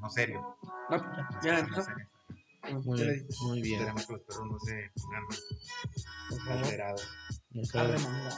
[0.00, 0.56] no serio.
[0.90, 0.96] No,
[1.42, 2.08] ya, ya No serio.
[3.46, 3.78] Muy, bien.
[3.80, 5.22] Esperemos que los perros no se pongan
[6.28, 6.64] Por favor.
[6.64, 7.08] alterados.
[7.50, 8.36] Nunca Arremangado.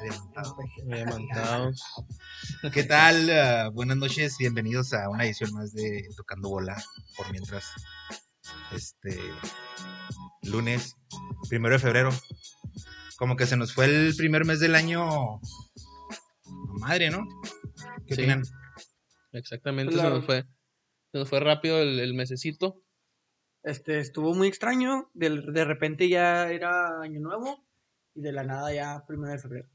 [0.00, 0.56] adelantados.
[0.84, 1.82] levantados.
[2.72, 3.30] ¿Qué tal?
[3.30, 6.76] Ah, buenas noches, bienvenidos a una edición más de Tocando Bola.
[7.16, 7.70] Por mientras,
[8.72, 9.18] este
[10.42, 10.96] lunes,
[11.48, 12.10] primero de febrero.
[13.16, 15.40] Como que se nos fue el primer mes del año.
[16.80, 17.24] Madre, ¿no?
[18.06, 18.22] ¿Qué Sí.
[18.22, 18.42] opinan?
[19.32, 20.08] Exactamente, Claro.
[20.10, 20.44] se nos fue.
[21.16, 22.82] Se nos fue rápido el, el mesecito.
[23.62, 25.10] Este, estuvo muy extraño.
[25.14, 27.64] De, de repente ya era año nuevo
[28.14, 29.68] y de la nada ya primero de febrero.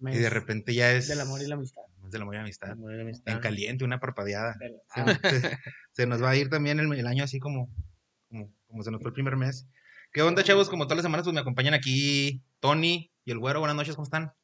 [0.00, 1.08] Y de repente ya es.
[1.08, 1.80] del amor y la amistad.
[2.10, 2.70] del amor y la amistad.
[2.72, 3.32] Amor y la amistad.
[3.32, 4.54] En caliente, una parpadeada.
[4.58, 5.58] Se, ah, se-
[5.92, 7.70] se nos va a ir también el, el año así como,
[8.28, 9.66] como, como se nos fue el primer mes.
[10.12, 10.68] ¿Qué onda, chavos?
[10.68, 13.60] Como todas las semanas, pues me acompañan aquí Tony y el güero.
[13.60, 14.34] Buenas noches, ¿cómo están?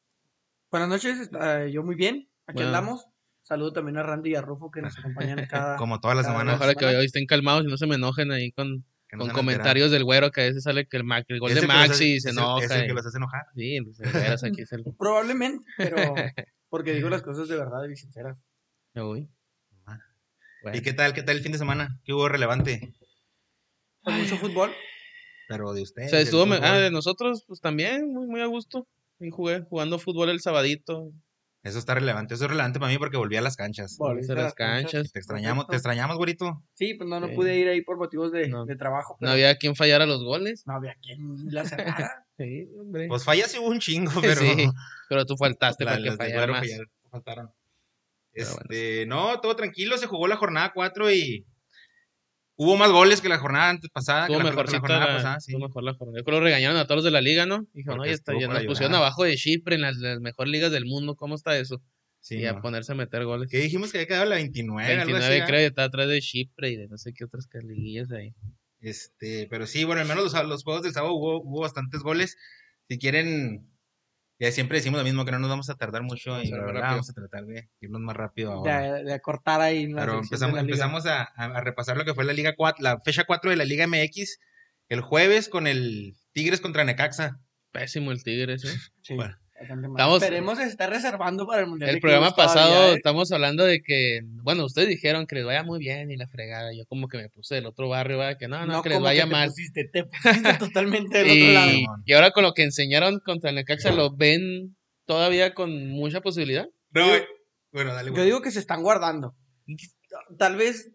[0.71, 2.27] Buenas noches, está- yo muy bien.
[2.47, 2.69] Aquí Bueno.
[2.69, 3.05] andamos.
[3.49, 5.75] Saludo también a Randy y a Rufo que nos acompañan cada.
[5.77, 6.55] Como todas las cada semanas.
[6.55, 6.99] Ojalá que semana.
[6.99, 10.03] hoy estén calmados y no se me enojen ahí con, que no con comentarios del
[10.05, 12.15] güero que a veces sale que el, ma- el gol de que Maxi hace- se
[12.17, 12.63] es el- enoja.
[12.65, 13.45] Es el y- que los hace enojar.
[13.55, 14.83] Sí, pues, de veras, aquí es el...
[14.97, 15.95] Probablemente, pero
[16.69, 18.37] porque digo las cosas de verdad y sinceras.
[18.95, 19.27] Uy,
[20.61, 20.77] bueno.
[20.77, 21.13] ¿Y qué tal?
[21.13, 21.99] ¿Qué tal el fin de semana?
[22.03, 22.93] ¿Qué hubo relevante?
[24.03, 24.71] Pues mucho fútbol.
[25.47, 26.09] Pero de O ustedes.
[26.11, 28.87] sea, del estuvo, me- ah, de nosotros, pues también, muy, muy a gusto.
[29.19, 31.11] Y jugué, jugando fútbol el sabadito,
[31.61, 32.33] Eso está relevante.
[32.35, 33.97] Eso es relevante para mí porque volví a las canchas.
[33.99, 35.11] Volviste a las canchas.
[35.11, 36.63] Te extrañamos, te extrañamos, güerito.
[36.73, 37.35] Sí, pues no, no Sí.
[37.35, 38.65] pude ir ahí por motivos de, No.
[38.65, 39.17] de trabajo.
[39.19, 40.63] no había quien fallara los goles.
[40.65, 41.19] no había quien
[41.53, 42.25] la cerrara.
[42.39, 43.07] Sí, hombre.
[43.09, 44.39] Pues fallas sí hubo un chingo, pero.
[44.39, 44.69] Sí,
[45.09, 46.67] pero tú faltaste la- para que fallara más.
[47.11, 47.45] faltaron.
[47.47, 47.55] Bueno.
[48.31, 51.45] Este, no, todo tranquilo, se jugó la jornada 4 y
[52.59, 55.07] hubo más goles que la jornada antes pasada, que Estuvo la, que la mejorcita jornada
[55.07, 55.55] la, pasada, sí.
[55.55, 56.19] mejor la jornada.
[56.19, 57.65] Yo creo que regañaron a todos los de la liga, ¿no?
[57.73, 60.69] Dijeron, Porque oye, está, ya nos pusieron abajo de Chipre en las, las mejores ligas
[60.69, 61.15] del mundo.
[61.15, 61.81] ¿Cómo está eso?
[62.19, 62.61] Sí, y a no.
[62.61, 63.49] ponerse a meter goles.
[63.49, 64.91] ¿Qué dijimos que había quedado la 29?
[64.91, 65.45] algo 29 así, ¿ah?
[65.45, 68.33] creo, y está atrás de Chipre y de no sé qué otras liguillas ahí.
[68.81, 72.35] Este, pero sí, bueno, al menos los, los juegos del sábado hubo, hubo bastantes goles.
[72.89, 73.69] Si quieren,
[74.39, 76.47] ya siempre decimos lo mismo, que no nos vamos a tardar mucho y Vamos a
[76.47, 76.95] ir la más verdad, rápido.
[76.95, 78.81] vamos a tratar de irnos más rápido ahora.
[78.93, 79.87] De, de cortar ahí.
[79.87, 83.25] la Pero empezamos, la empezamos a repasar lo que fue la Liga 4, la fecha
[83.25, 84.39] 4 de la Liga MX
[84.89, 87.39] el jueves con el Tigres contra Necaxa.
[87.71, 88.75] Pésimo el Tigres, ¿eh?
[89.03, 89.37] Sí, Bueno.
[89.61, 91.89] Estamos- Esperemos se está reservando para el Mundial.
[91.89, 92.95] El de programa pasado todavía, ¿eh?
[92.95, 96.71] estamos hablando de que, bueno, ustedes dijeron que les vaya muy bien y la fregada.
[96.73, 98.37] Yo como que me puse del otro barrio, ¿verdad?
[98.39, 99.49] que no, no, que les vaya mal.
[99.49, 101.71] Pusiste, te pusiste totalmente del otro lado.
[101.71, 106.21] Y, y ahora con lo que enseñaron contra el Necaxa, ¿lo ven todavía con mucha
[106.21, 106.67] posibilidad?
[106.91, 107.27] No, Yo- eh,
[107.71, 108.11] bueno, dale.
[108.15, 109.35] Yo digo que se están guardando.
[110.37, 110.91] Tal vez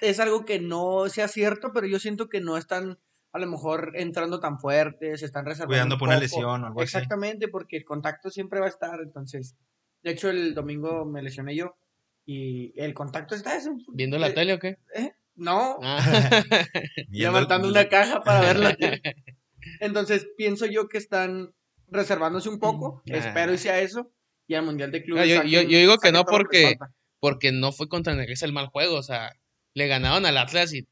[0.00, 2.98] es algo que no sea cierto, pero yo siento que no están
[3.34, 5.72] a lo mejor entrando tan fuerte, se están reservando.
[5.72, 6.22] Cuidando un por una poco.
[6.22, 6.96] lesión o algo así.
[6.96, 9.00] Exactamente, porque el contacto siempre va a estar.
[9.02, 9.56] Entonces,
[10.02, 11.76] de hecho, el domingo me lesioné yo
[12.24, 13.56] y el contacto está.
[13.56, 14.78] Es un- ¿Viendo la eh, tele o qué?
[14.94, 15.98] eh, No, Ah,
[17.10, 18.76] levantando una caja para verla.
[19.80, 21.52] Entonces, pienso yo que están
[21.88, 23.02] reservándose un poco.
[23.06, 23.16] Nah.
[23.18, 24.10] Espero y sea eso.
[24.46, 25.22] Y al Mundial de Clubes.
[25.22, 26.76] Ah, yo- saquen- yo- yo digo que no porque-
[27.20, 29.32] porque no fue contra el Necaxa el mal juego, o sea,
[29.72, 30.86] le ganaron al Atlas y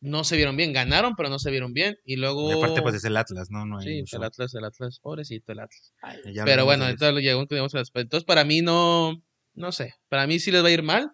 [0.00, 0.72] no se vieron bien.
[0.72, 1.96] Ganaron, pero no se vieron bien.
[2.04, 2.50] Y luego...
[2.50, 3.66] Y aparte, pues es el Atlas, ¿no?
[3.66, 5.92] no hay Sí, mucho- el Atlas, el Atlas, pobrecito el Atlas.
[6.02, 7.40] Ay, Pero bueno, de lo llegó.
[7.42, 9.22] Entonces, para mí no,
[9.54, 11.12] no sé, para mí sí les va a ir mal.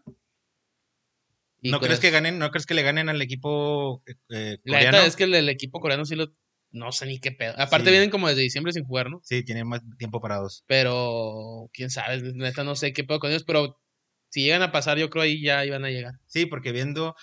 [1.61, 4.59] Y ¿No crees eso- que ganen, no crees que le ganen al equipo eh, eh,
[4.65, 4.99] La coreano?
[4.99, 6.27] neta es que el, el equipo coreano sí lo,
[6.73, 7.55] no sé ni qué pedo.
[7.57, 7.91] Aparte Sí.
[7.93, 9.21] vienen como desde diciembre sin jugar, ¿no?
[9.25, 10.63] Sí, tienen más tiempo parados.
[10.67, 13.81] Pero, quién sabe, la neta no sé qué pedo con ellos, pero
[14.29, 16.15] si llegan a pasar, yo creo ahí ya iban a llegar.
[16.27, 17.15] Sí, porque viendo,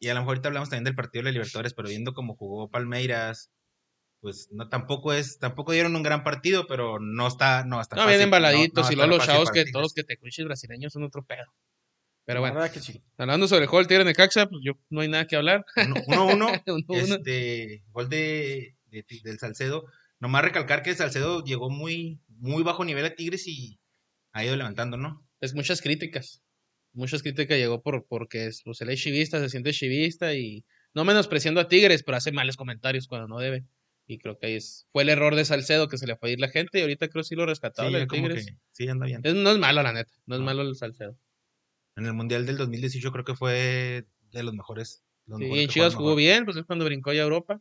[0.00, 2.36] y a lo mejor ahorita hablamos también del partido de la Libertadores, pero viendo cómo
[2.36, 3.50] jugó Palmeiras,
[4.20, 8.02] pues no tampoco es, tampoco dieron un gran partido, pero no está, no está No,
[8.02, 10.44] fácil, bien embaladitos no- no y luego los chavos que todos los que te cuiches
[10.44, 11.44] brasileños son otro pedo.
[12.24, 13.02] Pero bueno, verdad que sí.
[13.16, 15.64] hablando sobre el juego del Tigre Necaxa, pues yo no hay nada que hablar.
[15.76, 17.14] Uno, uno, uno, Uno, uno.
[17.16, 19.86] este, gol de, del Salcedo.
[20.20, 23.80] Nomás recalcar que el Salcedo llegó muy, muy bajo nivel a Tigres y
[24.32, 25.26] ha ido levantando, ¿no?
[25.40, 26.42] Es muchas críticas.
[26.92, 30.64] Muchas críticas llegó por porque es, pues, él es chivista, se siente chivista y
[30.94, 33.64] no menospreciando a Tigres, pero hace males comentarios cuando no debe.
[34.06, 36.32] Y creo que ahí es, fue el error de Salcedo que se le fue a
[36.32, 38.46] ir la gente y ahorita creo que sí lo rescatado Sí, Tigres.
[38.46, 39.20] que sí, anda bien.
[39.22, 40.10] Es- no es malo, la neta.
[40.26, 40.46] No es No.
[40.46, 41.18] malo el Salcedo.
[41.96, 45.02] En el Mundial del 2018 creo que fue de los mejores.
[45.26, 46.18] los Sí, mejores en Chivas jugó mejor.
[46.18, 47.60] bien, pues es cuando brincó ya a Europa.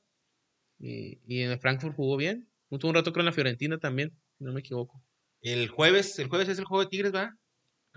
[0.79, 2.47] Y, y en el Frankfurt jugó bien.
[2.69, 5.03] Tuvo un rato creo en la Fiorentina también, no me equivoco.
[5.41, 7.35] El jueves, el jueves es el juego de Tigres, ¿va?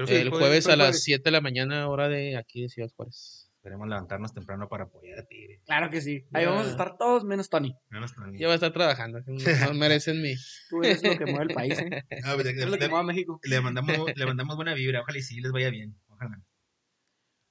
[0.06, 1.04] Creo que El jueves a las jueves.
[1.04, 3.50] 7 de la mañana, hora de aquí de Ciudad Juárez.
[3.56, 5.60] Esperemos levantarnos temprano para apoyar a Tigres.
[5.66, 6.24] Claro que sí.
[6.32, 7.76] Ahí vamos a estar todos menos Tony.
[7.90, 8.38] No nos traen.
[8.38, 9.34] Ya va a estar trabajando, no,
[9.74, 10.36] merecen mi...
[10.70, 11.90] Tú eres lo que mueve el país, ¿eh?
[12.24, 13.40] No, pues, Tú eres lo que le, mueve a México.
[13.42, 15.94] le mandamos, le mandamos buena vibra, ojalá y sí les vaya bien.
[16.08, 16.40] Ojalá.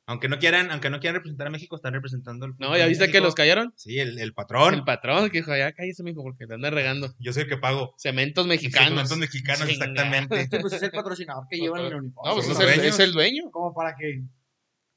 [0.09, 3.11] Aunque no quieran, aunque no quieran representar a México, están representando el No, ¿ya viste
[3.11, 3.73] que los callaron?
[3.75, 4.73] Sí, el, el patrón.
[4.73, 7.13] El patrón que dijo, ya cállese, mijo, porque te anda regando.
[7.19, 7.93] Yo soy el que pago.
[7.95, 8.89] Cementos Mexicanos.
[8.89, 9.19] mexicanos.
[9.19, 9.85] mexicanos, Chinga.
[9.85, 10.47] exactamente.
[10.49, 12.27] Sí, pues es el patrocinador que llevan en el uniforme.
[12.27, 13.51] No, pues es el, es el dueño.
[13.51, 14.23] Como para que.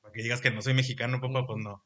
[0.00, 1.85] Para que digas que no soy mexicano, papá, pues no.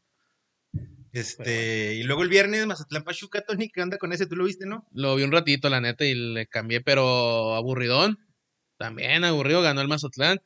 [1.11, 4.26] Este, y luego el viernes, Mazatlán Pachuca, Tony, ¿qué onda con ese?
[4.29, 4.87] ¿Tú lo viste, no?
[4.93, 8.20] Lo vi un ratito, la neta, y le cambié, pero aburridón.
[8.76, 10.40] También aburrido, ganó el Mazatlán.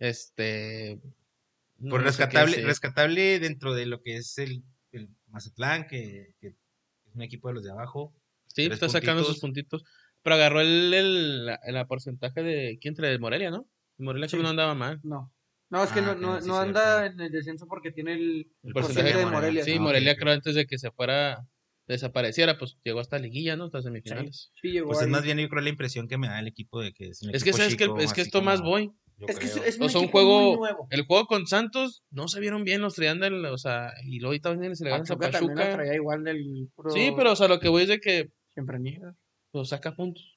[0.00, 0.98] Este.
[1.90, 4.62] Por rescatable, rescatable dentro de lo que es el,
[4.92, 6.54] el Mazatlán, que, que es
[7.14, 8.14] un equipo de los de abajo.
[8.48, 9.84] Sí, está sacando sus puntitos.
[10.22, 12.78] Pero agarró el, el, la, la porcentaje de.
[12.80, 13.10] ¿Quién trae?
[13.10, 13.68] De Morelia, ¿no?
[13.98, 14.36] Morelia creo Sí.
[14.38, 15.00] que no andaba mal.
[15.02, 15.32] No.
[15.70, 18.72] No, es que Ah, no, no, no anda en el descenso porque tiene el, El
[18.74, 19.64] porcentaje porcentaje de de Morelia.
[19.64, 21.46] Sí, Ah, Morelia creo antes de que se fuera.
[21.88, 23.64] Desapareciera, pues llegó hasta liguilla, ¿no?
[23.64, 24.52] Hasta semifinales.
[24.62, 25.10] sí llegó Pues es ahí.
[25.10, 27.34] más bien, yo creo, la impresión que me da el equipo de que es un
[27.34, 28.92] Es que sabes que chico, es que así esto más como- voy.
[29.22, 29.64] Yo Es que es, creo.
[29.64, 30.56] es un O sea, un juego.
[30.56, 30.86] nuevo.
[30.90, 33.44] El juego con Santos no se vieron bien los traían del.
[33.46, 36.24] O sea, y luego ahorita vienen y se le ganan a Pachuca también traía igual
[36.24, 36.90] del puro...
[36.90, 39.14] Sí, pero o sea, lo que voy es de que Siempre niega.
[39.50, 40.28] pues, saca puntos.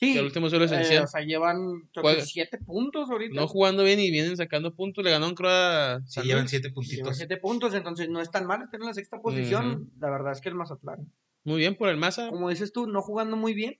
[0.00, 1.04] Sí, Que el último suelo eh, esencial.
[1.04, 1.56] o sea, llevan
[1.92, 3.34] creo que Juega- siete puntos ahorita.
[3.40, 5.04] No jugando bien y vienen sacando puntos.
[5.04, 6.50] Le ganaron, creo, a Sí, llevan Luis.
[6.50, 7.16] siete Llevan puntitos.
[7.16, 9.90] siete puntos, entonces no es tan mal estar en la sexta posición.
[10.00, 11.12] La verdad es que el Mazatlán,
[11.44, 12.28] Muy bien por el Maza.
[12.28, 13.78] como dices tú, no jugando muy bien,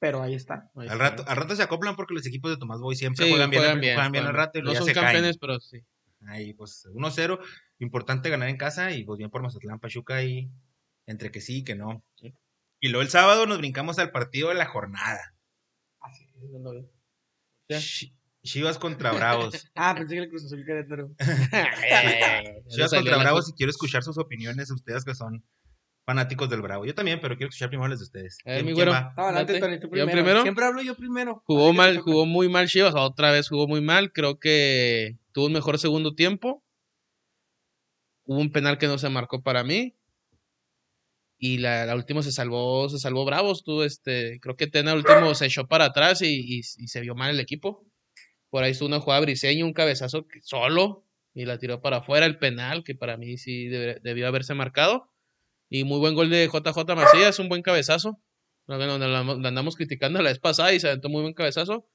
[0.00, 0.68] pero ahí está.
[0.74, 0.96] Ahí Al está.
[0.96, 3.62] rato, al rato se acoplan porque los equipos de Tomás Boy siempre Sí, juegan bien,
[3.62, 5.38] al- juegan bien al juegan rato y No ya son se campeones, caen.
[5.40, 5.78] pero sí.
[6.26, 7.38] Ahí, pues 1-0.
[7.78, 10.50] Importante ganar en casa y pues bien por Mazatlán Pachuca y
[11.06, 12.02] entre que sí y que no.
[12.16, 12.34] Sí.
[12.80, 15.34] Y luego el sábado nos brincamos al partido de la jornada.
[17.68, 17.78] Ya.
[17.78, 19.54] Chi- Chivas contra Bravos.
[19.74, 21.10] Ah, pensé que el Cruz Azul Querétaro.
[21.52, 25.44] Eh, Chivas contra Bravos y quiero escuchar sus opiniones, ustedes que son
[26.10, 26.84] fanáticos del Bravo.
[26.84, 28.38] Yo también, pero quiero escuchar primero las de ustedes.
[28.44, 28.90] A ver, ¿Quién- mi quién güero.
[28.92, 29.14] va?
[29.16, 29.64] No, adelante, Date.
[29.64, 30.12] Tony, tú ¿Yo primero.
[30.12, 30.42] primero?
[30.42, 31.42] Siempre hablo yo primero.
[31.46, 32.94] Jugó mal, jugó muy mal Chivas.
[32.96, 34.12] Otra vez jugó muy mal.
[34.12, 36.64] Creo que tuvo un mejor segundo tiempo.
[38.24, 39.94] Hubo un penal que no se marcó para mí.
[41.38, 43.62] Y la, la última se salvó, se salvó Bravos.
[43.62, 47.14] Tú, este, creo que Tena último se echó para atrás y, y- y se vio
[47.14, 47.86] mal el equipo.
[48.50, 52.26] Por ahí estuvo una jugada briseño, un cabezazo que- solo y la tiró para afuera
[52.26, 55.08] el penal, que para mí sí debió haberse marcado.
[55.70, 58.18] Y muy buen gol de JJ Macías, un buen cabezazo.
[58.66, 61.88] Lo andamos criticando la vez pasada y se aventó muy buen cabezazo.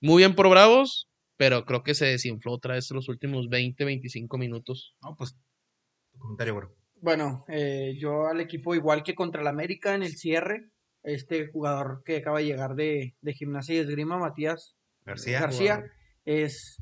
[0.00, 4.36] Muy bien por Bravos, pero creo que se desinfló otra vez los últimos 20, 25
[4.36, 4.96] minutos.
[5.00, 5.34] No, pues
[6.12, 6.74] tu comentario, bro.
[7.00, 10.70] Bueno, eh, yo al equipo igual que contra el América en el cierre,
[11.04, 15.40] este jugador que acaba de llegar de, de gimnasia y esgrima, Matías García.
[15.40, 15.84] García,
[16.24, 16.76] es,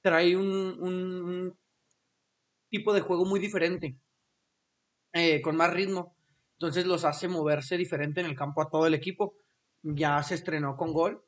[0.00, 1.58] trae un, un- un
[2.70, 3.96] tipo de juego muy diferente,
[5.18, 6.16] eh, con más ritmo.
[6.54, 9.36] Entonces los hace moverse diferente en el campo a todo el equipo.
[9.82, 11.24] Ya se estrenó con gol.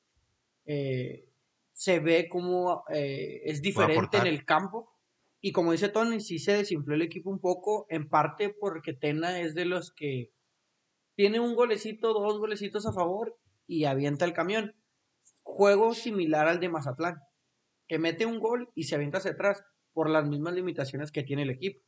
[0.65, 1.27] eh,
[1.73, 4.93] se ve como eh, es diferente en el campo.
[5.41, 9.41] Y como dice Tony, sí se desinfló el equipo un poco, en parte porque Tena
[9.41, 10.33] es de los que
[11.15, 14.75] tiene un golecito, dos golecitos a favor y avienta el camión.
[15.43, 17.17] Juego similar al de Mazatlán,
[17.89, 19.65] que mete un gol y se avienta hacia atrás
[19.95, 21.83] por las mismas limitaciones que tiene el equipo.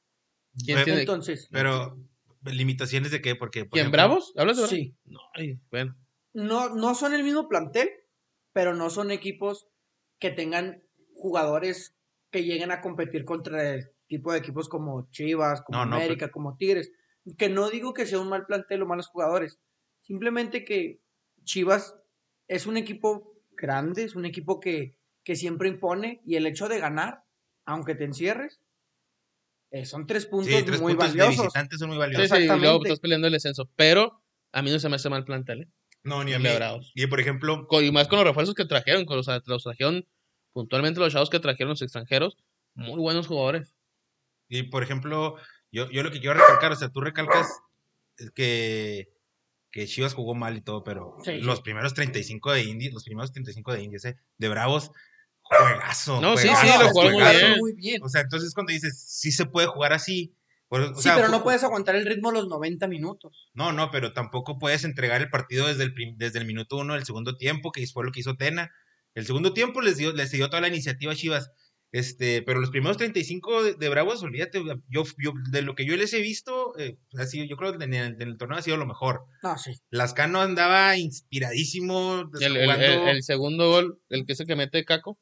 [0.65, 1.99] ¿Quién Pe- tiene- Entonces, Pero,
[2.45, 3.35] ¿limitaciones de qué?
[3.37, 4.33] Porque, por ¿Quién, ejemplo, Bravos?
[4.37, 4.77] ¿Hablas de Bravos?
[4.77, 5.97] sí, No, ay, bueno.
[6.35, 7.91] no, no son el mismo plantel,
[8.53, 9.69] pero no son equipos
[10.19, 10.83] que tengan
[11.15, 11.97] jugadores
[12.31, 16.31] que lleguen a competir contra el tipo de equipos como Chivas, como No, no, América,
[16.31, 16.93] como Tigres.
[17.39, 19.61] Que no digo que sea un mal plantel o malos jugadores,
[20.01, 21.01] simplemente que
[21.45, 21.97] Chivas
[22.49, 26.79] es un equipo grande, es un equipo que, que siempre impone y el hecho de
[26.81, 27.25] ganar,
[27.65, 28.61] aunque te encierres,
[29.73, 31.45] eh, son tres puntos Sí, tres muy puntos de valiosos.
[31.47, 32.29] visitantes son muy valiosos.
[32.39, 33.69] sí, y luego estás peleando el descenso.
[33.77, 35.69] Pero a mí no se me hace mal plantel, ¿eh?
[36.05, 36.49] No, ni a El mí.
[36.49, 36.93] de Bravos.
[36.95, 40.07] Y por ejemplo, Con- y más con los refuerzos que trajeron, con los, los trajeron
[40.53, 42.37] puntualmente los chavos que trajeron los extranjeros,
[42.75, 43.75] muy buenos jugadores.
[44.49, 45.37] y por ejemplo,
[45.71, 47.49] yo, yo lo que quiero recalcar, o sea, tú recalcas
[48.35, 49.09] que,
[49.71, 53.33] que Chivas jugó mal y todo, pero Sí, los primeros 35 de Indios, los primeros
[53.33, 54.91] 35 de Indios, eh, de Bravos,
[55.59, 56.21] juegazo.
[56.21, 57.59] No, sí, juegazo, sí, lo jugaron muy bien.
[57.59, 58.03] muy bien.
[58.03, 60.35] O sea, entonces cuando dices, sí se puede jugar así.
[60.95, 63.51] Sí, sea, pero no puedes aguantar el ritmo los 90 minutos.
[63.53, 67.05] No, no, pero tampoco puedes entregar el partido desde el, desde el minuto uno del
[67.05, 68.73] segundo tiempo, que fue lo que hizo Tena.
[69.15, 71.53] El segundo tiempo les dio, les dio toda la iniciativa a Chivas.
[71.93, 75.95] Este, pero los primeros 35 de, de Bravos, olvídate, yo, yo, de lo que yo
[75.97, 78.63] les he visto, eh, ha sido- yo creo que en el, en el torneo ha
[78.63, 79.21] sido lo mejor.
[79.43, 79.73] No, sí.
[79.91, 84.57] Lascano andaba inspiradísimo, El, el- jugando- el- el segundo gol, el que es el que
[84.57, 85.19] mete Caco,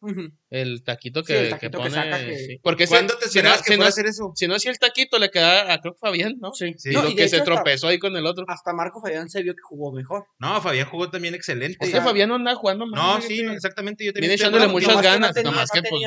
[0.50, 1.94] el taquito Sí, que, el que taquito que pone.
[1.94, 2.58] saca que- sí.
[2.62, 4.32] Porque ese- ¿Cuándo te si no, esperabas que si no- fuera a hacer eso?
[4.36, 6.52] si no hacía el taquito, le quedaba a creo que Fabián, ¿no?
[6.52, 6.74] Sí.
[6.78, 8.44] Sí, No, lo que se hasta- tropezó ahí con el otro.
[8.48, 10.26] Hasta Marco Fabián se vio que jugó mejor.
[10.38, 11.84] No, Fabián jugó también excelente.
[11.86, 13.20] Sea, que Fabián no anda jugando mal.
[13.20, 14.04] no, sí, exactamente.
[14.04, 16.02] Yo también Viene echándole muchas que ganas, No tenía, nomás no que, pues,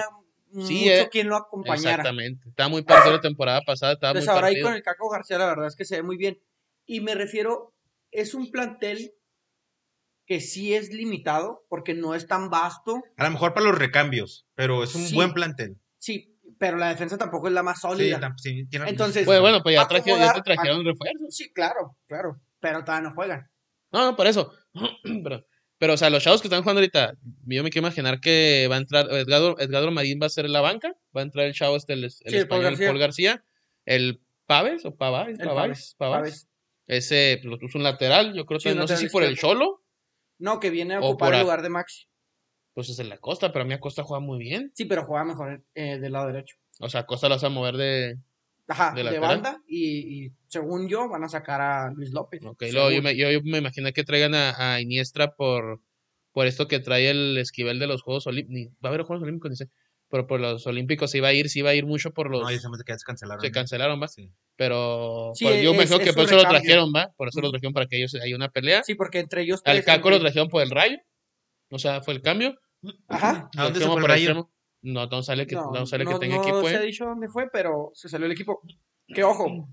[0.53, 1.89] Sí, mucho eh, quien lo acompañara.
[2.03, 2.49] Exactamente.
[2.49, 4.67] Estaba muy partido la temporada pasada, estaba Entonces muy ahora ahí partido.
[4.67, 6.39] con el Caco García la verdad es que se ve muy bien.
[6.85, 7.73] Y me refiero,
[8.11, 9.13] es un plantel
[10.25, 13.01] que sí es limitado porque no es tan vasto.
[13.17, 15.15] A lo mejor para los recambios, pero es un Sí.
[15.15, 15.77] buen plantel.
[15.97, 18.33] Sí, pero la defensa tampoco es la más sólida.
[18.37, 21.35] sí, tiene- Entonces, Bueno, bueno, pues ya, trajeron, ya te acomodar- trajeron refuerzos.
[21.35, 22.39] Sí, claro, claro.
[22.59, 23.49] Pero todavía no juegan.
[23.91, 24.53] No, no, por eso.
[25.23, 25.45] pero,
[25.83, 28.75] pero, o sea, los chavos que están jugando ahorita, yo me quiero imaginar que va
[28.75, 31.75] a entrar Edgardo, Edgardo Marín va a ser la banca, va a entrar el chavo
[31.75, 32.87] este, el, el Sí, Paul García.
[32.87, 33.43] Paul García,
[33.83, 36.49] el Paves o Pavais, Pavais, Paves, Pavais.
[36.87, 39.37] Ese lo puso un lateral, yo creo que no sé si por el.
[39.37, 39.83] Cholo,
[40.37, 42.07] No, que viene a ocupar el lugar de Maxi.
[42.73, 44.71] pues es en la Costa, pero a mí Acosta juega muy bien.
[44.75, 46.55] Sí, pero juega mejor eh, del lado derecho.
[46.79, 48.19] O sea, Acosta lo vas a mover de...
[48.67, 49.61] Ajá, ¿De de, banda.
[49.67, 52.41] Y, y según yo, van a sacar a Luis López.
[52.45, 55.81] Ok, luego yo me, yo, yo me imaginé que traigan a, a Iniestra por,
[56.31, 58.73] por esto que trae el esquivel de los Juegos Olímpicos.
[58.83, 59.69] Va a haber Juegos Olímpicos, dice.
[60.09, 62.41] Pero por los Olímpicos se iba a ir, se iba a ir mucho por los...
[62.43, 63.41] No, ya se me hace que ya se cancelaron.
[63.41, 64.07] se cancelaron, va.
[64.07, 64.29] Sí.
[64.55, 66.61] Pero Sí, pues, yo me es- imagino que es por un eso lo recambio.
[66.61, 67.11] trajeron, va.
[67.17, 67.51] Por eso lo Ujú.
[67.53, 68.83] trajeron para que ellos haya una pelea.
[68.83, 70.97] Sí, porque entre ellos Al Caco lo trajeron por el rayo.
[71.71, 72.55] O sea, fue el cambio.
[73.07, 73.49] Ajá.
[73.57, 74.51] ¿A dónde Lo se fue el por Rayo?
[74.83, 76.67] No, no sale que, No, no sale no, que tenga no equipo.
[76.67, 78.61] se ha dicho dónde fue, pero se salió el equipo.
[79.07, 79.67] Que ojo,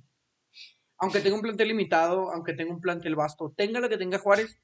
[0.98, 4.58] aunque tenga un plantel limitado, aunque tenga un plantel vasto, tenga lo que tenga Juárez,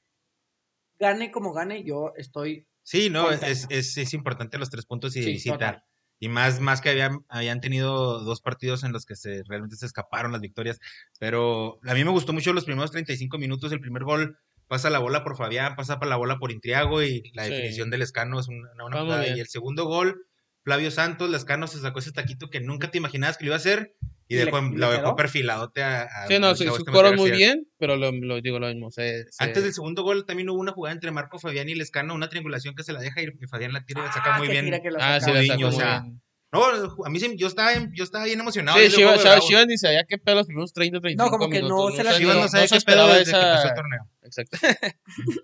[0.99, 2.67] gane como gane, yo estoy.
[2.83, 5.55] Sí, no, es, es, es importante los tres puntos y de Sí, visita.
[5.55, 5.83] total.
[6.19, 9.85] Y más, más que habían, habían tenido dos partidos en los que se realmente se
[9.85, 10.79] escaparon las victorias.
[11.19, 13.71] Pero a mí me gustó mucho los primeros 35 minutos.
[13.73, 17.31] El primer gol pasa la bola por Fabián, pasa para la bola por Intriago y
[17.35, 17.50] la Sí.
[17.50, 19.37] definición del Escano es una, una bien.
[19.37, 20.25] Y el segundo gol,
[20.66, 23.58] Flavio Santos, Lescano se sacó ese taquito que nunca te imaginabas que lo iba a
[23.58, 23.94] hacer
[24.26, 27.94] y, dejó, le lo dejó perfiladote a, a- Sí, no, jugaron Matías muy bien, pero
[27.96, 28.90] lo, lo digo lo mismo.
[28.90, 32.14] se- se- Antes del segundo gol también hubo una jugada entre Marco Fabián y Lescano,
[32.16, 34.49] una triangulación que se la deja y Fabián la tira y la saca Ah, muy
[34.49, 34.64] bien.
[34.64, 35.40] tira que la Ah, saca.
[35.40, 36.23] sí, la sacó o muy sea, bien.
[36.53, 36.65] No,
[37.05, 38.79] a mí se- yo estaba, yo estaba bien emocionado.
[38.79, 42.05] Sí, Chivas, Chivas, ni sabía qué pedo los primeros 30, 35 como que no se
[42.05, 44.11] la- sabía- Chivas no no se qué pedo desde que empezó el torneo.
[44.23, 44.59] Exacto.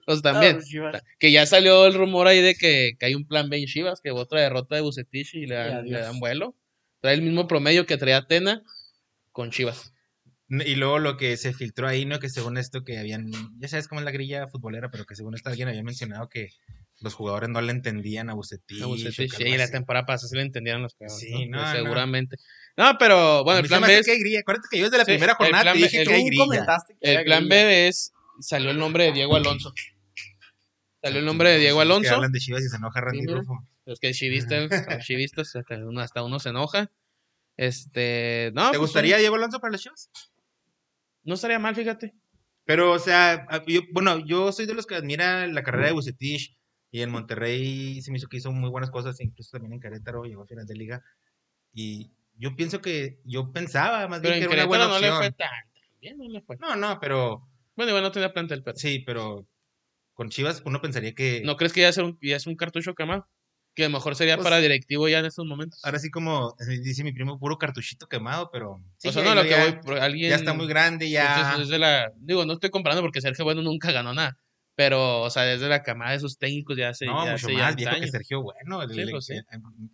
[0.06, 0.60] pues también.
[1.18, 4.00] Que ya salió el rumor ahí de que, que hay un plan B en Chivas,
[4.00, 5.90] que otra derrota de Bucetich y le dan, adiós.
[5.90, 6.56] le dan vuelo.
[7.00, 8.62] Trae el mismo promedio que traía Atena
[9.32, 9.92] con Chivas.
[10.48, 12.20] Y luego lo que se filtró ahí, ¿no?
[12.20, 15.34] Que según esto que habían, ya sabes cómo es la grilla futbolera, pero que según
[15.34, 16.48] esto alguien había mencionado que
[17.02, 18.82] los jugadores no le entendían a Bucetich.
[18.82, 21.18] A Bucetich, sí, algo la temporada pasada sí le entendieron los cabrones.
[21.18, 21.58] Sí, ¿no?
[21.60, 21.72] no, no.
[21.72, 22.36] Seguramente.
[22.76, 24.40] No, pero A bueno, el plan B es, que hay grilla.
[24.40, 26.26] Acuérdate que yo desde la Sí, primera jornada plan te dije el- que hay Tú
[26.28, 26.44] grilla.
[26.44, 27.54] comentaste que el plan grilla.
[27.64, 29.72] B es, salió el nombre de Diego Alonso.
[31.02, 32.14] Salió el nombre de Diego Los que Alonso.
[32.14, 33.34] hablan de Chivas y se enoja Randy mira.
[33.40, 33.66] Rufo.
[33.84, 36.90] Los que chivistas, los chivistas, hasta uno, hasta uno se enoja.
[37.56, 40.10] Este, no, ¿Te pues, gustaría sí, Diego Alonso para las Chivas?
[41.24, 42.14] No estaría mal, fíjate.
[42.64, 46.56] Pero, o sea, yo- bueno, yo soy de los que admira la carrera de Bucetich
[46.92, 50.22] y en Monterrey se me hizo que hizo muy buenas cosas, incluso también en Querétaro
[50.24, 51.02] llegó a final de liga.
[51.72, 55.00] Y yo pienso que, yo pensaba más Pero bien en que era una buena no
[55.00, 55.16] le opción.
[55.16, 56.56] fue tan no le fue.
[56.58, 58.76] No, no, pero Bueno, igual no tenía plantel, pero.
[58.76, 59.46] sí, pero
[60.14, 62.94] con Chivas uno pensaría que ¿No crees que ya es un, ya es un cartucho
[62.94, 63.26] quemado?
[63.74, 65.82] Que a lo mejor sería Pues- para directivo ya en estos momentos.
[65.82, 69.44] ahora sí como dice mi primo, puro cartuchito quemado, pero sí, o sea, no, lo
[69.44, 70.28] ya- que voy, alguien.
[70.28, 71.36] ya está muy grande, ya.
[71.38, 72.12] Entonces, desde la.
[72.16, 74.36] Digo, no estoy comparando porque Sergio Bueno nunca ganó nada.
[74.84, 77.06] Pero, o sea, desde la camada de sus técnicos ya se.
[77.06, 78.10] no, ya mucho hace más ya viejo que antaño.
[78.10, 78.82] Sergio Bueno.
[78.82, 79.34] el- Sí, el- pues sí.
[79.34, 79.44] eh,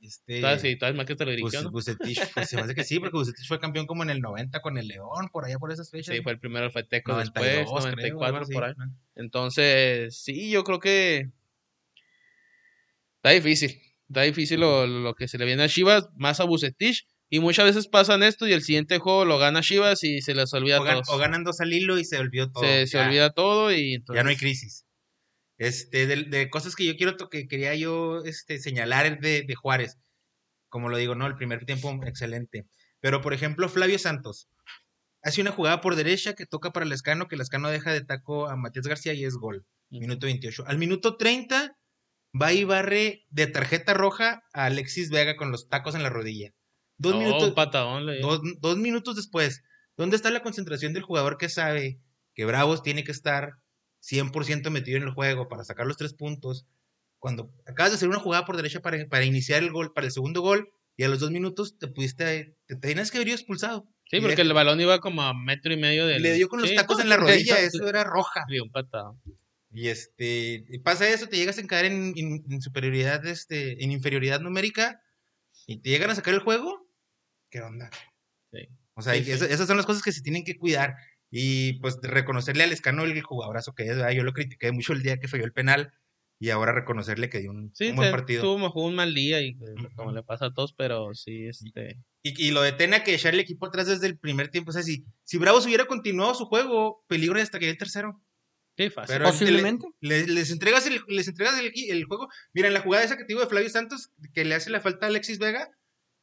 [0.02, 1.71] Este, Todavía sí, todavía más que te lo dirigió, ¿no?
[1.71, 4.62] Bucetich, pues se me hace que sí, porque Bucetich fue campeón como en el 90
[4.62, 6.14] con el León, por allá por esas fechas.
[6.16, 7.80] Sí, fue el primero, fue Tecos 92, después, creo,
[8.14, 8.75] 94 algo por ahí.
[9.14, 11.28] Entonces, sí, yo creo que
[13.16, 13.80] está difícil.
[14.09, 17.07] Está difícil lo, lo que se le viene a Chivas, más a Bucetich.
[17.30, 20.52] Y muchas veces pasan esto y el siguiente juego lo gana Chivas y se les
[20.54, 21.08] olvida O, a gan- todos.
[21.11, 22.64] o ganan dos al hilo y se olvidó todo.
[22.64, 24.85] se, se olvida todo y entonces, ya no hay crisis.
[25.58, 29.54] Este, de, de cosas que yo quiero, que quería yo este, señalar es de, de
[29.54, 29.99] Juárez.
[30.70, 31.26] Como lo digo, ¿no?
[31.26, 32.66] El primer tiempo, excelente.
[33.00, 34.49] Pero, por ejemplo, Flavio Santos.
[35.23, 38.56] Hace una jugada por derecha que toca para Lescano, que Lescano deja de taco a
[38.56, 39.66] Matías García y es gol.
[39.90, 40.64] Minuto 28.
[40.66, 41.76] Al minuto 30
[42.40, 46.52] va y barre de tarjeta roja a Alexis Vega con los tacos en la rodilla.
[46.99, 48.26] Dos, No, minutos, un patadón le dio.
[48.26, 49.62] dos, dos minutos después,
[49.97, 52.00] ¿dónde está la concentración del jugador que sabe
[52.35, 53.52] que Bravos tiene que estar
[54.00, 56.67] 100% metido en el juego para sacar los tres puntos?
[57.19, 60.12] Cuando acabas de hacer una jugada por derecha para, para iniciar el gol, para el
[60.12, 63.88] segundo gol, y a los dos minutos te pudiste, te tenías que haber ido expulsado.
[64.11, 66.23] Sí, porque el balón iba como a metro y medio del...
[66.23, 68.45] Le dio con los Sí, tacos en la rodilla, eso era roja.
[68.49, 69.21] Un.
[69.71, 73.93] Y este, y pasa eso, te llegas a caer en, en- en superioridad, este, en
[73.93, 75.02] inferioridad numérica,
[75.67, 76.88] y te llegan a sacar el juego,
[77.50, 77.90] ¿qué onda?
[78.52, 78.69] Sí.
[78.95, 79.31] O sea, Sí, sí.
[79.33, 80.95] esas son las cosas que se tienen que cuidar.
[81.31, 84.12] Y pues reconocerle al Escano el jugadorazo que es, ¿verdad?
[84.12, 85.93] Yo lo critiqué mucho el día que falló el penal,
[86.40, 88.43] y ahora reconocerle que dio un, Sí, un buen partido.
[88.43, 91.99] tuvo jugó un mal día y eh, como le pasa a todos, pero sí, este.
[92.23, 94.71] Y, y lo de Tena que echar el equipo atrás desde el primer tiempo.
[94.71, 98.23] O sea, si, si Bravos hubiera continuado su juego, peligro hasta que el tercero.
[98.76, 99.17] Sí, fácil.
[99.17, 99.88] Pero Posiblemente.
[100.00, 102.28] le- le- les entregas, el, les entregas el, el juego.
[102.55, 104.81] Mira, en la jugada esa que te digo de Flavio Santos, que le hace la
[104.81, 105.69] falta a Alexis Vega,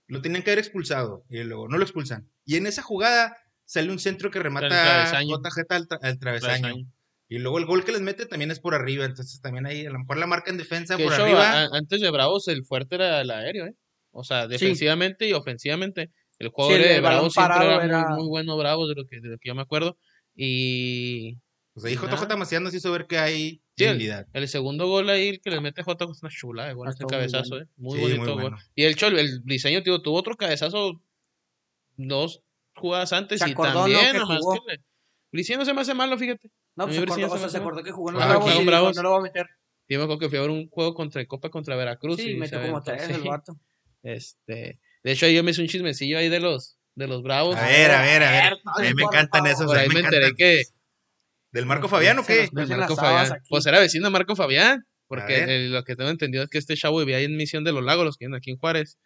[0.07, 1.25] lo tenían que haber expulsado.
[1.29, 2.29] Y luego no lo expulsan.
[2.45, 5.37] Y en esa jugada sale un centro que remata travesaño.
[5.37, 6.59] JJ al, tra- al travesaño.
[6.61, 6.87] Travesaño.
[7.27, 9.05] Y luego el gol que les mete también es por arriba.
[9.05, 11.63] Entonces también ahí a lo mejor la marca en defensa Que por arriba.
[11.63, 13.73] a- antes de Bravos, el fuerte era el aéreo, ¿eh?
[14.11, 16.11] O sea, defensivamente y ofensivamente.
[16.37, 19.19] El juego Sí, de Bravos siempre era, era- Muy, muy bueno, Bravos, de lo, que,
[19.21, 19.97] de lo que yo me acuerdo.
[20.35, 21.37] Y
[21.73, 22.15] Pues ahí nada.
[22.15, 25.49] JJ Macías nos hizo ver que hay Sí, el- el segundo gol ahí, el que
[25.51, 27.65] le mete J es una chula, igual Ah, ese estuvo muy cabezazo, bueno.
[27.65, 27.69] ¿eh?
[27.77, 28.55] Muy Sí, bonito muy gol.
[28.75, 31.01] Y el Chol, el diseño, tío, tuvo otro cabezazo
[31.97, 32.41] dos
[32.75, 33.79] jugadas antes Se y acordó, ¿no?
[33.81, 34.53] también, que nomás jugó.
[34.65, 34.83] que le...
[35.31, 36.49] Briseño no se me hace malo, fíjate.
[36.75, 38.65] No, pues se acordó, o se sea, acordó que jugó en Ah, los Bravos y
[38.65, 39.45] dijo, no lo va a meter.
[39.87, 42.17] Yo me acuerdo que fui a ver un juego contra el Copa contra Veracruz.
[42.17, 43.57] Sí, y metió como tres el vato.
[44.03, 47.55] Este, de hecho, yo me hice un chismecillo ahí de los, de los Bravos.
[47.55, 48.53] A ver, a ver, a ver.
[48.65, 49.65] A mí me encantan esos.
[49.65, 50.63] Por a ahí mí me me enteré que
[51.55, 52.47] ¿Del Marco Fabián o qué?
[52.51, 53.39] del Hacen Marco Fabián.
[53.49, 54.85] Pues era vecino de Marco Fabián.
[55.07, 57.71] Porque el- lo que tengo entendido es que este chavo vivía ahí en Misión de
[57.71, 58.97] los Lagos, los que viven aquí en Juárez.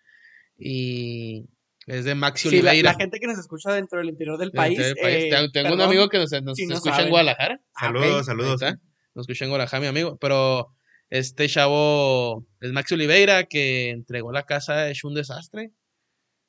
[0.57, 1.45] Y
[1.87, 2.91] es de Maxi Sí, la, Oliveira.
[2.93, 4.71] la gente que nos escucha dentro del interior del país.
[4.77, 5.33] interior del país.
[5.33, 7.09] eh, Tengo- un amigo que nos, nos si no escucha en.
[7.09, 7.59] Guadalajara.
[7.79, 8.61] Saludos, Ahí saludos.
[8.61, 8.79] está.
[9.15, 10.17] Nos escucha en Guadalajara, mi amigo.
[10.19, 10.67] Pero
[11.09, 15.71] este chavo es Maxi Oliveira que entregó la casa hecho un desastre.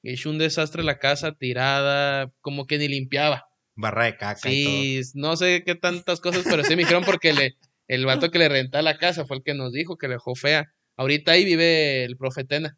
[0.02, 3.44] Hecho un desastre la casa tirada, como que ni limpiaba.
[3.80, 7.32] Barra de caca y Sí, no sé qué tantas cosas, pero sí me dijeron porque
[7.32, 7.56] le,
[7.88, 10.34] el vato que le rentaba la casa fue el que nos dijo que le dejó
[10.34, 10.72] fea.
[10.96, 12.76] Ahorita ahí vive el profe Tena.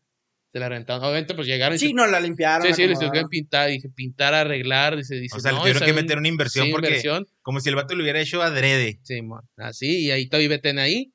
[0.53, 1.03] Se la rentaron.
[1.03, 2.67] Obviamente, pues llegaron y Sí, se- no la limpiaron.
[2.67, 5.87] sí, sí, le que pintar, dije, pintar, arreglar, dice, dice, O sea, le tuvieron y
[5.87, 7.27] que meter un- una inversión sí, porque inversión.
[7.41, 9.01] como si el vato lo hubiera hecho adrede.
[9.03, 11.13] Sí, mon, así, y ahí todavía vive Tena ahí.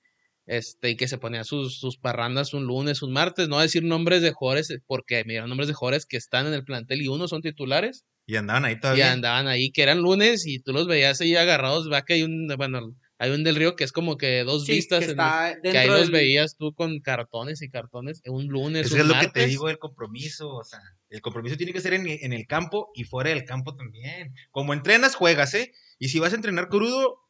[0.47, 4.21] Este, y que se ponía sus, sus parrandas un lunes, un martes, no decir nombres
[4.21, 7.09] de jugadores, eh, porque me dieron nombres de jugadores que están en el plantel y
[7.09, 9.11] unos son titulares, Y andaban ahí y todavía.
[9.13, 12.47] andaban ahí, que eran lunes, y tú los veías ahí agarrados, va que hay un,
[12.57, 15.71] bueno, hay un del río que es como que dos Sí, vistas, que en el-
[15.71, 19.17] que ahí los veías tú con cartones y cartones, un lunes, Eso un es lo
[19.19, 20.49] que te digo del compromiso.
[20.53, 23.75] O sea, el compromiso tiene que ser en, en el campo y fuera del campo
[23.75, 24.35] también.
[24.51, 25.71] Como entrenas, juegas, ¿eh?
[25.97, 27.21] Y si vas a entrenar crudo,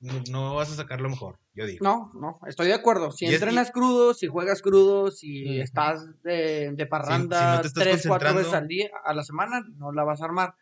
[0.00, 1.82] no, vas a sacar lo mejor, yo digo.
[1.82, 3.10] No, no, estoy de acuerdo.
[3.12, 5.62] Si Y entrenas crudo, si juegas crudo, si Ujú.
[5.62, 9.22] estás de, de si parranda no te estás tres, cuatro veces al día, a la
[9.22, 10.54] semana, no la vas a armar.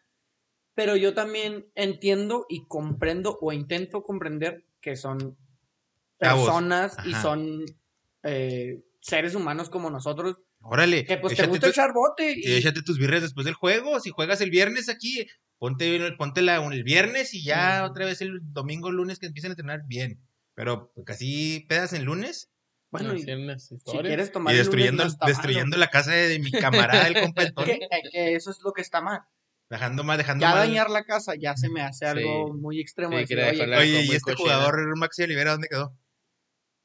[0.74, 5.36] Pero yo también entiendo y comprendo o intento comprender que son
[6.18, 7.64] personas y son
[8.22, 11.04] eh, seres humanos como nosotros, Órale.
[11.04, 12.32] que pues te gusta tu- echar bote.
[12.36, 14.00] y Y, échate tus birres después del juego.
[14.00, 15.26] Si juegas el viernes aquí,
[15.58, 19.52] ponte, ponte la, el viernes y ya otra vez el domingo, lunes que empiecen a
[19.54, 20.20] entrenar bien.
[20.54, 22.50] Pero casi pedas en lunes
[22.90, 26.38] bueno, y si quieres tomar y el lunes, destruyendo, no destruyendo la casa de, de
[26.38, 27.80] mi camarada, el compa que,
[28.12, 29.22] que- eso es lo que está mal.
[29.68, 30.58] Dejando más, dejando Ya más.
[30.68, 32.22] dañar la casa ya se me hace Sí.
[32.54, 33.12] muy extremo.
[33.14, 34.36] Sí, decir, oye, Oye, ¿y este cochina.
[34.58, 35.98] jugador Maxi Olivera dónde quedó?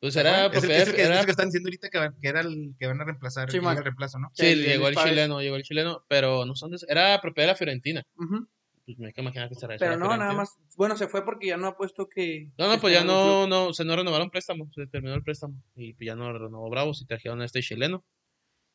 [0.01, 1.89] Pues era, Es el, pues, es el que, es era- el que están diciendo ahorita
[1.89, 4.31] que, que era el que van a reemplazar, Sí, el reemplazo, ¿no?
[4.33, 7.57] Sí, llegó el chileno, llegó el chileno, pero no son de- era propiedad de la
[7.57, 8.01] Fiorentina.
[8.15, 8.47] Ujú.
[8.89, 9.85] Pues me hay que imaginar que será eso.
[9.85, 10.57] Pero no, nada más.
[10.75, 12.49] Bueno, se fue porque ya no ha puesto que.
[12.57, 15.53] No, no, que pues ya no, no, se no renovaron préstamo, se terminó el préstamo
[15.75, 18.03] y pues ya no renovó Bravos y trajeron a este chileno.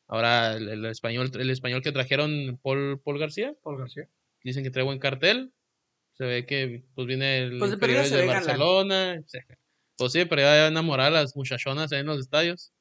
[0.07, 4.07] Ahora el, el español, el español que trajeron Paul, Paul García, Paul García.
[4.41, 5.51] dicen que trae buen cartel.
[6.13, 8.25] Se ve que pues viene el Pues de se.
[8.25, 9.21] Barcelona.
[9.25, 9.43] se-
[9.97, 12.71] Pues sí, pero ya va a enamorar a las muchachonas ahí en los estadios.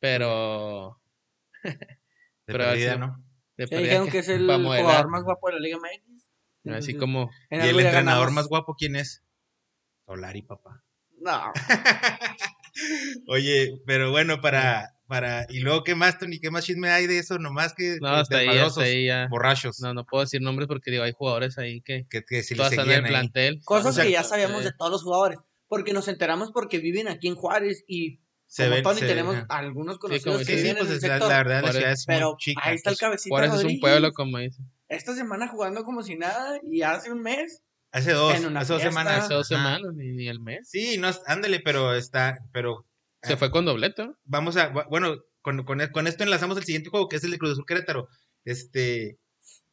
[0.00, 1.00] Pero
[1.62, 1.62] De
[2.46, 3.22] Pero perdida, ¿no?
[3.56, 5.78] de perdida dijeron que es el jugador más guapo de la Liga
[6.74, 8.32] Así como en ¿Y el entrenador ganamos.
[8.32, 9.22] más guapo quién es?
[10.06, 10.82] Solari, papá.
[11.20, 11.52] No.
[13.28, 16.38] Oye, pero bueno, para, para, y luego, ¿qué más, Tony?
[16.38, 17.38] ¿Qué más chisme hay de eso?
[17.38, 19.26] Nomás que no, hasta ahí, desmadrosos, hasta ahí ya.
[19.30, 22.54] borrachos, No, no puedo decir nombres porque digo, hay jugadores ahí que que, que si
[22.54, 23.10] todas están en el ahí.
[23.10, 23.60] plantel.
[23.64, 25.38] Cosas O sea, que ya sabíamos eh, de todos los jugadores.
[25.68, 29.36] Porque nos enteramos porque viven aquí en Juárez y Se como ven- Tony se- tenemos
[29.48, 31.28] algunos conocidos dice- que Sí, sí, viven pues en el es la, sector.
[31.30, 32.60] la verdad, la Juárez- ciudad es pero muy chica.
[32.64, 33.80] ahí está el cabecita Juárez es un Rodríguez.
[33.80, 34.62] pueblo, como dice.
[34.88, 37.62] Esta semana jugando como si nada y hace un mes.
[37.92, 39.24] hace dos, en una hace dos semanas.
[39.24, 40.68] Hace dos semanas, ni, ni el mes.
[40.70, 42.86] Sí, no, ándale, pero está, pero
[43.22, 44.16] Se fue con doblete, ¿no?
[44.24, 47.30] vamos a, bu- bueno, con, con, con esto enlazamos el siguiente juego, que es el
[47.32, 48.08] de Cruz Azul Querétaro.
[48.44, 49.18] Este,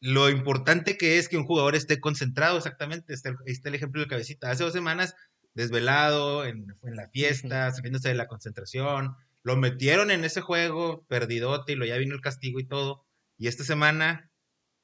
[0.00, 3.74] lo importante que es que un jugador esté concentrado, exactamente, está el, ahí está el
[3.76, 4.50] ejemplo del cabecita.
[4.50, 5.14] Hace dos semanas,
[5.54, 11.72] desvelado, en, en la fiesta, saliéndose de la concentración, lo metieron en ese juego, perdidote,
[11.72, 13.04] y lo ya vino el castigo y todo.
[13.38, 14.30] Y esta semana,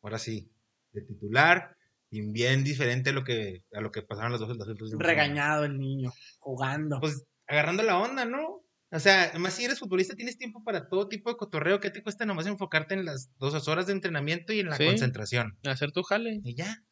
[0.03, 0.51] ahora sí,
[0.93, 1.77] de titular,
[2.11, 4.93] y bien diferente a lo que, a lo que pasaron las dos, las dos.
[4.99, 6.99] Regañado el niño, jugando.
[7.01, 8.63] Pues agarrando la onda, ¿no?
[8.93, 11.79] O sea, además si eres futbolista tienes tiempo para todo tipo de cotorreo.
[11.79, 14.85] ¿Qué te cuesta nomás enfocarte en las dos horas de entrenamiento y en la Sí.
[14.85, 15.57] concentración?
[15.65, 16.41] Hacer tu jale.
[16.43, 16.83] Y ya.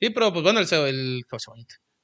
[0.00, 1.24] Sí, pero pues bueno, el, el,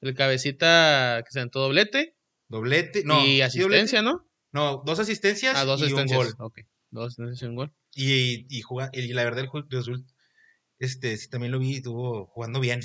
[0.02, 2.16] el cabecita que se aventó doblete
[2.48, 3.02] Doblete.
[3.04, 4.10] No, y ¿sí asistencia, ¿no?
[4.12, 4.30] doblete?
[4.52, 6.18] No, dos asistencias Ah, dos y asistencias.
[6.20, 6.34] un gol.
[6.38, 6.58] Ok,
[6.90, 7.72] dos asistencias y un gol.
[7.94, 9.48] Y, y, juga- y la verdad, el
[10.84, 12.80] este, sí, también lo vi, estuvo jugando bien.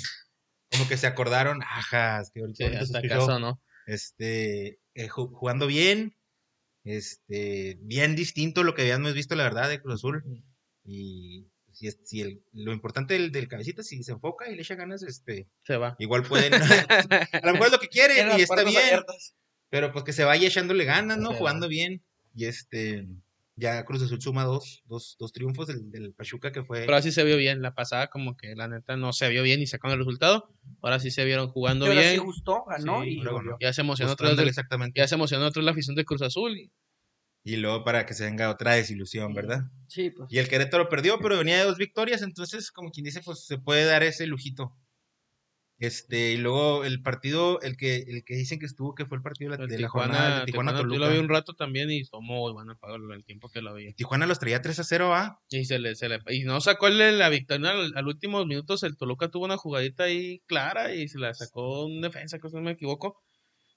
[0.70, 2.98] Como que se acordaron, ajá, es que ahorita Sí, escuchó.
[3.14, 3.60] acaso, ¿no?
[3.86, 6.14] este, eh, ju- jugando bien,
[6.84, 10.24] este, bien distinto a lo que habíamos visto, la verdad, de Cruz Azul.
[10.84, 14.62] Y si, es- si el- lo importante del, del cabecita, si se enfoca y le
[14.62, 15.96] echa ganas, este, Se va.
[15.98, 16.52] igual pueden,
[17.32, 19.34] a lo mejor es lo que quiere Tiene y está bien, abiertas.
[19.70, 21.32] pero pues que se vaya echándole ganas, ¿no?
[21.34, 22.02] Jugando bien.
[22.34, 23.06] Y este,
[23.60, 26.80] ya Cruz Azul suma dos, dos, dos triunfos del, del Pachuca que fue...
[26.80, 27.62] Pero así se vio bien.
[27.62, 30.52] La pasada, como que la neta no se vio bien y sacando el resultado.
[30.82, 32.24] Ahora sí se vieron jugando Pero sí bien.
[32.24, 33.22] gustó, ganó Sí, y.
[33.60, 34.38] Ya se emocionó otra vez.
[34.48, 34.98] exactamente.
[34.98, 36.56] Ya se emocionó otra vez la afición de Cruz Azul.
[36.58, 36.72] y-
[37.44, 39.62] Y luego para que se venga otra desilusión, ¿verdad?
[39.88, 40.30] Sí, pues.
[40.32, 43.58] Y el Querétaro perdió, pero venía de dos victorias, entonces, como quien dice, pues se
[43.58, 44.74] puede dar ese lujito.
[45.80, 49.22] Este, y luego el partido, el que, el que dicen que estuvo, que fue el
[49.22, 51.28] partido de la, El de la jornada Tijuana, de Tijuana, Tijuana, yo lo vi un
[51.30, 53.94] rato también y tomó bueno el, pago- el tiempo que lo vi.
[53.94, 55.40] Tijuana los traía 3 a 0, ¿ah?
[55.48, 58.82] Y se le, se le, y no sacó el- la victoria al, al últimos minutos.
[58.82, 62.56] El Toluca tuvo una jugadita ahí clara y se la sacó un defensa, que si
[62.56, 63.18] no me equivoco.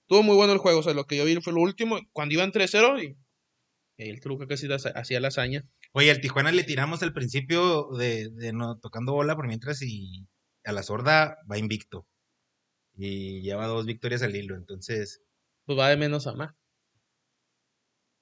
[0.08, 0.82] Tuvo muy bueno el juego.
[0.82, 1.98] O sea, lo que yo vi fue lo último.
[2.12, 3.16] Cuando iban 3-0 y,
[3.96, 5.63] el Toluca casi hacía la hazaña.
[5.94, 10.26] Oye, al Tijuana le tiramos al principio de, de no tocando bola por mientras y
[10.65, 12.08] a la sorda va invicto.
[12.95, 15.21] Y lleva dos victorias al hilo, entonces
[15.65, 16.54] Pues va de menos a más.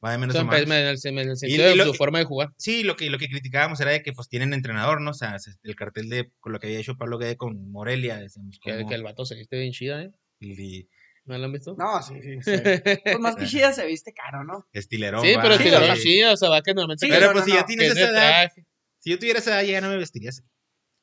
[0.03, 0.61] va de O menos sea, a más.
[0.61, 2.49] en el, en el sentido y de lo- su forma de jugar.
[2.57, 5.11] Sí, lo que, lo que criticábamos era de que pues tienen entrenador, ¿no?
[5.11, 8.17] O sea, se- el cartel de con lo que había hecho Pablo Guede con Morelia,
[8.17, 10.11] decíamos, Que, como- que el vato se viste bien chida, ¿eh?
[10.39, 10.87] y-
[11.25, 11.75] ¿No lo han visto?
[11.77, 12.41] No, sí, sí.
[12.41, 12.51] sí.
[13.05, 14.67] Pues más que chida se viste caro, ¿no?
[14.73, 15.21] estilerón.
[15.23, 16.33] sí, va, pero sí, sí, o chida.
[16.33, 17.05] O sea, va que normalmente.
[17.05, 18.65] Sí, Pero pues no, si ya no, tienes esa edad, traje.
[18.97, 20.41] si yo tuviera esa edad ya no me vestiría así.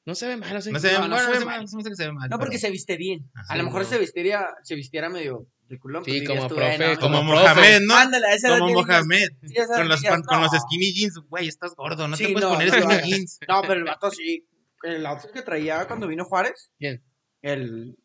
[0.07, 0.73] No se ve mal, así.
[0.73, 1.59] No se ve, No, no bueno, se no ve mal.
[1.61, 2.31] me- no se ve mal.
[2.31, 3.31] No, porque pero- se viste bien.
[3.35, 3.89] Ah, A lo mejor no.
[3.89, 6.03] se vistiera, se vistiera medio de culón.
[6.05, 7.95] Sí, pues como profe, "Eh, no, Como como Mohamed, ¿no?
[7.95, 9.29] Ándale, esa Como Mohamed.
[9.43, 10.61] sí, Con los, con los "No".
[10.61, 13.39] skinny jeans, güey, estás gordo, no Sí, te puedes no, poner no skinny jeans.
[13.47, 14.47] No, pero el vato sí.
[14.83, 16.71] El outfit que traía cuando vino Juárez.
[16.79, 17.05] ¿Quién?
[17.43, 17.97] El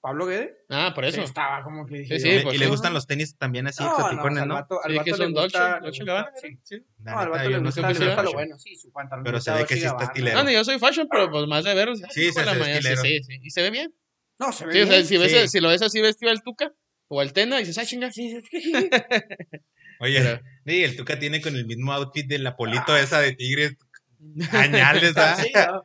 [0.00, 0.56] Pablo Guede.
[0.70, 1.20] Ah, por eso.
[1.22, 2.18] Estaba como que dije.
[2.18, 2.70] Sí, sí, y pues le sí.
[2.70, 4.54] gustan los tenis también así No, exoticones, al ¿no?
[4.54, 6.30] vato, al vato le gusta, le Dolce gusta- Gabbana,
[6.64, 6.76] sí.
[7.00, 8.32] No, al vato le gusta, le gusta lo fashion.
[8.32, 9.24] bueno, sí, su pantalón.
[9.24, 10.38] Pero se ve que sí está estilero.
[10.38, 11.94] Ah, no, yo soy fashion, pero pues más de ver.
[12.10, 13.02] Sí, se- ve sí, estilero.
[13.02, 13.40] sí, sí.
[13.42, 13.94] Y se ve bien.
[14.38, 15.06] No, se ve Sí, o sea, bien.
[15.06, 15.48] si, ves, Sí.
[15.48, 16.72] si lo ves así vestido el Tuca
[17.08, 18.10] o el Tena, dices, ah, chinga.
[18.10, 18.72] Sí, sí, sí.
[20.00, 23.32] Oye, Pero- sí, el Tuca tiene con el mismo outfit de la polito esa de
[23.34, 23.76] tigres.
[24.52, 25.82] Añales, ¿verdad?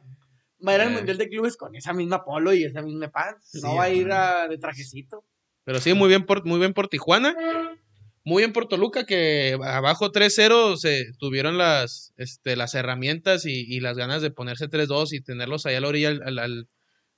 [0.65, 0.95] Va a ir al Eh.
[0.95, 3.49] Mundial de Clubes con esa misma polo y esa misma pants.
[3.51, 5.23] Sí, no va a ir a- de trajecito.
[5.63, 7.35] Pero sí, muy bien por, muy bien por Tijuana.
[8.27, 13.79] Muy bien por Toluca, que abajo 3-0 se tuvieron las, este, las herramientas y, y
[13.81, 16.69] las ganas de ponerse 3-2 y tenerlos ahí a la orilla al, al, al-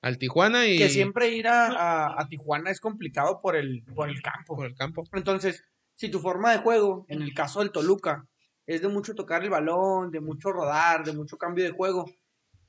[0.01, 4.09] al Tijuana y Que siempre ir a, a- a Tijuana es complicado por el, por
[4.09, 4.55] el campo.
[4.57, 5.03] por el campo.
[5.13, 5.63] Entonces,
[5.95, 8.27] si tu forma de juego, en el caso del Toluca,
[8.65, 12.11] es de mucho tocar el balón, de mucho rodar, de mucho cambio de juego,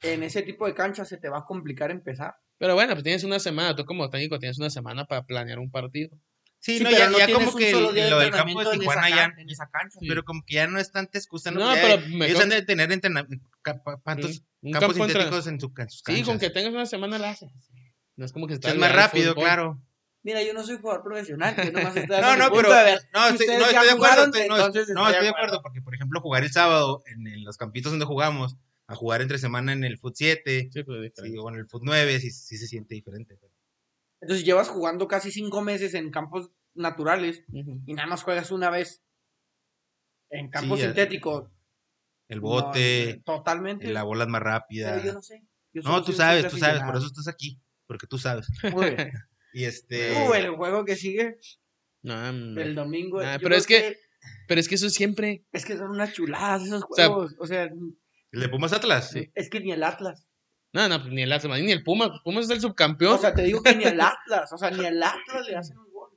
[0.02, 2.36] en ese tipo de canchas se te va a complicar empezar.
[2.58, 5.70] Pero bueno, pues tienes una semana, tú como técnico tienes una semana para planear un
[5.70, 6.16] partido.
[6.60, 8.18] Sí, Sí, no, pero ya, no ya tienes como un que solo día de lo
[8.18, 9.98] del campo de entrenamiento en esa Tijuana ya, en esa cancha.
[10.08, 11.60] pero como que ya no es tanta excusa, ¿no?
[11.60, 13.94] No, Ya- pero ellos mejor- han de tener entrenamientos, Sí, un campos
[14.72, 16.40] campo entre- sintéticos en, su, en sus Sí, con canchas.
[16.40, 17.50] que tengas una semana la haces.
[18.16, 19.44] No es como que estás es más rápido, fútbol.
[19.44, 19.82] claro.
[20.24, 23.46] Mira, yo no soy jugador profesional, yo nomás estoy No, no, pero no, Si estoy,
[23.56, 24.56] no, de acuerdo, jugaron, estoy, no,
[25.08, 28.56] estoy de acuerdo, porque por ejemplo jugar el sábado en, en los campitos donde jugamos,
[28.88, 31.82] a jugar entre semana en el Foot 7 Sí, pues, sí, o en el Foot
[31.84, 33.36] 9, sí, sí se siente diferente.
[33.40, 33.52] pero-
[34.20, 39.02] Entonces llevas jugando casi cinco meses en campos naturales y nada más juegas una vez
[40.30, 41.50] en campo Sí, sintético.
[42.28, 43.90] El no, bote, totalmente.
[43.92, 44.92] la bola es más rápida.
[44.94, 45.42] Pero yo no sé.
[45.72, 48.46] Yo No, tú sabes, tú sabes, por eso estás aquí, porque tú sabes.
[48.72, 49.12] Muy bien.
[49.54, 50.12] Y este...
[50.28, 51.38] Uh, el juego que sigue
[52.02, 52.64] No, hombre.
[52.64, 53.18] el domingo.
[53.40, 53.96] Pero es que-
[54.46, 55.44] Pero es que eso siempre.
[55.52, 57.34] es que son unas chuladas esos sea, juegos.
[57.38, 57.70] O sea,
[58.32, 59.10] ¿El de Pumas Atlas?
[59.10, 59.30] Sí.
[59.34, 60.26] es que ni el Atlas.
[60.72, 62.20] No, no, pues ni el Atlas, ni el Puma.
[62.22, 63.14] Pumas es el subcampeón.
[63.14, 64.52] O sea, te digo que ni el Atlas.
[64.52, 66.10] O sea, ni el Atlas le hacen un gol.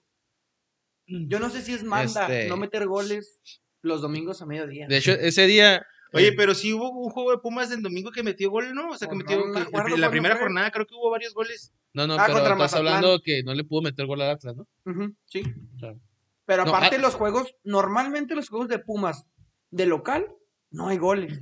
[1.07, 3.39] Yo no sé si es manda Este- no meter goles
[3.81, 4.87] los domingos a mediodía.
[4.87, 5.85] de hecho, ese día.
[6.13, 8.89] Oye, eh, pero sí hubo un juego de Pumas del domingo que metió gol, ¿no?
[8.89, 9.45] O sea, que Pues metió...
[9.47, 10.43] no la primera fue.
[10.43, 11.73] jornada creo que hubo varios goles.
[11.93, 12.95] No, no, Ah, pero estás Mazatlán.
[12.95, 14.67] hablando que no le pudo meter gol al Atlas, ¿no?
[15.25, 15.43] Sí.
[16.45, 19.25] Pero No, aparte ah- los juegos, normalmente los juegos de Pumas
[19.71, 20.27] de local,
[20.69, 21.41] no hay goles.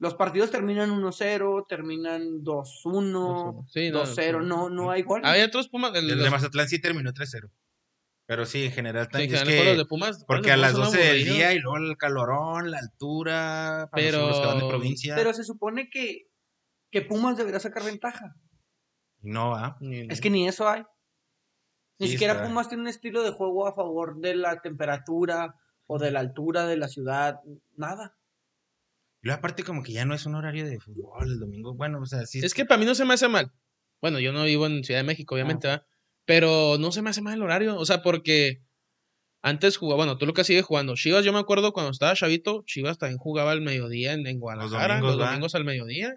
[0.00, 5.28] Los partidos terminan 1-0, terminan 2-1, Sí, no, 2-0, no, no hay goles.
[5.28, 5.94] Había otros Pumas.
[5.94, 7.50] el- El los- de Mazatlán sí terminó 3-0.
[8.26, 9.76] Pero sí, en general Sí, también que es los que...
[9.76, 10.24] de Pumas.
[10.26, 13.88] Porque los a las Pumas son 12 del día y luego el calorón, la altura,
[13.90, 15.14] para Pero- nosotros que van de provincia.
[15.16, 16.28] Pero se supone que,
[16.90, 18.34] que Pumas debería sacar ventaja.
[19.22, 19.76] no va.
[19.80, 20.82] Ni- Es que ni eso hay.
[21.98, 22.46] Ni Sí, siquiera está.
[22.46, 26.64] Pumas tiene un estilo de juego a favor de la temperatura o de la altura
[26.66, 27.40] de la ciudad.
[27.76, 28.16] Nada.
[29.22, 31.74] Y luego aparte como que ya no es un horario de fútbol el domingo.
[31.74, 32.40] Bueno, o sea, sí.
[32.42, 33.52] Es que para mí no se me hace mal.
[34.00, 35.84] Bueno, yo no vivo en Ciudad de México, obviamente, ¿verdad?
[36.24, 37.76] Pero no se me hace mal el horario.
[37.76, 38.62] O sea, porque
[39.42, 40.94] antes jugaba, bueno, tú lo que sigue jugando.
[40.94, 45.00] Chivas, yo me acuerdo cuando estaba chavito, Chivas también jugaba al mediodía en, en Guadalajara,
[45.00, 46.14] los domingos, al mediodía.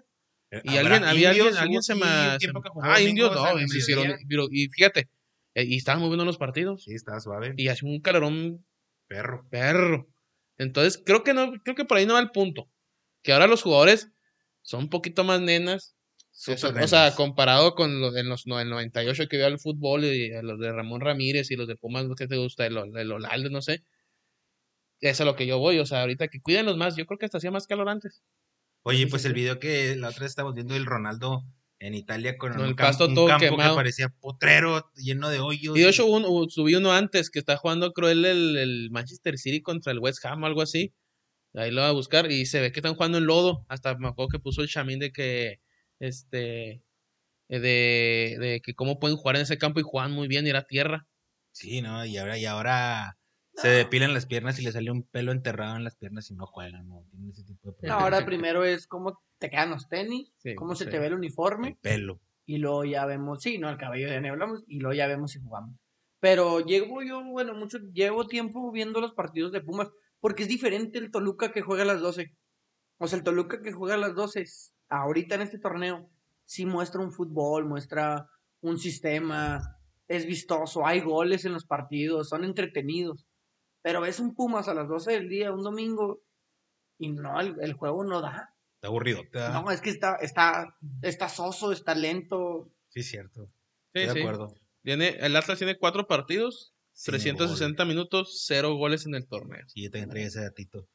[0.50, 2.02] Eh, Y alguien, había alguien, alguien se me.
[2.04, 4.16] Ah, indios, no, hicieron-
[4.50, 5.08] y fíjate,
[5.54, 6.84] eh, y estaban buenos los partidos.
[6.84, 7.54] Sí, estaba suave.
[7.56, 8.64] Y hace un calorón
[9.08, 9.46] Perro.
[9.50, 10.08] perro.
[10.56, 12.68] Entonces, creo que no, creo que por ahí no va el punto.
[13.24, 14.12] Que ahora los jugadores
[14.62, 15.96] son un poquito más nenas.
[16.84, 20.32] O sea, comparado con los en los no- el 98 que vio el fútbol y
[20.34, 22.66] a los de Ramón Ramírez y los de Pumas, ¿qué te gusta?
[22.66, 23.82] El, el Olalde, no sé.
[25.00, 25.78] Eso es a lo que yo voy.
[25.78, 28.22] O sea, ahorita que cuiden los más, yo creo que hasta hacía más calor antes.
[28.82, 31.42] Oye, pues el video que la otra vez estábamos viendo del Ronaldo
[31.78, 33.74] en Italia con el campo, pasto un todo campo quemado.
[33.74, 35.76] que parecía potrero, lleno de hoyos.
[35.76, 38.90] Y de hecho, un- un- subí uno antes que está jugando, creo, el, el, el
[38.90, 40.92] Manchester City contra el West Ham o algo así.
[41.54, 43.64] Ahí lo voy a buscar y se ve que están jugando en lodo.
[43.68, 45.60] Hasta me acuerdo que puso el chamín de que,
[46.00, 46.82] este,
[47.48, 50.50] eh, de, de que cómo pueden jugar en ese campo y juegan muy bien y
[50.50, 51.06] era tierra.
[51.52, 52.04] Sí, ¿no?
[52.04, 53.18] Y ahora, y ahora
[53.54, 56.46] se depilan las piernas y le sale un pelo enterrado en las piernas y no
[56.46, 57.06] juegan, ¿no?
[57.10, 58.02] Tienen ese tipo de No, problemas.
[58.02, 60.90] ahora primero es cómo te quedan los tenis, Sí, cómo se sí.
[60.90, 61.78] te ve el El uniforme.
[61.80, 62.20] pelo.
[62.46, 65.38] Y luego ya vemos, sí, no, el cabello de hablamos, y luego ya vemos si
[65.40, 65.76] jugamos.
[66.20, 69.90] Pero llevo yo, bueno, mucho, llevo tiempo viendo los partidos de Pumas,
[70.24, 72.34] porque es diferente el Toluca que juega a las 12.
[72.96, 76.08] O sea, el Toluca que juega a las 12, es- ahorita en este torneo,
[76.46, 78.26] sí muestra un fútbol, muestra
[78.62, 79.76] un sistema,
[80.08, 83.26] es vistoso, hay goles en los partidos, son entretenidos.
[83.82, 86.22] Pero ves un Pumas a las 12 del día, un domingo,
[86.98, 88.48] y no, el, el juego no da.
[88.76, 89.20] Está aburrido.
[89.34, 92.70] No, es que está, está, está soso, está lento.
[92.88, 93.44] Sí, cierto.
[93.92, 94.18] Sí, Estoy de sí.
[94.20, 94.54] acuerdo.
[94.82, 99.62] Tiene, el Atlas tiene cuatro partidos, Sí, 360 minutos, cero goles en el torneo.
[99.66, 100.88] Sí, yo también traía ese datito.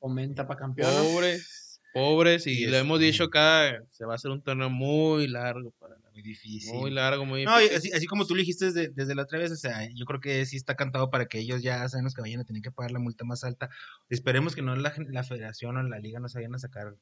[0.00, 0.90] Aumenta para campeón.
[0.92, 5.26] Pobres, pobres, y Y lo hemos dicho cada, se va a hacer un torneo muy
[5.28, 6.72] largo para la- Muy difícil.
[6.74, 7.76] muy largo, muy No, y difícil.
[7.78, 10.20] así, así como tú lo dijiste desde, desde la otra vez, o sea, yo creo
[10.20, 12.92] que sí está cantado para que ellos ya sabemos que vayan a tener que pagar
[12.92, 13.68] la multa más alta.
[14.08, 16.94] Esperemos que no la, la federación o la liga nos vayan a sacar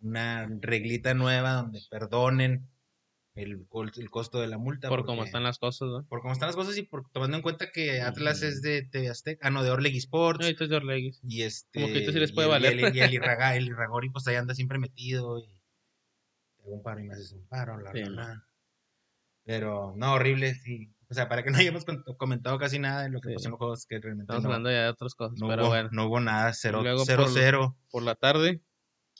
[0.00, 2.68] una reglita nueva donde perdonen
[3.42, 4.88] el, el costo de la multa.
[4.88, 6.06] por cómo porque- están las cosas, ¿no?
[6.08, 9.08] Por cómo están las cosas y por, tomando en cuenta que Atlas es de TV
[9.08, 10.44] Azteca, ah, no, de Orlegui Sports.
[10.44, 11.12] Ahorita es de Orlegui.
[11.22, 11.80] Y este.
[11.80, 12.78] Como que ahorita sí les y puede el- valer.
[12.78, 15.38] Y el, y el, Irraga- el Irragori, pues ahí anda siempre metido.
[15.38, 15.46] Y
[16.56, 18.34] te hago un paro y me haces un paro, la Sí, verdad.
[19.44, 20.92] Pero, no, horrible, sí.
[21.10, 21.84] O sea, para que no hayamos
[22.18, 23.34] comentado casi nada de lo que Sí.
[23.36, 25.62] pasó en los juegos, que realmente Estamos no, hablando ya de otras cosas, no pero
[25.62, 25.88] hubo, bueno.
[25.92, 26.82] no hubo nada, 0-0.
[26.82, 27.76] luego Cero, por- cero.
[27.90, 28.60] Por la tarde,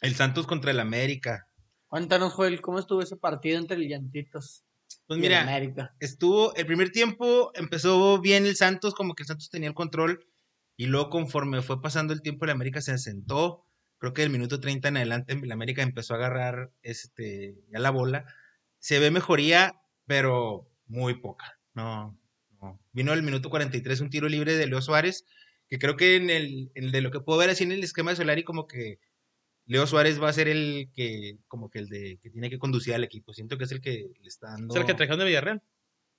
[0.03, 1.48] El Santos contra el América.
[1.89, 4.65] Cuéntanos, Joel, ¿cómo estuvo ese partido entre el Llantitos
[5.07, 5.95] Pues el mira, América?
[6.01, 10.27] estuvo, el primer tiempo empezó bien el Santos, como que el Santos tenía el control,
[10.77, 13.65] y luego conforme fue pasando el tiempo, el América se asentó,
[13.97, 17.91] creo que del minuto 30 en adelante el América empezó a agarrar este, ya la
[17.91, 18.27] bola,
[18.79, 22.19] se ve mejoría, pero muy poca, no,
[22.61, 22.79] no.
[22.93, 25.25] Vino el minuto 43 un tiro libre de Leo Suárez,
[25.69, 28.11] que creo que en el, en de lo que puedo ver así en el esquema
[28.11, 29.01] de Solari, como que
[29.69, 32.95] Leo Suárez va a ser el que, como que el de, que tiene que conducir
[32.95, 34.75] al equipo, siento que es el que le está dando...
[34.75, 35.63] es el que trajeron de Villarreal.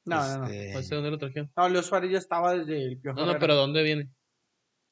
[0.06, 0.46] No, no, no.
[0.48, 1.52] este, No sé dónde lo trajeron.
[1.58, 3.40] No, Leo Suárez ya estaba desde el Piojo No, no, Herrera.
[3.42, 4.10] pero ¿dónde viene?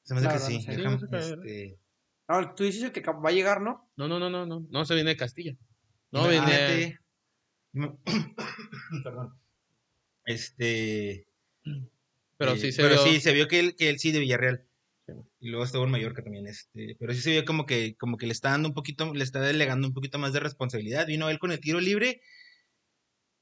[0.02, 0.56] Se me hace La que sí.
[0.58, 0.76] no sé.
[0.76, 1.78] déjame, Sí, no sé este,
[2.28, 3.90] No, tú dices el que va a llegar, ¿no?
[3.96, 4.66] No, no, no, no, no.
[4.68, 5.56] No se viene de Castilla.
[6.10, 6.98] No, ima- viene.
[9.04, 9.34] Perdón.
[10.24, 11.26] Este.
[12.36, 13.12] Pero eh, sí se pero vio.
[13.12, 14.64] sí, se vio que él, que él sí de Villarreal.
[15.40, 16.46] Y luego estuvo en Mallorca también.
[16.46, 19.24] Este, pero sí se vio como que, como que le está dando un poquito, le
[19.24, 21.06] está delegando un poquito más de responsabilidad.
[21.06, 22.20] Vino él con el tiro libre.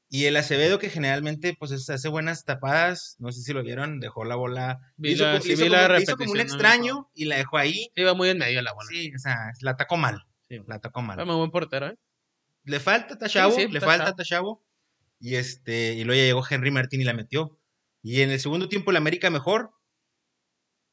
[0.08, 3.98] Y el Acevedo, que generalmente pues es- hace buenas tapadas, no sé si lo vieron,
[3.98, 4.78] dejó la bola.
[4.96, 7.58] Vi hizo, sí hizo como, la le hizo como un no extraño y la dejó
[7.58, 7.88] ahí.
[7.96, 8.88] Iba muy en medio la bola.
[8.88, 10.22] Sí, o sea, la atacó mal.
[10.48, 10.60] Sí.
[10.68, 11.16] La atacó mal.
[11.16, 11.96] Fue muy buen portero, ¿eh?
[12.64, 14.16] Le falta Tachavo, sí, le falta chavo.
[14.16, 14.64] Tachavo.
[15.18, 17.58] Y este, y luego ya llegó Henry Martín y la metió.
[18.02, 19.72] Y en el segundo tiempo el América mejor.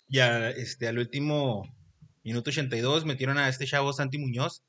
[0.07, 1.63] Ya este, al último
[2.23, 4.63] minuto 82 metieron a este chavo Santi Muñoz,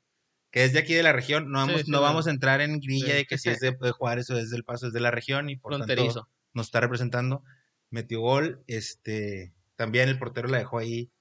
[0.51, 1.51] que es de aquí de la región.
[1.51, 3.13] No vamos, Sí, sí, no vamos a entrar en grilla Sí.
[3.13, 5.49] de que si es de, de Juárez o es del Paso, es de la región
[5.49, 6.29] y por tanto Fronterizo.
[6.53, 7.43] nos está representando.
[7.91, 11.11] Metió gol, este, también el portero la dejó ahí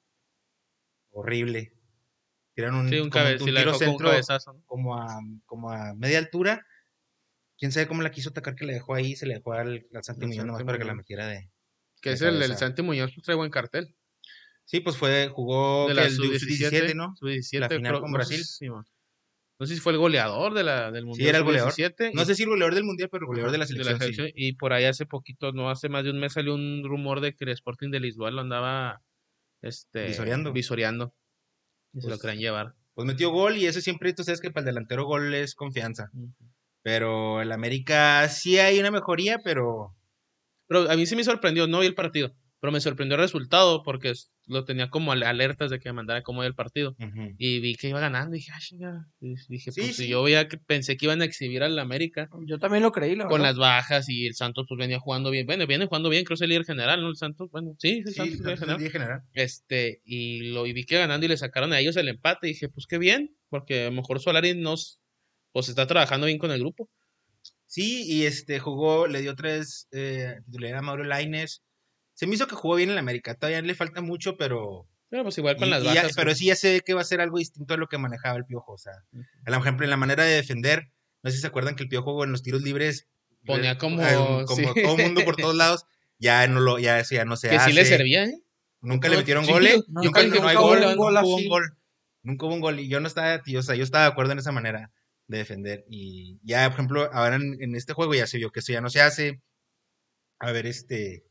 [1.10, 1.72] horrible.
[2.54, 4.12] Tiraron un, un, como un tiro un centro.
[4.12, 4.62] ¿no?
[4.64, 6.64] como a, como a media altura.
[7.58, 10.04] Quién sabe cómo la quiso atacar que la dejó ahí, se le dejó al, al
[10.04, 11.50] Santi Muñoz nomás para que la metiera de.
[12.00, 12.56] Que es el.
[12.56, 13.94] Santi Muñoz, pues trae buen cartel.
[14.66, 17.14] Sí, pues fue, jugó De que la el sub-17, ¿no?
[17.16, 18.42] Sub-17, La final con Brasil.
[18.44, 21.28] si- No sé si fue el goleador de la, del Mundial.
[21.28, 21.70] era el goleador.
[21.72, 23.98] sub-17 No sé si el goleador del mundial, pero el goleador de la de selección.
[24.00, 24.04] sí.
[24.04, 27.20] selección, Y por ahí hace poquito, no hace más de un mes, salió un rumor
[27.20, 29.00] de que el Sporting de Lisboa lo andaba
[29.62, 30.52] este, Visoreando.
[30.52, 31.14] visoreando.
[31.92, 32.74] Y se lo Pues, querían llevar.
[32.94, 36.10] Pues metió gol y eso siempre, tú sabes que para el delantero gol es confianza.
[36.82, 39.94] Pero el América sí hay una mejoría, pero
[40.66, 43.82] Pero a mí sí me sorprendió, no vi el partido, pero me sorprendió el resultado
[43.82, 44.14] porque
[44.46, 46.96] lo tenía como al- alertas de que me mandara cómo era el partido.
[47.36, 49.04] Y vi que iba ganando y dije, ah.
[49.20, 50.08] Y dije, Sí, pues sí.
[50.08, 53.42] yo que pensé que iban a exhibir al América Yo también lo creí, la con
[53.42, 53.48] verdad.
[53.50, 55.44] las bajas y el Santos pues venía jugando bien.
[55.44, 57.10] Bueno, viene jugando bien, creo que es el líder general, ¿no?
[57.10, 58.78] El Santos, bueno, sí, el Sí, Santos el líder general.
[58.80, 59.20] día general.
[59.34, 62.46] Este, y lo y vi que ganando y le sacaron a ellos el empate.
[62.48, 65.00] Y dije, pues qué bien, porque a lo mejor Solari nos,
[65.52, 66.88] pues está trabajando bien con el grupo.
[67.66, 71.60] Sí, y este jugó, le dio tres eh, titularidad a Mauro Laines.
[72.14, 73.34] Se me hizo que jugó bien en el América.
[73.34, 74.86] Todavía le falta mucho, pero.
[75.10, 76.12] Pero pues igual con y- las ya- bajas.
[76.16, 78.36] pero pues, sí ya sé que va a ser algo distinto a lo que manejaba
[78.38, 78.72] el Piojo.
[78.72, 78.92] O sea,
[79.44, 80.90] lo ejemplo, en la manera de defender,
[81.22, 83.06] no sé si se acuerdan que el Piojo en los tiros libres
[83.44, 84.14] Ponía como- eh,
[84.46, 84.82] como sí.
[84.82, 85.84] todo el mundo por todos lados.
[86.18, 87.70] Ya no lo, ya, eso ya no se que hace.
[87.70, 88.40] sí le servía, ¿eh?
[88.80, 89.84] Nunca le No, metieron sí, goles.
[89.88, 91.76] nunca Nunca, no hay nunca hubo gol, un nunca gol hubo un gol.
[92.22, 92.80] Nunca hubo un gol.
[92.80, 94.90] Y yo no estaba, tío, o sea, yo estaba de acuerdo en esa manera
[95.26, 95.84] de defender.
[95.90, 98.80] Y ya, por ejemplo, ahora en, en este juego ya se vio que eso ya
[98.80, 99.40] no se hace.
[100.38, 101.24] A ver, este.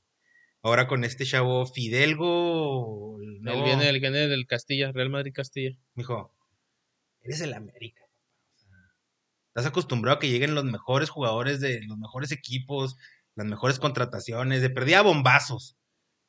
[0.63, 3.19] Ahora con este chavo Fidelgo.
[3.21, 5.77] el Él viene, él viene del Castilla, Real Madrid Castilla.
[5.93, 6.33] Mijo,
[7.21, 8.01] eres el América.
[9.49, 12.95] estás acostumbrado a que lleguen los mejores jugadores de los mejores equipos,
[13.35, 15.75] las mejores contrataciones, de perdida bombazos.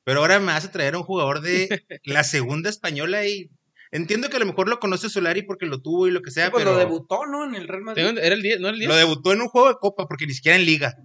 [0.03, 1.69] Pero ahora me hace traer a un jugador de
[2.05, 3.53] la segunda española y
[3.93, 6.47] entiendo que a lo mejor lo conoce Solari porque lo tuvo y lo que sea,
[6.47, 7.45] Sí, pues pero lo debutó, ¿no?
[7.45, 8.19] En el Real Madrid.
[8.19, 8.59] ¿Era el 10?
[8.59, 8.89] ¿No el 10?
[8.89, 10.97] lo debutó en un juego de copa porque ni siquiera en liga.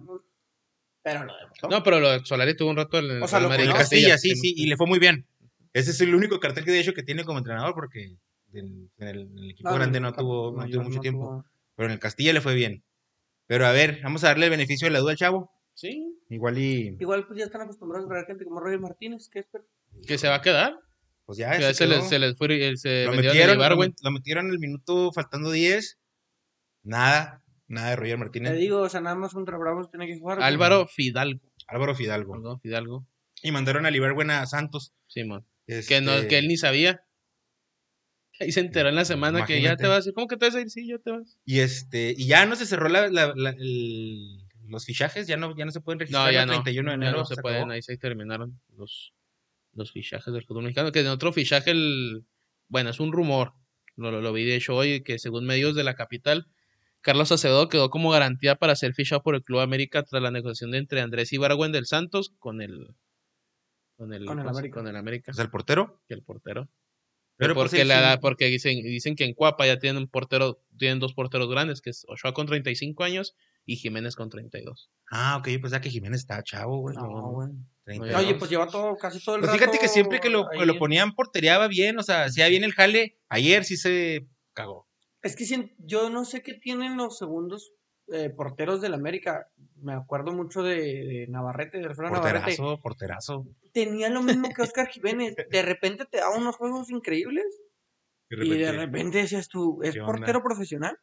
[1.02, 1.68] Pero lo debutó.
[1.68, 3.70] No, pero lo de Solari tuvo un rato en el O sea, lo Madrid.
[3.72, 5.26] Castilla, sí, sí, y le fue muy bien.
[5.72, 8.16] Ese es el único cartel que de hecho que tiene como entrenador porque
[8.52, 11.00] en, en el, en el equipo No, grande no el tuvo, no tuvo mucho no
[11.00, 11.20] tiempo.
[11.20, 11.44] tuvo.
[11.76, 12.82] Pero en el Castilla le fue bien.
[13.46, 15.50] Pero a ver, vamos a darle el beneficio de la duda al chavo.
[15.74, 16.96] Sí, Igual y.
[17.00, 19.44] Igual pues ya están acostumbrados a traer gente como Roger Martínez, que
[20.06, 20.78] que se va a quedar.
[21.24, 21.58] Pues ya.
[21.58, 24.52] Ya se les, se les fue, eh, se lo, metieron, el lo, lo metieron en
[24.52, 25.98] el minuto faltando 10.
[26.82, 27.39] Nada.
[27.70, 28.58] Nada de Roger Te Martínez.
[28.58, 30.42] digo, o sea, nada más contra Bravos tiene que jugar.
[30.42, 31.40] Álvaro Fidalgo.
[31.68, 32.32] Álvaro Fidalgo.
[32.32, 33.06] Perdón, Fidalgo.
[33.42, 34.92] Y mandaron a Ibargüen a Santos.
[35.06, 35.46] Simón.
[35.66, 37.00] Que, no, Este, que él ni sabía.
[38.40, 39.82] Ahí se enteró en la semana que ya Imagínate.
[39.84, 40.10] te vas.
[40.14, 40.70] ¿Cómo que te vas a ir?
[40.70, 41.38] Sí, ya te vas.
[41.44, 42.14] Y este.
[42.16, 45.26] Y ya no se cerró la, la- la- el- los fichajes.
[45.26, 46.26] Ya no, ya no se pueden registrar.
[46.26, 46.54] No, ya el no.
[46.54, 47.18] 31 de Ya enero.
[47.18, 47.58] no se, se pueden.
[47.58, 47.72] acabó.
[47.72, 49.12] Ahí se terminaron los,
[49.74, 50.90] los fichajes del fútbol mexicano.
[50.90, 52.24] Que en otro fichaje, el,
[52.68, 53.52] bueno, es un rumor.
[53.96, 56.46] Lo, lo, lo vi de hecho hoy, que según medios de la capital,
[57.02, 60.70] Carlos Acevedo quedó como garantía para ser fichado por el Club América tras la negociación
[60.70, 62.94] de entre Andrés Ibargüen del Santos con el
[63.96, 64.74] con el, Con el ¿cómo se- América.
[64.78, 66.00] con el América, portero.
[66.08, 66.68] que el portero.
[67.36, 70.62] Pero pues, porque la, sí- porque dicen, dicen que en Cuapa ya tienen un portero,
[70.78, 73.34] tienen dos porteros grandes, que es Ochoa con 35 años
[73.64, 74.90] y Jiménez con 32.
[75.10, 75.48] Ah, ok.
[75.60, 76.96] Pues ya que Jiménez está chavo, güey.
[76.96, 77.48] No, güey.
[77.84, 78.22] 32.
[78.24, 80.66] Oye, pues lleva todo, casi todo el Pues rato fíjate que siempre que lo, que
[80.66, 83.18] lo ponían portereaba bien, o sea, hacía bien el jale.
[83.30, 84.86] Ayer sí se cagó.
[85.22, 85.44] Es que
[85.78, 87.72] yo no sé qué tienen los segundos
[88.12, 89.48] eh, porteros del América.
[89.76, 92.56] Me acuerdo mucho de, de Navarrete, de Alfredo Navarrete.
[92.56, 93.46] Porterazo, porterazo.
[93.72, 95.36] Tenía lo mismo que Oscar Jiménez.
[95.50, 97.46] De repente te da unos juegos increíbles
[98.30, 100.98] y de repente decías tú, ¿es portero profesional?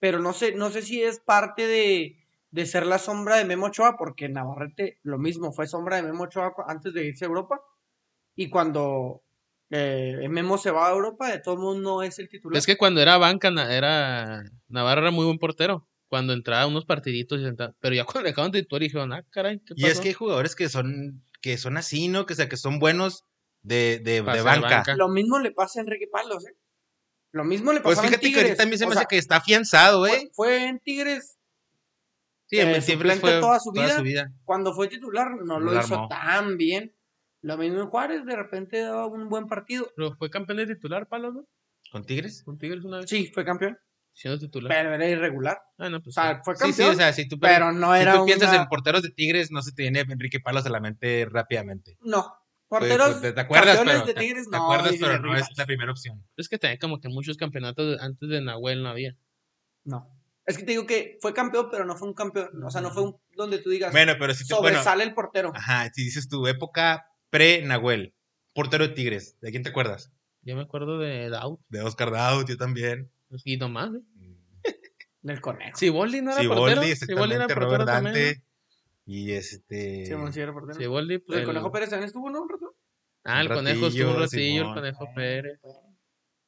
[0.00, 2.16] Pero no sé, no sé si es parte de,
[2.50, 6.24] de ser la sombra de Memo Ochoa, porque Navarrete lo mismo, fue sombra de Memo
[6.24, 7.60] Ochoa antes de irse a Europa.
[8.36, 9.22] Y cuando
[9.70, 12.56] eh, Memo se va a Europa, de todo mundo no es el titular.
[12.58, 15.86] Es que cuando era banca, era Navarro era muy buen portero.
[16.08, 19.24] Cuando entraba a unos partiditos y sentaba- Pero ya cuando dejaron de titular dijeron, ah,
[19.30, 20.02] caray, ¿qué Y es pasó?".
[20.02, 22.24] que hay jugadores que son, que son así, ¿no?
[22.24, 23.24] Que, o sea, que son buenos
[23.62, 24.42] de, de, banca.
[24.60, 24.96] banca.
[24.96, 26.56] Lo mismo le pasa a Enrique Palos, ¿eh?
[27.32, 28.44] Lo mismo le Pues pasó en fíjate que Tigres.
[28.52, 30.10] ahorita a mí se me O hace sea, que está afianzado, ¿eh?
[30.12, 31.34] fue, fue en Tigres
[32.46, 33.96] Sí, eh, siempre fue toda su toda vida.
[33.98, 34.32] su vida.
[34.46, 36.94] cuando fue titular no lo hizo tan bien.
[37.42, 39.88] Lo mismo en Juárez, de repente daba un buen partido.
[39.96, 41.44] Pero fue campeón de titular, Palos, ¿no?
[41.92, 42.42] ¿Con Tigres?
[42.44, 43.08] Con Tigres una vez.
[43.08, 43.78] Sí, fue campeón,
[44.12, 44.70] Siendo titular.
[44.72, 45.58] pero era irregular.
[45.78, 46.40] ah, no, O pues sea, sí.
[46.44, 48.62] fue Sí, sí, campeón, o sea, si tú, pero no si era tú piensas una-
[48.62, 51.96] en porteros de Tigres, no se te viene Enrique Palos a la mente rápidamente.
[52.00, 52.34] No,
[52.68, 54.64] Pues, porteros pues, te, te acuerdas, pero, de te- Tigres, te no.
[54.64, 56.26] acuerdas, dice pero no es la primera opción.
[56.36, 59.16] Es que tenía como que muchos campeonatos de- antes de Nahuel no había.
[59.84, 60.10] No.
[60.44, 62.48] Es que te digo que fue campeón, pero no fue un campeón.
[62.64, 65.14] O sea, no fue un donde tú digas, Bueno, pero si te, bueno, sobresale el
[65.14, 65.52] portero.
[65.54, 68.14] ajá, si dices tu época pre-Nahuel,
[68.54, 70.12] portero de Tigres, ¿de quién te acuerdas?
[70.42, 71.58] Yo me acuerdo de Daud.
[71.68, 73.10] De Oscar Daud, yo también.
[73.44, 74.34] Y nomás, ¿eh?
[75.22, 75.76] Del conejo.
[75.76, 76.82] Siboldi no era portero.
[76.82, 78.14] Siboldi, Siboldi era exactamente, portero Robert también.
[78.14, 78.42] Dante.
[79.04, 80.06] Y este.
[80.06, 80.78] Simón sí era portero.
[80.78, 82.42] Sí, Boldi, Pues el el- Conejo Pérez también estuvo, ¿no?
[82.42, 82.74] Un rato.
[83.24, 85.60] Ah, el conejo estuvo un ratillo, el conejo Pérez.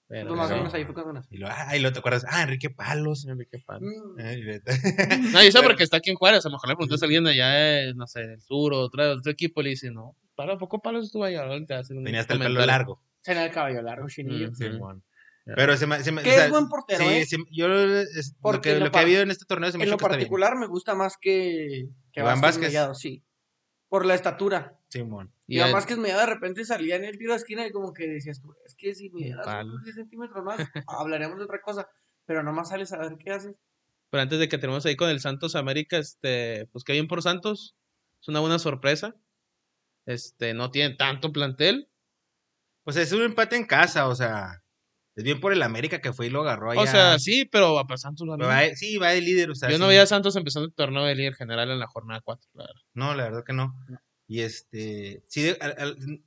[0.09, 0.57] Pero Tú más o no.
[0.59, 1.29] menos ahí fue cuando nací.
[1.37, 2.25] Y lo, ah, y lo te acuerdas.
[2.29, 3.27] Ah, Enrique Palos.
[3.27, 3.87] Enrique Palo.
[3.87, 4.19] Mm.
[4.21, 4.63] Eh, le-
[5.33, 6.45] No, yo sé Pero- porque está aquí en Juárez.
[6.45, 9.09] A lo mejor le preguntas a alguien allá, de, no sé, del sur o otro,
[9.13, 9.63] otro equipo.
[9.63, 13.03] Le dice, no, Palo, ¿a poco Palos estuvo un Tenía hasta el pelo largo.
[13.23, 14.51] Tenía el cabello largo, chinillo.
[14.51, 14.55] Mm.
[14.55, 15.05] Simón.
[15.45, 15.53] Ya.
[15.55, 17.27] Pero se me, se me- Que o sea, es buen portero, sí, ¿eh?
[17.27, 19.71] sí, yo es- lo Porque que, en lo lo que ha habido en este torneo
[19.71, 22.69] se me En lo que particular me gusta más que, que Iván Vázquez.
[22.69, 23.23] Mellado, sí.
[23.91, 24.79] Por la estatura.
[24.89, 25.31] Simón.
[25.47, 27.93] Y Iván el- Vázquez Mellado de repente salía en el tiro de esquina y como
[27.93, 29.73] que decías tú, es que si me palo.
[29.75, 31.87] unos 10 centímetros más, hablaremos de otra cosa.
[32.25, 33.57] Pero nomás sales a ver qué haces.
[34.09, 37.21] Pero antes de que terminemos ahí con el Santos América, este, pues que bien por
[37.23, 37.77] Santos.
[38.23, 39.15] Es una buena sorpresa.
[40.11, 41.89] Este, no tiene tanto plantel.
[42.85, 44.63] Pues es un empate en casa, o sea.
[45.17, 46.81] Es bien por el América que fue y lo agarró allá.
[46.81, 48.49] O sea, sí, pero Santos va bien.
[48.49, 49.69] va de- sí, va de líder, o sea.
[49.71, 49.89] Yo no sí.
[49.91, 52.81] veía a Santos empezando el torneo de líder general en la jornada 4, la verdad.
[52.95, 53.75] No, la verdad que no.
[54.29, 55.59] Y este, sí, de-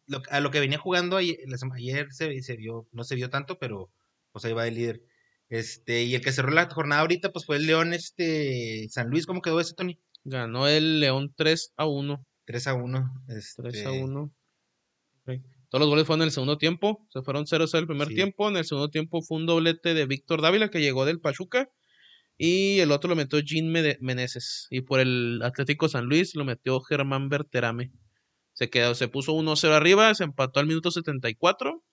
[0.07, 1.37] lo- a, lo que venía jugando ayer,
[1.75, 3.89] ayer se, se vio, no se vio tanto, pero
[4.31, 5.01] pues ahí va el líder.
[5.49, 9.25] Este, y el que cerró la jornada ahorita, pues fue el León, este, San Luis,
[9.25, 9.99] ¿cómo quedó ese, Tony?
[10.25, 12.25] Ganó el León 3 a 1.
[12.45, 13.25] 3 a 1.
[13.29, 14.33] Este, 3 a 1.
[15.25, 15.33] Ok.
[15.69, 17.07] Todos los goles fueron en el segundo tiempo.
[17.09, 18.15] Se fueron 0-0 el primer Sí.
[18.15, 18.47] tiempo.
[18.49, 21.69] En el segundo tiempo fue un doblete de Víctor Dávila que llegó del Pachuca.
[22.37, 24.67] Y el otro lo metió Jean Meneses.
[24.69, 27.91] Y por el Atlético San Luis lo metió Germán Berterame.
[28.53, 31.83] Se quedó, se puso 1-0 arriba, se empató al minuto 74.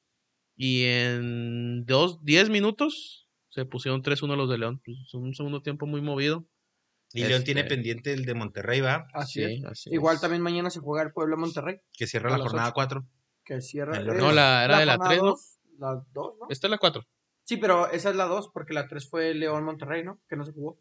[0.57, 4.83] Y en dos, 10 minutos se pusieron 3-1 los de León.
[4.85, 6.47] Pues, un segundo tiempo muy movido.
[7.13, 9.09] Y León tiene este- pendiente el de Monterrey, ¿va?
[9.13, 9.65] Así Sí, es.
[9.65, 10.21] así Igual es.
[10.21, 12.75] también mañana se juega el Puebla Monterrey, Que cierra la jornada ocho.
[12.75, 13.07] 4.
[13.45, 13.97] que cierra.
[13.99, 14.07] El.
[14.07, 15.29] No, la era de la jornada 3, ¿no?
[15.31, 16.47] dos, La 2, ¿no?
[16.51, 17.05] Esta es la 4.
[17.43, 20.21] Sí, pero esa es la 2, porque la 3 fue León Monterrey, ¿no?
[20.29, 20.79] Que no se jugó.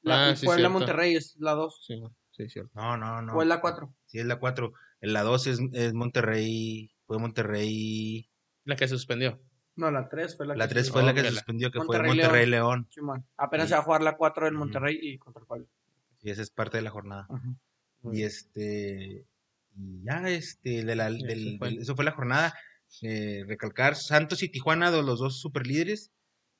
[0.00, 0.78] La Ah, sí, Puebla cierto.
[0.78, 1.84] Monterrey es la 2.
[1.86, 2.02] Sí,
[2.32, 2.70] sí, cierto.
[2.74, 3.34] No, no, no.
[3.34, 3.94] O es la 4.
[4.06, 4.72] Sí, es la 4.
[5.00, 8.28] En la 2 es, es Monterrey, fue Monterrey.
[8.64, 9.40] La que se suspendió.
[9.76, 11.78] No, la 3 fue la La que 3 se fue la que se suspendió, que
[11.78, 12.86] fue Monterrey, Monterrey León.
[12.90, 13.26] Simón.
[13.36, 13.70] Apenas Sí.
[13.70, 14.64] se va a jugar la 4 en Ujú.
[14.64, 15.66] Monterrey y contra el Puebla.
[16.20, 17.26] Y esa es parte de la jornada.
[17.30, 18.12] Ujú.
[18.14, 19.24] Y este.
[19.74, 20.84] Y ya, este.
[20.84, 21.68] De la, Y del- eso fue.
[21.70, 22.54] del- eso fue la jornada.
[23.00, 26.12] Eh, recalcar Santos y Tijuana, de los dos super líderes,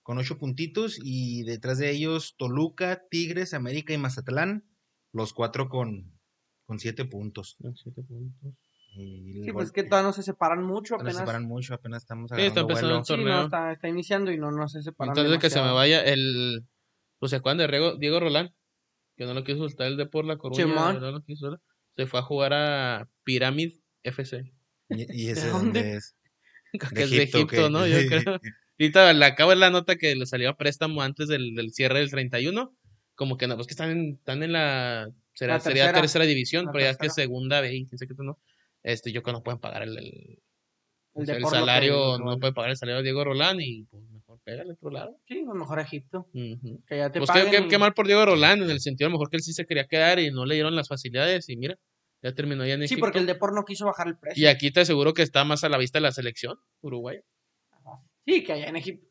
[0.02, 0.98] con ocho puntitos.
[1.02, 4.64] Y detrás de ellos Toluca, Tigres, América y Mazatlán.
[5.12, 6.18] Los cuatro con,
[6.64, 7.58] con siete puntos.
[7.74, 8.54] Siete puntos.
[8.95, 11.18] Y Sí, pues que todavía no se separan mucho, no se apenas.
[11.20, 12.99] separan mucho, apenas estamos Sí, está empezando vuelo.
[13.01, 13.45] el Sí, no, torneo.
[13.45, 15.76] está, está iniciando y no, no se separan Antes de que se me demasiado.
[15.76, 16.64] vaya, el.
[17.18, 18.55] Pues se acuerdan de Riego- Diego Rolán,
[19.16, 20.66] que no lo quiso soltar el de por la Coruña.
[20.93, 21.59] No lo quiso,
[21.97, 23.72] se fue a jugar a Pyramid
[24.03, 24.53] FC,
[24.88, 25.80] Y, y ese ¿De es dónde?
[25.82, 26.16] donde es.
[26.95, 27.70] que es de Egipto, ¿qué?
[27.70, 27.86] ¿no?
[27.86, 28.40] Yo creo.
[28.80, 32.11] Ahorita le acabo la nota que le salió a préstamo antes del, del cierre del
[32.11, 32.74] 31.
[33.14, 35.09] Como que no, pues que están en, están en la.
[35.34, 36.01] Será, La sería tercera.
[36.01, 37.24] tercera división, pero ya es que tercera.
[37.24, 38.38] segunda B y quién sabe qué tú no.
[38.83, 40.43] Este, yo creo que no pueden pagar el, el,
[41.14, 44.41] El de salario, lo- no puede pagar el salario de Diego Rolán y pues mejor
[44.45, 45.16] pégale a otro lado.
[45.26, 46.28] Sí, a lo mejor a Egipto.
[46.35, 46.83] Ujú.
[46.87, 47.51] Que ya te Pues qué, paguen.
[47.62, 49.43] qué- y- qué mal por Diego Rolán, en el sentido a lo mejor que él
[49.43, 51.78] sí se quería quedar y no le dieron las facilidades y mira,
[52.22, 53.01] ya terminó ya en Sí, Egipto.
[53.01, 54.43] porque el Depor no quiso bajar el precio.
[54.43, 57.18] Y aquí te aseguro que está más a la vista la selección Uruguay.
[58.26, 59.07] Sí, que allá en Egipto.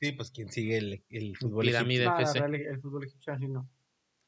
[0.00, 3.70] Sí, pues quien sigue el, el fútbol verdad, el, el fútbol egipcio así no.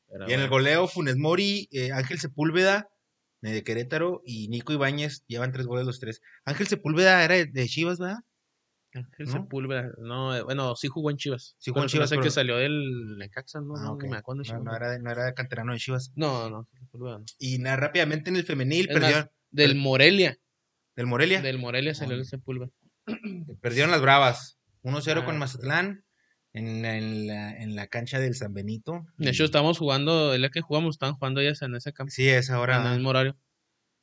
[0.08, 2.88] Pero Y en el goleo, Funes Mori, eh, Ángel Sepúlveda
[3.42, 6.20] de Querétaro y Nico Ibáñez llevan tres goles los tres.
[6.44, 8.18] Ángel Sepúlveda era de, Chivas, ¿verdad?
[8.94, 9.32] Ángel ¿no?
[9.32, 11.54] Sepúlveda, no, eh, bueno, sí jugó en Chivas.
[11.58, 14.04] Sí jugó en pero Chivas, hace que pero- salió del Necaxa, no, Ah, no, ok.
[14.04, 14.42] no me acuerdo.
[14.42, 14.62] de Chivas.
[14.62, 16.12] no era, de- no era canterano de Chivas.
[16.16, 17.24] no, no, Sepúlveda no.
[17.38, 20.38] Y nada, rápidamente en el femenil Es perdió, más, del Morelia,
[20.96, 21.42] del Morelia.
[21.42, 22.20] del Morelia salió Ah.
[22.20, 22.70] el Sepúlveda.
[23.60, 24.58] Perdieron las Bravas.
[24.82, 25.38] 1-0 Ah, con.
[25.38, 26.04] Mazatlán
[26.56, 29.04] en, la- en la, en la cancha del San Benito.
[29.18, 32.28] De hecho, estábamos jugando, el día que jugamos, estaban jugando ellas en ese campo, Sí,
[32.28, 32.92] es en el ahora.
[32.94, 33.36] mismo horario.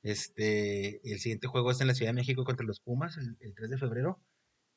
[0.03, 3.53] Este, el siguiente juego es en la Ciudad de México contra los Pumas, el, el
[3.55, 4.19] 3 de febrero.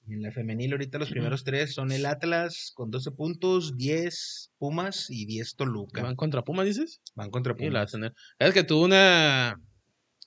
[0.08, 4.52] Y en la femenil, ahorita los primeros tres son el Atlas con 12 puntos, 10
[4.56, 6.00] Pumas y 10 Toluca.
[6.02, 7.00] ¿Van contra Pumas, dices?
[7.16, 8.12] Van contra Sí, la Pumas.
[8.38, 9.60] Es que tuvo una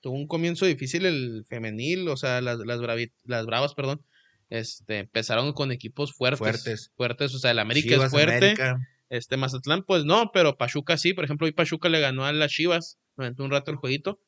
[0.01, 4.01] tuvo un comienzo difícil el femenil, o sea, las, las, bravi- las bravas, perdón.
[4.49, 6.39] Este, empezaron con equipos fuertes.
[6.39, 6.91] Fuertes.
[6.95, 8.35] Fuertes, o sea, el América Chivas, es fuerte.
[8.37, 8.79] América.
[9.09, 11.13] Este, Mazatlán, pues no, pero Pachuca sí.
[11.13, 12.99] Por ejemplo, hoy Pachuca le ganó a las Chivas.
[13.17, 14.19] Aventó un rato el jueguito.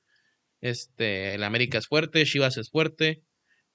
[0.62, 3.24] Este, el América es fuerte, Chivas es fuerte.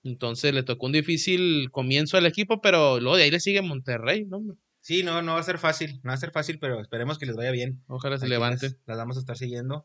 [0.04, 4.24] Entonces le tocó un difícil comienzo al equipo, pero luego de ahí le sigue Monterrey,
[4.24, 4.40] ¿no?
[4.80, 7.26] Sí, no, no va a ser fácil, no va a ser fácil, pero esperemos que
[7.26, 7.82] les vaya bien.
[7.88, 8.66] Ojalá se Aquí levante.
[8.68, 9.84] Las, las vamos a estar siguiendo.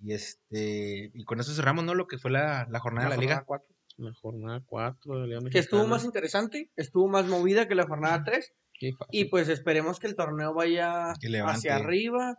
[0.00, 1.94] Y este, y con eso cerramos, ¿no?
[1.94, 3.34] Lo que fue la, la jornada de la liga.
[3.34, 3.74] jornada cuatro.
[4.00, 7.86] La jornada 4 de la Liga Que estuvo más interesante, estuvo más movida que la
[7.86, 8.52] jornada 3.
[8.72, 9.20] Qué fácil.
[9.20, 11.12] Y pues esperemos que el torneo vaya
[11.46, 12.38] hacia arriba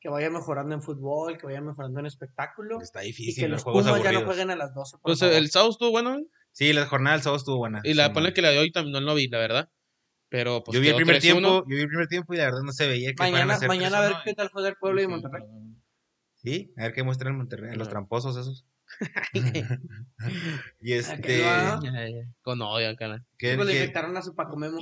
[0.00, 2.80] que vaya mejorando en fútbol, que vaya mejorando en espectáculo.
[2.80, 4.24] Está Y difícil, que los los juegos Pumas ya no aburridos.
[4.36, 4.92] jueguen a las 12.
[4.98, 5.34] por Pues favor.
[5.34, 6.26] el sábado estuvo bueno, ¿eh?
[6.52, 7.80] Sí, la jornada del sábado estuvo buena.
[7.82, 9.70] Y la sí, ponle que la de hoy también no lo vi, la verdad.
[10.28, 11.20] Pero pues yo vi el primer 3-1.
[11.20, 13.58] tiempo, yo vi el primer tiempo y la verdad no se veía que fueran a
[13.58, 14.22] mañana mañana a ver 3-1.
[14.24, 15.42] qué tal juega el Puebla y Sí, Monterrey.
[16.34, 17.90] Sí, a ver qué muestra el Monterrey, los Ajá.
[17.94, 18.66] tramposos esos.
[20.80, 22.28] y ¿A este.
[22.42, 23.24] Con odio, cara.
[23.38, 24.78] ¿qué- Pues le infectaron a su Paco Memo.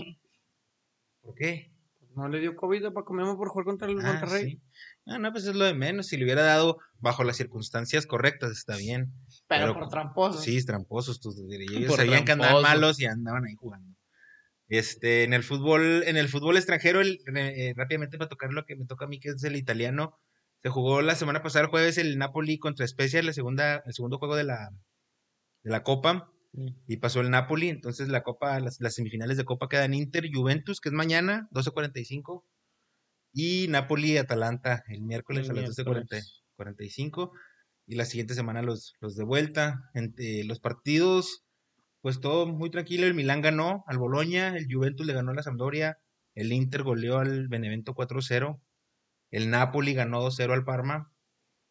[1.22, 1.72] ¿por qué?
[2.14, 4.50] No le dio COVID a Paco Memo por jugar contra el Ah, Monterrey.
[4.52, 4.60] sí.
[5.06, 6.06] Ah, no, pues es lo de menos.
[6.06, 9.12] Si le hubiera dado bajo las circunstancias correctas, está bien.
[9.46, 10.40] Pero, Pero- por tramposo.
[10.40, 11.20] Sí, tramposos.
[11.20, 12.74] Tus, y ellos Por sabían que andaban tramposos.
[12.80, 13.94] malos y andaban ahí jugando.
[14.68, 18.76] Este, en el fútbol, en el fútbol extranjero, el- eh, rápidamente para tocar lo que
[18.76, 20.18] me toca a mí, que es el italiano.
[20.62, 24.18] Se jugó la semana pasada, el jueves, el Napoli contra Spezia, la segunda, el segundo
[24.18, 24.70] juego de la,
[25.62, 26.32] de la Copa.
[26.52, 26.68] Mm.
[26.86, 30.80] Y pasó el Napoli, entonces la Copa, las, las semifinales de Copa quedan Inter, Juventus,
[30.80, 32.42] que es mañana, 12.45.
[33.32, 36.42] Y Napoli, Atalanta, el miércoles El a las miércoles.
[36.56, 37.30] 12.45.
[37.86, 39.90] Y la siguiente semana los, los de vuelta.
[39.94, 41.44] Entre los partidos,
[42.00, 43.06] pues todo muy tranquilo.
[43.06, 45.98] El Milán ganó al Boloña, el Juventus le ganó a la Sampdoria,
[46.34, 48.60] el Inter goleó al Benevento 4-0,
[49.36, 51.12] el Napoli ganó 2-0 al Parma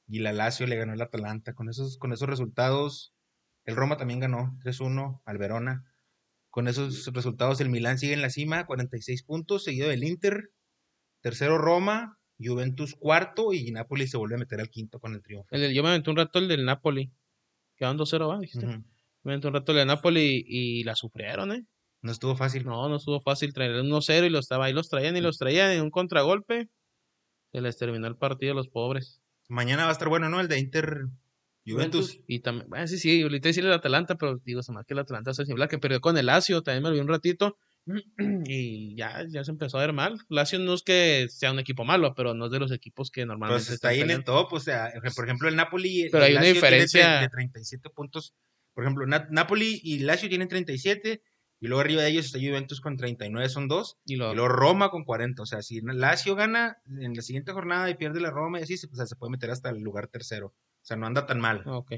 [0.08, 1.56] y la Lazio le ganó al Atalanta.
[1.56, 3.16] Con esos, con esos resultados,
[3.64, 5.84] el Roma también ganó 3-1 al Verona.
[6.52, 10.52] Con esos resultados, el Milán sigue en la cima, 46 puntos, seguido del Inter,
[11.22, 15.48] tercero Roma, Juventus cuarto y Napoli se vuelve a meter al quinto con el triunfo.
[15.50, 17.12] El yo me aventé un rato el del Napoli.
[17.78, 18.38] Quedaron 2-0, ¿va?
[18.38, 18.68] Dijiste.
[18.68, 18.84] Ujú.
[19.24, 21.66] Me aventé un rato el del Napoli y, y la sufrieron, ¿eh?
[22.04, 22.64] No estuvo fácil.
[22.64, 25.40] No, no estuvo fácil traer el 1-0 y los estaba ahí, los traían y los
[25.40, 26.70] traían en un contragolpe.
[27.56, 29.22] Se les terminó el partido a los pobres.
[29.48, 30.42] Mañana va a estar bueno, ¿no?
[30.42, 31.06] El de Inter
[31.66, 32.08] Juventus.
[32.10, 32.20] Juventus.
[32.28, 35.00] Y también, bueno, sí, sí, ahorita decirle el Atalanta, pero digo, se más que el
[35.00, 37.58] Atalanta se la que perdió con el Lazio, también me lo vi un ratito.
[38.48, 40.18] Y ya, ya se empezó a ver mal.
[40.28, 43.26] Lazio no es que sea un equipo malo, pero no es de los equipos que
[43.26, 46.10] normalmente Pues está ahí en el top, o sea, por ejemplo, el Napoli.
[46.12, 48.34] Pero el hay una Lazio diferencia- de 37 puntos.
[48.74, 51.22] Por ejemplo, Na- Napoli y Lazio tienen 37,
[51.60, 53.98] y luego arriba de ellos está Juventus con 39, son dos.
[54.06, 55.42] Y Y lo, luego Roma con 40.
[55.42, 58.78] O sea, si Lazio gana en la siguiente jornada y pierde la Roma y así,
[58.78, 60.48] se- o sea, se puede meter hasta el lugar tercero.
[60.48, 60.54] O
[60.86, 61.64] sea, no anda tan mal.
[61.66, 61.94] ok.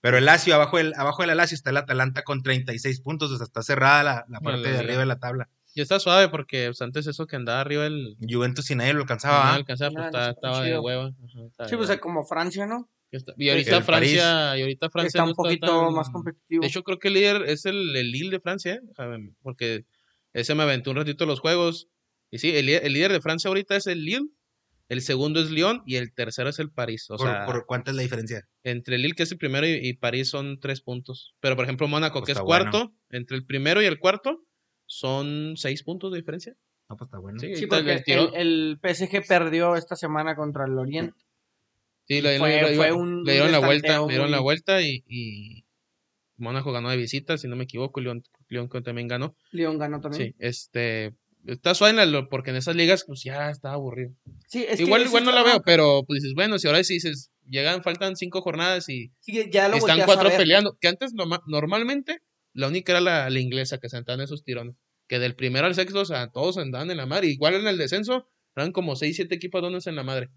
[0.00, 3.30] Pero el Lazio, abajo del, abajo de la Lazio está el Atalanta con 36 puntos.
[3.30, 5.48] O sea, está cerrada la, la parte de arriba de la tabla.
[5.74, 8.16] Y está suave porque pues, antes eso que andaba arriba el.
[8.28, 9.50] Juventus y nadie lo No alcanzaba.
[9.52, 9.54] ¿ah?
[9.54, 11.04] alcanzaba, pues No, no estaba, de hueva.
[11.06, 12.00] Ajá, estaba Sí, de pues hueva.
[12.00, 12.88] como Francia, ¿no?
[13.12, 15.94] Y está- Y ahorita el París Francia, y ahorita Francia Está no un poquito tan-
[15.94, 16.62] más competitivo.
[16.62, 18.80] De hecho, creo que el líder es el, el Lille de Francia, ¿eh?
[19.42, 19.84] Porque
[20.32, 21.88] ese me aventó un ratito los juegos.
[22.30, 24.28] Y sí, el, líder- el líder de Francia ahorita es el Lille,
[24.88, 27.04] el segundo es Lyon y el tercero es el París.
[27.10, 28.48] O ¿Por, sea, por cuánta es la diferencia?
[28.64, 31.34] entre Lille, que es el primero, y, y París son tres puntos.
[31.40, 34.42] Pero, por ejemplo, Mónaco, Pues que es cuarto, entre el primero y el cuarto
[34.86, 36.54] son seis puntos de diferencia.
[36.88, 37.38] No, pues está bueno.
[37.38, 38.02] Sí, porque
[38.34, 41.14] el PSG perdió esta semana contra el Oriente.
[42.16, 45.64] Sí, le, Fue- dieron la vuelta, le dieron la vuelta y, y
[46.36, 49.36] Mónaco ganó de visita, si no me equivoco, León, León también ganó.
[49.50, 50.30] León ganó también.
[50.30, 51.14] Sí, este
[51.46, 51.94] está suave
[52.30, 54.12] porque en esas ligas pues ya está aburrido.
[54.46, 56.94] Sí, es que igual igual no la veo, pero pues dices, bueno, si ahora sí
[56.94, 61.42] dices, llegan, faltan cinco jornadas y Sí, ya lo están cuatro peleando, que antes norma-
[61.46, 62.18] normalmente
[62.52, 64.76] la única era la, la inglesa que se en esos tirones,
[65.08, 67.78] que del primero al sexto, o sea, todos andaban en la madre, igual en el
[67.78, 70.30] descenso eran como seis, siete equipos donde en la madre.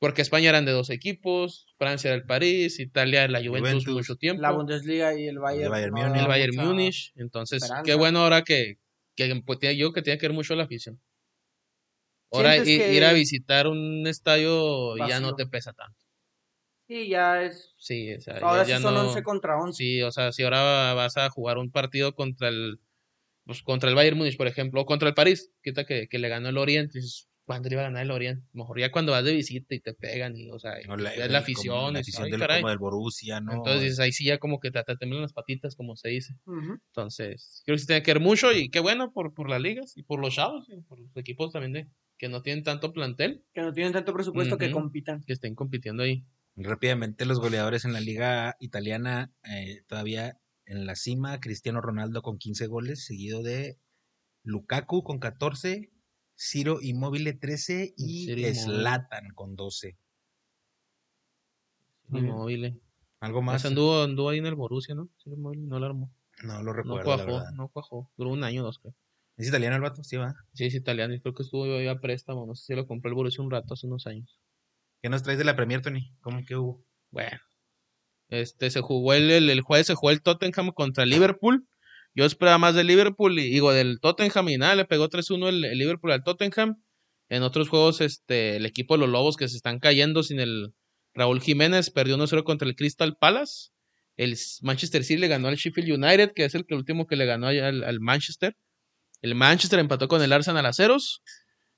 [0.00, 3.94] Porque España eran de dos equipos, Francia era el París, Italia la Juventus, Juventus.
[3.94, 4.42] mucho tiempo.
[4.42, 5.70] La Bundesliga y el Bayern.
[5.72, 6.20] Bayern no Múnich.
[6.22, 7.12] el Bayern Múnich.
[7.16, 7.82] Entonces, esperanza.
[7.84, 8.78] qué bueno ahora que,
[9.16, 11.00] que pues, yo que tiene que ver mucho la afición.
[12.30, 15.98] Ahora que- ir a visitar un estadio ya no te pesa tanto.
[16.86, 17.74] Sí, ya es.
[17.76, 19.08] Sí, o sea, Ahora ya, sí ya son no.
[19.08, 19.76] 11 contra 11.
[19.76, 22.80] Sí, o sea, si ahora vas a jugar un partido contra el
[23.44, 26.28] pues, contra el Bayern Múnich, por ejemplo, o contra el París, quita que, que le
[26.28, 28.46] ganó el Oriente, dices, ¿cuándo le iba a ganar el Oriente?
[28.52, 31.34] Mejor ya cuando vas de visita y te pegan y, o sea, No, la, el-
[31.34, 32.60] afición, la del, caray.
[32.60, 33.54] como del Borussia, ¿no?
[33.54, 36.34] Entonces ahí sí ya como que te, te temblan las patitas, como se dice.
[36.46, 39.96] Entonces, creo que sí tiene que ver mucho y qué bueno por, por las ligas
[39.96, 41.88] y por los chavos y por los equipos también de
[42.18, 45.22] que no tienen tanto plantel Que no tienen tanto presupuesto que compitan.
[45.24, 46.24] que estén compitiendo ahí.
[46.56, 52.36] Rápidamente los goleadores en la liga italiana eh, todavía en la cima, Cristiano Ronaldo con
[52.36, 53.78] 15 goles, seguido de
[54.42, 55.90] Lukaku con 14,
[56.38, 58.54] Ciro Immobile 13 y Ciro.
[58.54, 59.98] Zlatan con 12.
[62.08, 62.32] Muy bien.
[62.32, 62.82] Inmóvil.
[63.20, 65.08] Algo más, Más anduvo, anduvo ahí en el Borussia, ¿no?
[65.18, 66.14] Sí, Inmóvil, no lo armó.
[66.44, 68.10] no lo No recuerdo, la cuajó, no cuajó.
[68.16, 68.94] Duró un año o dos, creo.
[69.36, 70.02] ¿Es italiano el vato?
[70.04, 70.34] Sí, va.
[70.52, 72.46] Sí, es italiano y creo que estuvo ahí a préstamo.
[72.46, 74.40] No sé si lo compró el Borussia un rato hace unos años.
[75.02, 76.12] ¿Qué nos traes de la Premier, Tony?
[76.20, 76.84] ¿Cómo que hubo?
[77.10, 77.38] Bueno.
[78.28, 81.68] Este, se jugó el, el, el jueves, se jugó el Tottenham contra el Liverpool.
[82.18, 85.78] Yo esperaba más del Liverpool y digo del Tottenham y nada, le pegó 3-1 el,
[85.78, 86.82] Liverpool al Tottenham.
[87.28, 90.74] En otros juegos, este, el equipo de los Lobos que se están cayendo sin el
[91.14, 93.70] Raúl Jiménez perdió 1-0 contra el Crystal Palace.
[94.16, 97.46] El Manchester City le ganó al Sheffield United, que es el último que le ganó
[97.46, 98.56] al, al Manchester.
[99.22, 101.22] El Manchester empató con el Arsenal a ceros.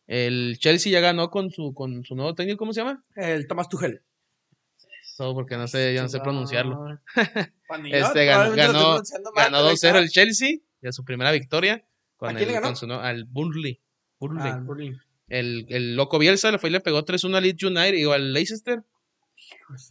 [0.07, 3.05] El Chelsea ya ganó con su, con su nuevo técnico, ¿cómo se llama?
[3.15, 4.01] El Thomas Tuchel.
[5.21, 6.99] Eso, porque no sé, ya no sé pronunciarlo.
[7.93, 9.01] Este, ganó- ganó-
[9.37, 11.85] Ganó 2-0 el Chelsea, ya su primera victoria.
[12.17, 12.67] Con ¿A quién el, le ganó?
[12.69, 13.81] con su nuevo- al Burnley.
[14.19, 14.51] Burnley.
[14.51, 14.65] Ah,
[15.29, 18.33] el, el loco Bielsa le fue y le pegó 3-1 al Leeds United y al
[18.33, 18.83] Leicester.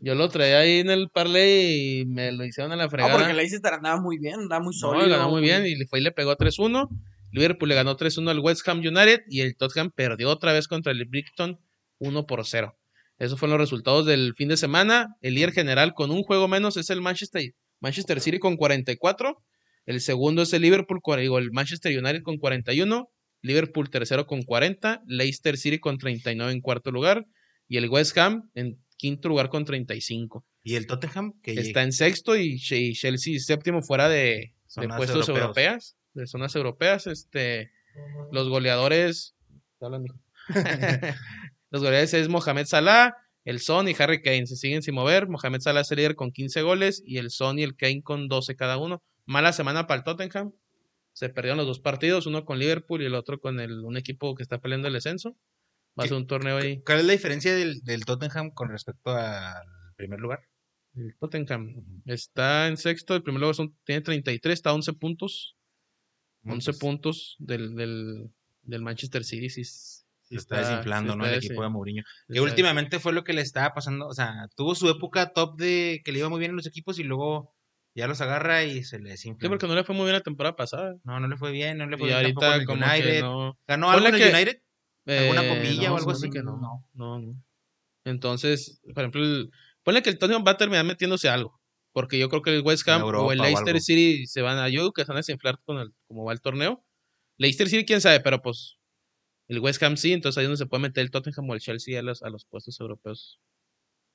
[0.02, 3.18] Yo lo traía ahí en el parlay y me lo hicieron a la Ah, fregada.
[3.18, 5.10] porque Leicester andaba muy bien, andaba muy No, sólido.
[5.10, 6.90] ganó muy bien y le fue y le pegó 3-1.
[7.32, 10.92] Liverpool le ganó 3-1 al West Ham United y el Tottenham perdió otra vez contra
[10.92, 11.60] el Brighton
[12.00, 12.76] 1 por 0.
[13.20, 15.08] Esos fueron los resultados del fin de semana.
[15.22, 17.52] El líder general con un juego menos es el Manchester,
[17.82, 19.38] Manchester City con 44.
[19.86, 23.10] El segundo es el Liverpool, digo, el Manchester United con 41.
[23.42, 25.02] Liverpool tercero con 40.
[25.06, 27.26] Leicester City con 39 en cuarto lugar.
[27.68, 30.46] Y el West Ham en quinto lugar con 35.
[30.64, 34.88] Y el Tottenham, que Está en sexto y, Che- y Chelsea séptimo fuera de, de
[34.88, 35.38] puestos europeos.
[35.40, 37.08] europeas, de zonas europeas.
[37.08, 37.72] Este,
[38.32, 39.36] los goleadores.
[41.72, 43.14] Los goleadores es Mohamed Salah,
[43.46, 44.48] el Son y Harry Kane.
[44.48, 45.28] Se siguen sin mover.
[45.28, 48.28] Mohamed Salah es el líder con 15 goles y el Son y el Kane con
[48.28, 49.04] 12 cada uno.
[49.26, 50.52] Mala semana para el Tottenham.
[51.14, 54.36] Se perdieron los dos partidos, uno con Liverpool y el otro con el, un equipo
[54.36, 55.36] que está peleando el descenso.
[56.00, 56.82] Va a ¿Qué- ser un torneo ahí.
[56.86, 59.64] ¿Cuál es la diferencia del, del Tottenham con respecto al
[59.96, 60.40] primer lugar?
[60.96, 65.56] El Tottenham está en sexto, el primer lugar son, tiene 33, está a 11 puntos.
[66.46, 68.32] 11 Pues, puntos del, del,
[68.64, 69.50] del Manchester City.
[69.50, 69.64] Sí
[70.30, 71.26] Se está desinflando, ¿no?
[71.26, 72.04] está El equipo de Mourinho.
[72.28, 74.08] sí Que últimamente fue lo que le estaba pasando.
[74.08, 77.00] O sea, tuvo su época top de que le iba muy bien a los equipos
[77.00, 77.54] y luego
[77.96, 79.46] ya los agarra y se le desinfla.
[79.46, 80.96] Sí, porque no le fue muy bien la temporada pasada.
[81.04, 83.22] No, no le fue bien, no le fue Y bien ahorita en el como United.
[83.22, 83.58] no.
[83.68, 84.62] ¿Ganó algo en el que- United?
[85.08, 86.30] ¿Alguna Eh, copilla o algo se así?
[86.32, 86.58] que no.
[86.58, 86.88] No.
[86.94, 87.44] No, no.
[88.06, 89.50] Entonces, por ejemplo, el,
[89.84, 91.60] ponle que el Tottenham va a terminar metiéndose algo.
[91.92, 93.82] Porque yo creo que el West En Ham o el Leicester.
[93.82, 94.70] City se van a.
[94.70, 96.86] Yo que se van a desinflar con el, como va el torneo.
[97.38, 98.76] Leicester City, quién sabe, pero pues.
[99.50, 101.60] El West Ham sí, entonces ahí es donde se puede meter el Tottenham o el
[101.60, 103.42] Chelsea a los, a los puestos europeos.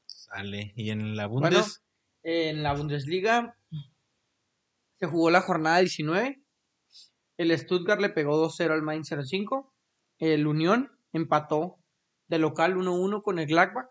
[0.07, 0.73] Sale.
[0.77, 1.83] Y en la Bueno, Bundes,
[2.23, 3.59] en la Bundesliga
[5.01, 6.41] se jugó la jornada 19.
[7.37, 9.75] El Stuttgart le pegó 2-0 al Mainz 05.
[10.19, 11.81] El Unión empató
[12.29, 13.89] de local 1-1 con el Gladbach.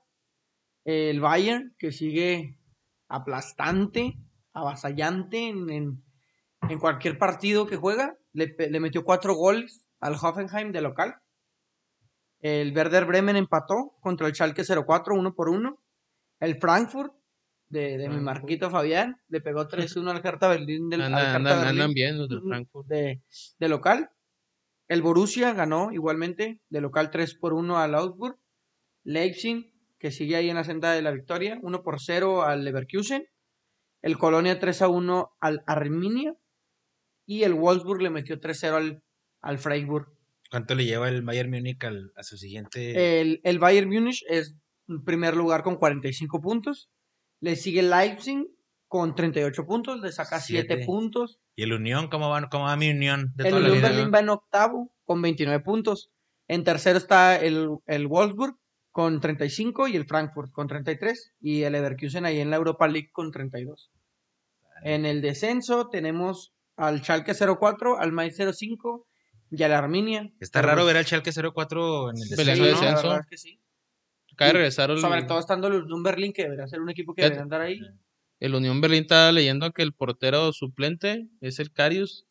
[0.85, 2.57] El Bayern, que sigue
[3.09, 4.15] aplastante,
[4.53, 6.03] avasallante en, en-
[6.69, 11.15] en cualquier partido que juega, le, le metió cuatro goles al Hoffenheim de local.
[12.43, 15.81] El Werder Bremen empató contra el Schalke 04, 1 por 1.
[16.41, 17.13] El Frankfurt,
[17.69, 18.19] de, de mi.
[18.19, 21.93] Marquito Fabián, le pegó 3-1 al Hertha Berlín del al Andan, Hertha andan- Berlín andan
[21.93, 22.41] bien los del.
[22.41, 22.87] Frankfurt.
[22.87, 23.21] de,
[23.59, 24.09] de local.
[24.89, 28.37] El Borussia ganó igualmente de local 3 por 1 al Augsburg.
[29.05, 33.25] Leipzig, que sigue ahí en la senda de la victoria, 1 por 0 al Leverkusen.
[34.01, 36.35] El Colonia 3 a 1 al Arminia.
[37.25, 39.03] Y el Wolfsburg le metió 3-0 al,
[39.41, 40.12] al Freiburg.
[40.53, 43.19] ¿Cuánto le lleva el Bayern Múnich al- a su siguiente?
[43.21, 44.53] El, el Bayern Múnich es
[44.87, 46.91] en primer lugar con 45 puntos.
[47.39, 48.45] Le sigue Leipzig
[48.87, 49.99] con 38 puntos.
[49.99, 50.85] Le saca 7 Siete.
[50.85, 51.39] puntos.
[51.55, 52.07] ¿Y el Unión?
[52.07, 53.81] ¿Cómo va, cómo va mi Unión de El Unión?
[53.81, 56.11] Berlín va en octavo con 29 puntos.
[56.47, 58.55] En tercero está el, el Wolfsburg
[58.91, 63.09] con 35 y el Frankfurt con 33 y el Leverkusen ahí en la Europa League
[63.11, 63.89] con 32.
[64.83, 69.07] En el descenso tenemos al Schalke 04, al Mainz 05
[69.55, 70.31] y al Arminia.
[70.39, 72.65] Está Pero, raro pues, ver al Schalke 04 en el Sí, descenso, Sí, ¿no?
[72.65, 73.19] la descenso.
[73.29, 73.59] que sí.
[74.33, 76.89] Acaba de Y regresar el, Sobre todo estando el Unión Berlín, que debería ser un
[76.89, 77.79] equipo que debería andar ahí.
[78.39, 79.03] el Unión Berlín.
[79.03, 82.25] Está leyendo que el portero suplente es el Carius.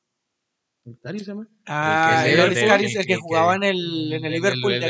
[0.85, 1.47] ¿El Carius se llama?
[1.66, 4.81] Ah, que- el que- el que que- jugaba en el, en el Liverpool el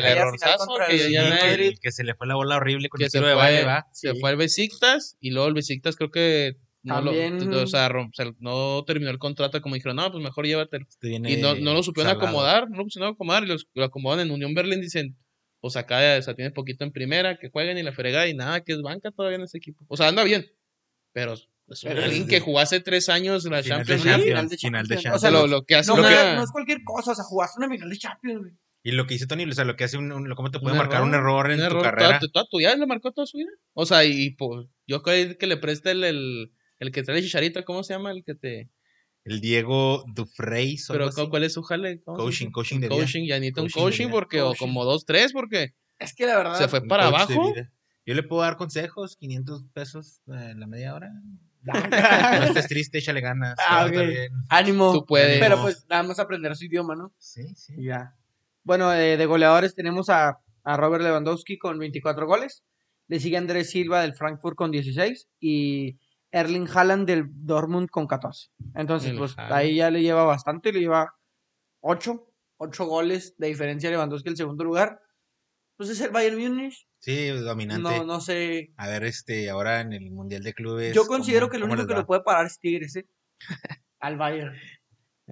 [1.80, 3.64] que se le fue la bola horrible con que el se tiro de fue, baile,
[3.64, 3.86] va.
[3.92, 4.18] se Sí.
[4.20, 8.08] fue al Besiktas y luego el Besiktas creo que no, lo- También- o sea, rom-
[8.10, 10.86] o sea, no terminó el contrato como dijeron, no, pues mejor llévatelo.
[11.00, 12.26] Viene Y no, no lo supieron salado.
[12.26, 15.16] acomodar, no lo supieron acomodar y los- lo acomodan en Unión Berlín, dicen,
[15.60, 18.62] pues acá o sea, tiene poquito en primera, que jueguen y la fregada y nada,
[18.64, 19.84] que es banca todavía en ese equipo.
[19.88, 20.44] O sea, anda bien,
[21.12, 21.48] pero es
[21.84, 24.24] es- que jugó hace tres años la Final de Champions Champions, League.
[24.30, 25.16] final de final de Champions.
[25.16, 25.50] O sea, Champions.
[25.50, 27.68] lo, lo que hace No, una- que- no es cualquier cosa, o sea, jugaste una
[27.72, 28.52] final de Champions, güey.
[28.84, 30.72] Y lo que dice Tony, o sea, lo que hace un, un- cómo te puede
[30.72, 32.18] un marcar un error en un tu error, carrera.
[32.18, 33.50] Toda, toda tu vida le marcó toda su vida.
[33.74, 36.52] O sea, y pues, yo creo que le preste el, el,
[36.82, 38.10] el que trae el chicharito, ¿cómo se llama?
[38.10, 38.68] El que te.
[39.24, 41.28] El Diego Dufresne, o Pero así.
[41.28, 42.02] ¿cuál es su jale?
[42.02, 42.96] ¿Cómo se Coaching, coaching de vida.
[42.98, 46.58] coaching, ya necesita un Coaching porque, o como dos, tres, porque Es que la verdad.
[46.58, 47.54] se fue para abajo.
[48.04, 51.10] Yo le puedo dar consejos, 500 pesos en la media hora.
[51.64, 53.54] No estés triste, échale ganas.
[53.64, 53.88] Ah.
[54.48, 54.92] Ánimo.
[54.92, 55.38] Tú puedes.
[55.38, 57.12] Pero pues nada más aprender su idioma, ¿no?
[57.18, 57.74] Sí, sí.
[57.78, 58.16] Ya.
[58.64, 62.64] Bueno, eh, de goleadores tenemos a, a Robert Lewandowski con 24 goles.
[63.06, 65.98] Le sigue Andrés Silva del Frankfurt con 16 y
[66.32, 68.48] Erling Haaland del Dortmund con 14.
[68.74, 69.52] Entonces, El pues Haaland.
[69.54, 71.14] ahí ya le lleva bastante, le lleva
[71.80, 72.26] 8,
[72.56, 75.00] 8 goles de diferencia a Lewandowski el segundo lugar.
[75.76, 76.86] Pues es el Bayern Múnich.
[76.98, 77.82] Sí, dominante.
[77.82, 78.72] No, no sé.
[78.76, 80.94] A ver, este, ahora en el Mundial de Clubes.
[80.94, 83.06] Yo considero ¿cómo- que cómo único que lo puede parar es Tigres, ¿eh?
[84.00, 84.54] Al Bayern.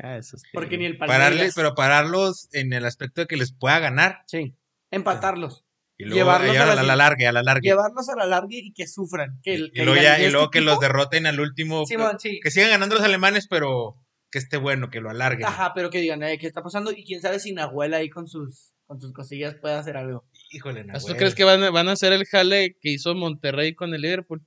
[0.02, 0.36] Ah, eso.
[0.52, 1.54] Porque ni el Pararles, Palmeiras.
[1.54, 4.22] pero pararlos en el aspecto de que les pueda ganar.
[4.26, 4.56] Sí.
[4.90, 5.64] Empatarlos.
[6.00, 7.60] Y luego Llevarlos y a a, la la, sin- larga, a la larga.
[7.62, 9.38] Llevarlos a la larga y que sufran.
[9.42, 10.80] Que, el- y que luego, digan, ya- "¿Y y este que los equipo?".
[10.80, 11.84] derroten al último.
[11.86, 12.40] Sí.
[12.42, 13.96] Que sigan ganando los alemanes, pero
[14.30, 15.46] que esté bueno, que lo alarguen.
[15.46, 16.90] Ajá, pero que digan, eh, ¿qué está pasando?
[16.92, 20.24] Y quién sabe si Nahuel ahí con sus, con sus cosillas puede hacer algo.
[20.52, 21.16] Híjole, ¿Tú Nahuel.
[21.16, 24.42] crees que van, a- van a hacer el jale que hizo Monterrey con el Liverpool?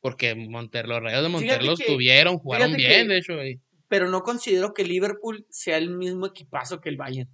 [0.00, 3.34] Porque Monter, los Rayos de Monterrey los que- tuvieron, jugaron bien, que- de hecho.
[3.40, 3.60] ahí.
[3.88, 7.30] Pero no considero que Liverpool sea el mismo equipazo que el Bayern.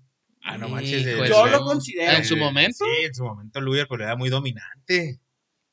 [0.54, 1.06] Ah, no manches.
[1.06, 2.12] Hijo Yo lo considero.
[2.12, 5.20] En su momento, Sí, en su momento el Liverpool era muy dominante.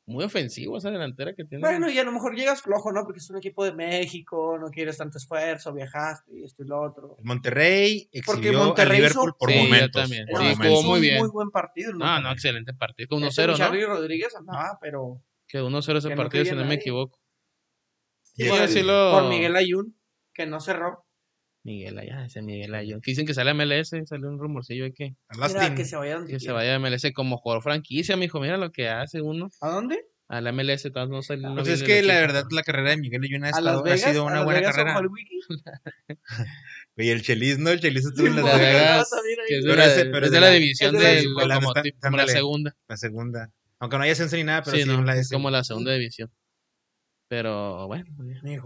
[0.09, 1.61] muy ofensivo esa delantera que tiene.
[1.61, 3.03] Bueno, y a lo mejor llegas flojo, ¿no?
[3.03, 6.79] Porque es un equipo de México, no quieres tanto esfuerzo, viajaste y esto y lo
[6.81, 7.15] otro.
[7.19, 10.01] El Monterrey Porque Monterrey al Liverpool hizo- por Sí, momentos.
[10.01, 10.25] también.
[10.31, 10.79] por Sí, No, momentos.
[10.79, 11.17] jugó muy bien.
[11.19, 11.91] muy buen partido.
[11.91, 12.31] no, no, Monterrey.
[12.33, 13.09] excelente partido.
[13.09, 13.57] Con Ese 1-0, ¿no?
[13.57, 17.19] Charly Rodríguez andaba, pero Que 1-0 ese Que no partido, si no me equivoco.
[18.35, 18.49] Y Sí,
[18.79, 19.97] el- por Miguel Ayun,
[20.33, 21.05] que no cerró.
[21.67, 22.71] Miguel Ayun, ese Miguel.
[23.01, 26.15] Que Dicen que sale a MLS, salió un rumorcillo de que, Mira, que se vaya
[26.15, 28.39] donde que se vaya a MLS como jugador franquicia, mijo.
[28.39, 29.49] Mira lo que hace uno.
[29.61, 29.99] ¿A dónde?
[30.29, 31.41] A la MLS, todavía no sale.
[31.43, 32.33] no Pues es el que la equipo.
[32.33, 34.99] verdad la carrera de Miguel Ayun ha, sido ¿A una buena carrera.
[36.95, 37.69] Y el Chelis, ¿no?
[37.69, 39.09] El Chelis estuvo en Las Vegas,
[39.47, 40.95] que es de Pero la, ese- de- pero es es de de la la- división
[40.97, 42.75] de Lokomotiv, como la segunda.
[42.87, 43.51] la segunda.
[43.79, 45.93] Aunque no haya ascenso ni nada, pero Sí, sí, no, la es como la segunda
[45.93, 46.31] división.
[47.29, 48.57] Pero bueno, pues, Mi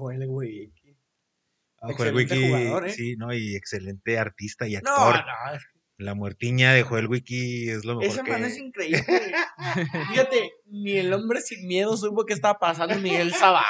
[1.81, 2.33] Joel Wiki.
[2.33, 2.91] Excelente Wiki, jugador, ¿eh?
[2.93, 3.33] sí, ¿no?
[3.33, 5.15] Y excelente artista y No, actor.
[5.25, 5.63] no, es
[5.97, 8.31] La muertiña de Joel Wiki es lo mejor ese que...
[8.31, 9.03] man es increíble.
[10.09, 13.63] Fíjate, ni el hombre sin miedo supo qué estaba pasando Miguel Sabá.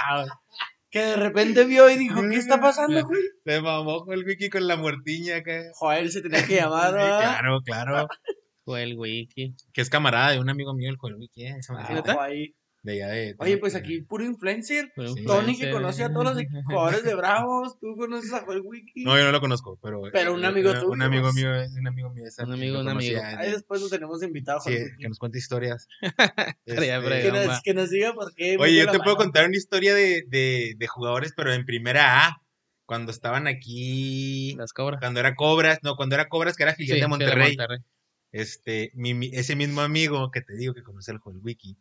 [0.89, 3.22] Que de repente vio y dijo, ¿qué está pasando, güey?
[3.45, 5.62] Se mamó Joel Wiki con la muertilla acá.
[5.74, 7.20] Joel se tenía que llamar, Sí, ¿verdad?
[7.20, 8.07] claro, claro.
[8.66, 9.55] fue el wiki.
[9.74, 12.53] Que es camarada de un amigo mío, el Joel Wiki, eh, ese Ah, ahí.
[12.84, 13.36] De allá de...
[13.38, 14.91] Oye, pues aquí puro influencer.
[15.25, 19.03] Tony que conoce a todos los jugadores de Bravos, tú conoces a Joel Wiki.
[19.03, 20.01] No, yo no lo conozco, pero...
[20.11, 22.23] Pero un eh, amigo tuyo, Un amigo mío, es un amigo mío.
[22.39, 23.19] Un amigo, un amigo.
[23.38, 24.97] Ahí después lo tenemos invitado, Sí, Wiki.
[24.99, 25.88] que nos cuente historias.
[26.65, 27.21] Este.
[27.21, 28.57] Que nos, que nos diga por qué.
[28.59, 29.25] Oye, yo te puedo mano.
[29.25, 32.41] contar una historia de, de, de jugadores, pero en primera A,
[32.86, 34.99] cuando estaban aquí, Las cobras.
[34.99, 37.49] cuando era Cobras, no, cuando era Cobras, que era filial sí, de Monterrey.
[37.57, 37.79] Monterrey.
[38.32, 41.77] Este, mi, mi- ese mismo amigo que te digo que conoce el Joel Wiki,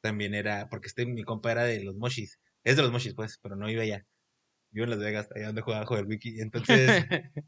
[0.00, 3.38] también era, porque este mi compa era de los Moshis, es de los Moshis, pues,
[3.42, 4.06] pero no iba allá.
[4.70, 6.40] Vivo en Las Vegas, allá donde jugaba Joel Wiki.
[6.40, 7.06] Entonces,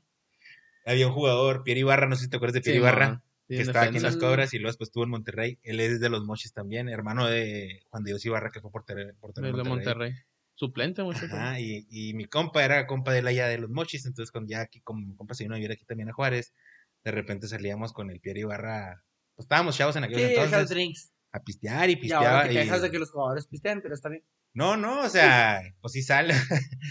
[0.86, 3.22] había un jugador, Pierre Ibarra, no sé si te acuerdas de Pierre Sí, Ibarra.
[3.48, 5.58] Sí, que estaba aquí en las Cobras y luego después estuvo en Monterrey.
[5.64, 9.48] Él es de los Mochis también, hermano de Juan Dios Ibarra, que fue portero, portero
[9.48, 9.94] De la Monterrey.
[9.94, 10.14] Monterrey.
[10.54, 11.24] Suplente, mucho.
[11.24, 14.50] Ajá, y, y mi compa era compa de él allá de los Mochis, entonces cuando
[14.50, 16.54] ya aquí, como mi compa se vino a vivir aquí también a Juárez,
[17.02, 19.02] de repente salíamos con el Pierre Ibarra,
[19.34, 21.12] pues estábamos chavos en Sí, aquellos dejas entonces, drinks.
[21.32, 23.94] A pistear y Y ahora que te y- quejas de que los jugadores pistean, pero
[23.94, 24.24] está bien.
[24.52, 26.34] No, no, o sea, pues sí sale.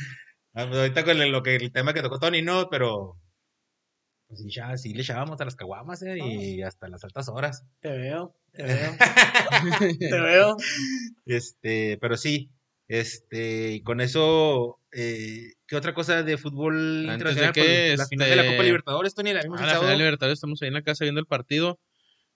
[0.55, 3.15] Ah, pues ahorita con el, lo que, el tema que tocó Tony, no, pero
[4.27, 7.65] pues sí, ya, sí le echábamos a las caguamas, eh, y hasta las altas horas.
[7.81, 8.91] Te veo, te veo,
[9.99, 10.57] te veo.
[11.25, 12.49] Este, pero sí,
[12.87, 17.53] este, y con eso, eh, ¿qué otra cosa de fútbol Antes internacional?
[17.53, 19.67] de que, Pues, la final de la este, Copa Libertadores, Tony, la vimos Ah, el
[19.69, 21.79] la final de Libertadores, estamos ahí en la casa viendo el partido.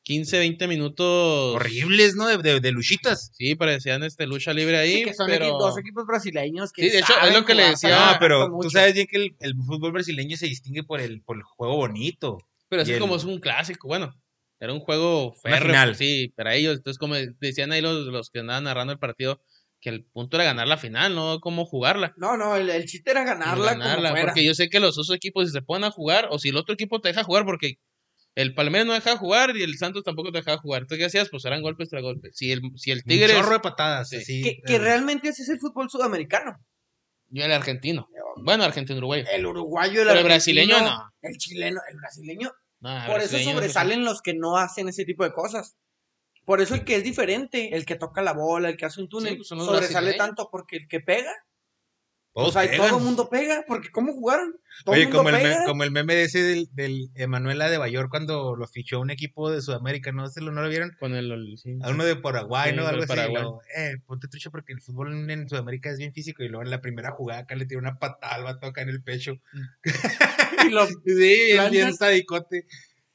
[0.04, 1.56] 15, 20 minutos.
[1.56, 2.28] Horribles, ¿no?
[2.28, 3.32] De, de, de luchitas.
[3.34, 4.98] Sí, parecían este lucha libre ahí.
[4.98, 5.58] Sí, que son pero...
[5.58, 8.70] dos equipos brasileños que Sí, de hecho, es lo que le decía- No, pero tú
[8.70, 12.38] sabes bien que el, el fútbol brasileño se distingue por el, por el juego bonito.
[12.70, 14.14] Pero es Y que el- como es un clásico, bueno,
[14.60, 15.90] era un juego férreo, final.
[15.90, 16.76] pues, sí, para ellos.
[16.78, 19.42] Entonces, como decían ahí los, los que andaban narrando el partido,
[19.80, 22.14] que el punto era ganar la final, no cómo jugarla.
[22.18, 24.26] No, no, el, el chiste era ganarla, ganarla, como fuera.
[24.28, 26.56] porque yo sé que los otros equipos si se ponen a jugar, o si el
[26.58, 27.80] otro equipo te deja jugar, porque
[28.36, 30.84] el Palmeiras no deja jugar y el Santos tampoco te deja jugar.
[30.84, 31.30] Entonces, ¿qué hacías?
[31.30, 32.36] Pues eran golpes tras golpes.
[32.36, 34.10] Si el, si el Un Tigres, chorro de patadas.
[34.10, 34.18] Sí.
[34.18, 36.58] así, Que, que eh, realmente ese es el fútbol sudamericano.
[37.30, 38.08] yo el argentino.
[38.38, 39.26] Bueno, argentino-uruguayo.
[39.32, 41.12] El uruguayo, el Pero el argentino, brasileño no.
[41.22, 42.52] El chileno, el brasileño.
[42.80, 45.76] No, Por eso sobresalen los que no hacen ese tipo de cosas.
[46.46, 49.08] Por eso el que es diferente, el que toca la bola, el que hace un
[49.08, 51.32] túnel, Sí, pues sobresale tanto porque el que pega,
[52.36, 52.88] o sea, y pegan.
[52.88, 54.56] todo el mundo pega, porque ¿cómo jugaron?
[54.84, 55.66] Todo Oye, el mundo como el, me- pega.
[55.66, 59.52] como el meme de ese del, del Emanuela de Bayor cuando lo fichó un equipo
[59.52, 60.28] de Sudamérica, ¿no?
[60.30, 60.96] ¿Se lo, ¿No lo vieron?
[61.00, 61.78] Con el, el- sí.
[61.84, 62.88] A uno de Paraguay, Sí, ¿no?
[62.88, 63.22] Algo así.
[63.78, 66.42] eh, ponte trucha porque el fútbol en, en Sudamérica es bien físico.
[66.44, 68.90] Y luego en la primera jugada acá le tiró una patada al vato acá en
[68.90, 69.34] el pecho.
[70.68, 72.66] Y lo- Sí, bien, bien sadicote.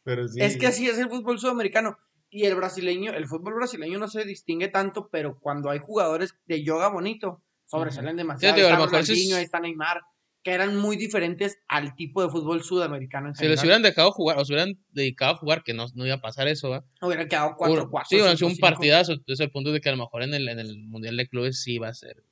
[0.04, 0.40] Pero sí.
[0.40, 1.98] Es que así es el fútbol sudamericano.
[2.30, 6.62] Y el brasileño, el fútbol brasileño no se distingue tanto, pero cuando hay jugadores de
[6.62, 8.56] yoga bonito, sobresalen demasiado.
[8.56, 10.00] digo, a lo Ahí está es- Ronaldinho, ahí está Neymar,
[10.42, 13.64] que eran muy diferentes al tipo de fútbol sudamericano en Si les general.
[13.66, 16.48] hubieran dejado jugar, o se hubieran dedicado a jugar, que no, no iba a pasar
[16.48, 16.84] eso, ¿va?
[17.02, 19.12] Hubieran quedado Ur- 4 4 Sí, hubiera sido un partidazo.
[19.12, 21.28] Entonces, el punto es de que a lo mejor en el, en el Mundial de
[21.28, 22.22] Clubes sí va a ser.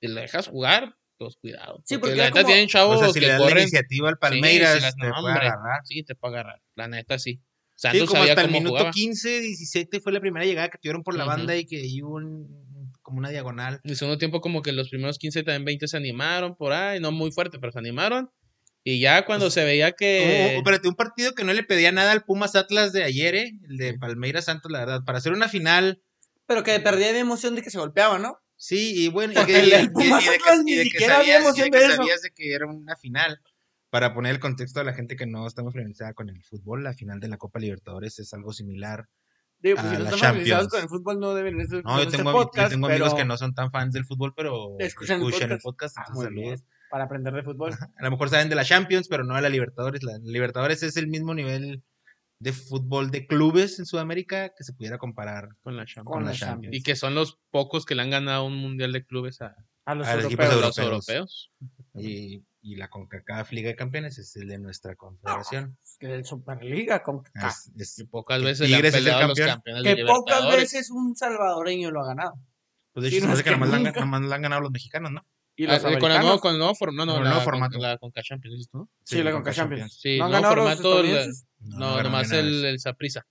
[0.00, 1.82] Si le dejas jugar, pues cuidado.
[1.84, 3.46] Sí, porque, porque la neta como- tienen chavos o sea, si le que das la
[3.48, 3.62] corren.
[3.62, 5.80] iniciativa al Sí, Palmeiras, si las- te no, puede agarrar.
[5.84, 6.62] Sí, te puede agarrar.
[6.76, 7.40] La neta sí.
[7.74, 8.90] Sí, Santos como sabía hasta el minuto jugaba.
[8.90, 11.36] 15, 17 fue la primera llegada que tuvieron por la Ujú.
[11.36, 12.67] banda y que hubo un,
[13.08, 13.80] como una diagonal.
[13.84, 17.00] En el segundo tiempo, como que los primeros 15, también 20 se animaron por ahí.
[17.00, 18.30] No muy fuerte, pero se animaron.
[18.84, 20.56] Y ya cuando Pues, se veía Oh, que.
[20.56, 23.52] espérate, un partido que no le pedía nada al Pumas Atlas de ayer, ¿eh?
[23.68, 23.98] el de.
[23.98, 25.00] Palmeiras Santos, la verdad.
[25.04, 26.00] Para hacer una final,
[26.46, 28.38] Pero que perdía de emoción de que se golpeaban, ¿no?
[28.60, 30.76] sí, y bueno, y, Porque que- el y- Pumas y de Atlas que, ni y
[30.76, 31.96] de que siquiera había sabías, de emoción que de eso.
[31.96, 33.40] sabías de que era una final.
[33.90, 36.92] Para poner el contexto a la gente que no estamos familiarizada con el fútbol, la
[36.92, 39.06] final de la Copa Libertadores es algo similar.
[39.60, 40.68] Digo, pues A si no están familiarizados Champions.
[40.68, 43.16] con el fútbol, no deben este, No, yo este tengo, yo podcast, tengo amigos pero
[43.16, 45.96] que no son tan fans del fútbol, pero Escuchan escuchan, el el podcast.
[45.98, 46.60] Ah, muy bien.
[46.90, 47.72] para aprender de fútbol.
[47.72, 50.02] A lo mejor saben de la Champions, pero no de la Libertadores.
[50.02, 51.82] La Libertadores es el mismo nivel
[52.40, 56.06] de fútbol de clubes en Sudamérica que se pudiera comparar Con la Champions.
[56.14, 56.52] Con la la Champions.
[56.54, 56.76] Champions.
[56.76, 59.94] Y que son los pocos que le han ganado un mundial de clubes a, A
[59.96, 60.50] los A los europeos.
[60.52, 61.52] equipos los europeos.
[61.94, 65.78] y, y la CONCACAF Liga de Campeones es el de nuestra confederación.
[66.00, 67.02] El Superliga.
[67.02, 67.22] Con...
[67.34, 69.48] Es- es- Y pocas Que veces le han peleado a los campeón.
[69.56, 70.72] campeones de que pocas Libertadores.
[70.72, 72.34] veces un salvadoreño lo ha ganado.
[72.92, 74.60] pues de Sí, hecho, se no hace que que nomás, la han- la han ganado
[74.62, 75.24] los mexicanos, ¿no?
[75.56, 77.30] Y Ah, los eh, con, el nuevo, con el nuevo formato, no, Con el la,
[77.30, 77.78] nuevo con- formato.
[77.78, 78.88] la Conca Champions, ¿dices tú?
[79.04, 79.98] Sí, la Conca Conca Champions.
[80.00, 81.46] Sí, ¿No han ganado los formato, la- estadounidenses?
[81.60, 83.24] No, ganaron nomás el, el Saprissa.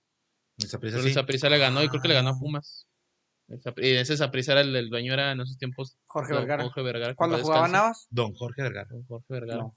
[0.58, 1.08] El Saprissa Pero sí.
[1.10, 2.87] el Saprissa le ganó y creo que le ganó a Pumas.
[3.78, 6.64] Y ese Saprissa era el, el dueño, era en esos tiempos Jorge don Vergara.
[6.64, 7.14] Jorge Vergara.
[7.14, 7.68] paz jugaba.
[7.68, 8.06] Navas.
[8.10, 8.88] Don Jorge Vergara.
[8.90, 9.58] Don Jorge Vergara.
[9.62, 9.76] No.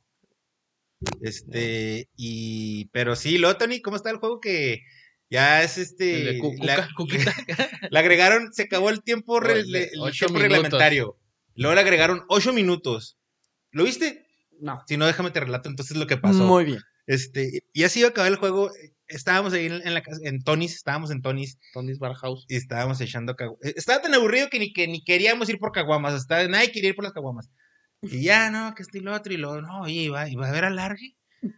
[1.22, 4.82] Este, y, pero sí, luego, Tony, ¿cómo está el juego que
[5.30, 7.34] ya es este, la- Cuquita.
[7.90, 11.18] le agregaron, se acabó el tiempo, re- el ocho tiempo reglamentario.
[11.56, 13.18] Luego le agregaron ocho minutos.
[13.72, 14.28] ¿Lo viste?
[14.60, 14.84] No.
[14.88, 16.44] Si no, déjame te relato entonces lo que pasó.
[16.44, 16.82] Muy bien.
[17.08, 18.72] Este, y así iba a acabar el juego.
[19.08, 22.46] Estábamos ahí en, la casa, en Tony's, estábamos en Tony's Tony's Bar House.
[22.48, 23.66] y estábamos echando caguamas.
[23.76, 26.14] Estaba tan aburrido que ni, que ni queríamos ir por caguamas.
[26.14, 27.50] Hasta nadie quería ir por las caguamas.
[28.02, 29.34] Y ya, no, que esto y lo otro.
[29.34, 31.16] Y luego, no, oye, iba, iba a haber alargue.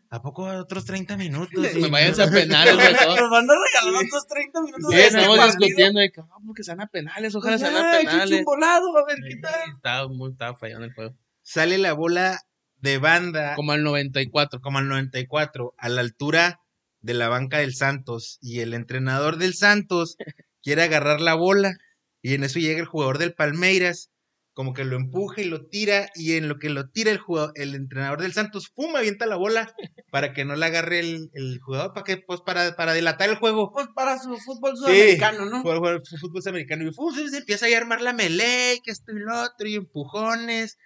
[0.10, 1.52] ¿A poco otros 30 minutos?
[1.76, 2.88] Me Y- vayan a penales, güey.
[3.20, 5.58] Nos van a regalar otros 30 minutos Sí, de estamos partido.
[5.60, 8.00] discutiendo de que vamos que se van a penales, ojalá Pues se ya, van a
[8.00, 8.40] penales.
[8.40, 9.54] un volado, a ver qué Sí, tal.
[9.76, 11.16] Estaba muy estaba fallando el juego.
[11.44, 12.40] Sale la bola
[12.84, 14.60] de banda Como al 94.
[14.60, 16.60] como al 94, a la altura
[17.00, 18.38] de la banca del Santos.
[18.42, 20.18] Y el entrenador del Santos
[20.62, 21.78] quiere agarrar la bola.
[22.22, 24.10] Y en eso llega el jugador del Palmeiras,
[24.54, 26.10] como que lo empuja y lo tira.
[26.14, 29.38] Y en lo que lo tira el, jugador, el entrenador del Santos, fuma, avienta la
[29.38, 29.74] bola
[30.12, 33.38] para que no la agarre el, el jugador, para que, pues para, para dilatar el
[33.38, 33.72] juego.
[33.72, 35.62] Pues para su fútbol sudamericano, ¿no?
[35.62, 36.86] Jugar, jugar fútbol sudamericano.
[36.86, 39.76] Y fum, se empieza ahí a armar la melee, que esto y lo otro, y
[39.76, 40.78] empujones.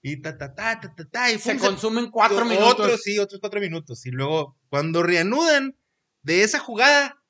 [0.00, 1.30] Y ta, ta, ta, ta, ta, ta.
[1.30, 3.02] Y Se consumen cuatro otros, minutos.
[3.02, 4.06] sí, otros cuatro minutos.
[4.06, 5.76] Y luego, cuando reanudan
[6.22, 7.22] de esa jugada,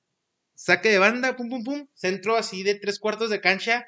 [0.54, 3.86] saque de banda, pum, pum, pum, centro así de tres cuartos de cancha,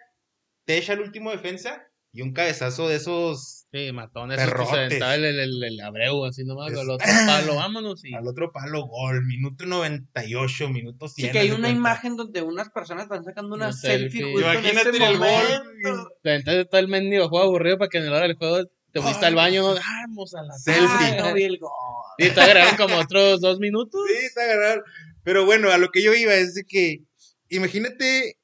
[0.64, 4.32] te echa el último defensa y un cabezazo de esos Sí, matón.
[4.32, 4.74] Eso que se Perrotes.
[4.74, 6.72] aventaba el, el, el, el Abreu, así nomás.
[6.72, 8.04] Es- Al otro palo, vámonos.
[8.04, 8.12] Y...
[8.14, 11.26] al otro palo gol, minuto 98, minuto 100.
[11.28, 11.76] Sí, que hay una cuenta.
[11.78, 14.32] imagen donde unas personas están sacando una Una selfie, selfie.
[14.32, 16.08] justo en Imagínate este el gol.
[16.24, 19.26] Entonces todo el mendigo juego aburrido para que en la hora del juego te fuiste
[19.26, 19.62] al baño.
[19.62, 19.74] ¿no?
[20.08, 20.88] Vamos a la Selfie.
[20.98, 21.70] Ay, no vi el gol.
[22.18, 24.00] Y te agregaron como otros dos minutos.
[24.08, 24.82] Sí, está agarrado.
[25.22, 27.04] Pero bueno, a lo que yo iba es de que,
[27.50, 28.36] imagínate,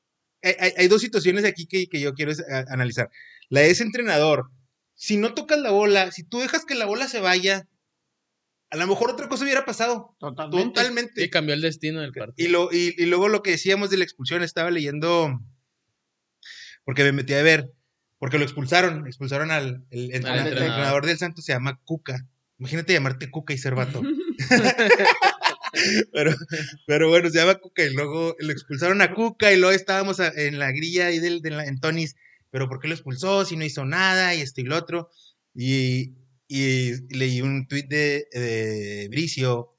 [0.42, 3.10] hay, hay- dos situaciones aquí que, que yo quiero es- a- analizar.
[3.48, 4.50] La de ese entrenador,
[4.94, 7.68] si no tocas la bola, si tú dejas que la bola se vaya,
[8.70, 10.16] a lo mejor otra cosa hubiera pasado.
[10.18, 10.66] Totalmente.
[10.66, 11.24] Totalmente.
[11.24, 12.48] Y cambió el destino del partido.
[12.48, 15.40] Y, lo, y, y luego lo que decíamos de la expulsión, estaba leyendo,
[16.84, 17.72] porque me metí a ver,
[18.18, 20.62] porque lo expulsaron, expulsaron al el, entrena- el entrenador.
[20.68, 22.26] entrenador del Santos, se llama Cuca.
[22.58, 24.02] Imagínate llamarte Cuca y ser vato.
[26.12, 26.34] pero,
[26.86, 30.58] pero bueno, se llama Cuca y luego lo expulsaron a Cuca y luego estábamos en
[30.58, 32.16] la grilla ahí del, en Tonis,
[32.50, 35.10] pero ¿por qué lo expulsó si no hizo nada y esto y lo otro?
[35.54, 36.14] Y,
[36.48, 39.76] y leí un tuit de, de Bricio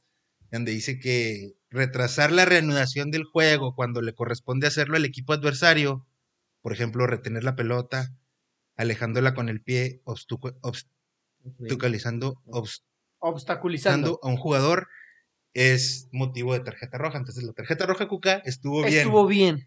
[0.51, 6.05] donde dice que retrasar la reanudación del juego cuando le corresponde hacerlo al equipo adversario,
[6.61, 8.13] por ejemplo, retener la pelota,
[8.75, 12.41] alejándola con el pie, Obstaculizando.
[13.19, 14.87] obstaculizando a un jugador,
[15.57, 17.17] es motivo de tarjeta roja.
[17.17, 18.99] Entonces la tarjeta roja Cuca estuvo bien.
[18.99, 19.65] Estuvo bien.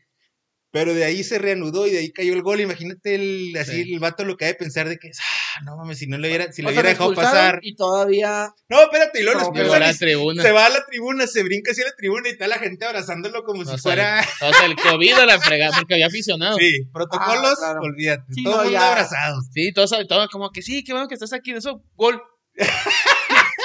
[0.72, 2.60] Pero de ahí se reanudó y de ahí cayó el gol.
[2.60, 3.92] Imagínate el, así Sí.
[3.92, 6.28] el vato lo que ha de pensar de que, ah, no mames, si no le
[6.28, 7.58] hubiera, si O le hubiera dejado pasar.
[7.62, 8.54] Y todavía.
[8.68, 10.40] No, espérate, y luego No, a la tribuna.
[10.44, 13.42] se va a la tribuna, se brinca hacia la tribuna y está la gente abrazándolo
[13.42, 14.24] como si sea, fuera.
[14.42, 16.56] O sea, el COVID a la fregada, porque había aficionado.
[16.56, 17.80] Sí, Sí, protocolos, Ah, claro.
[17.82, 18.32] olvídate.
[18.32, 18.92] Sí, todo no, el mundo ya.
[18.92, 19.46] abrazados.
[19.74, 22.22] todos, todos como que sí, qué bueno que estás aquí, eso, gol.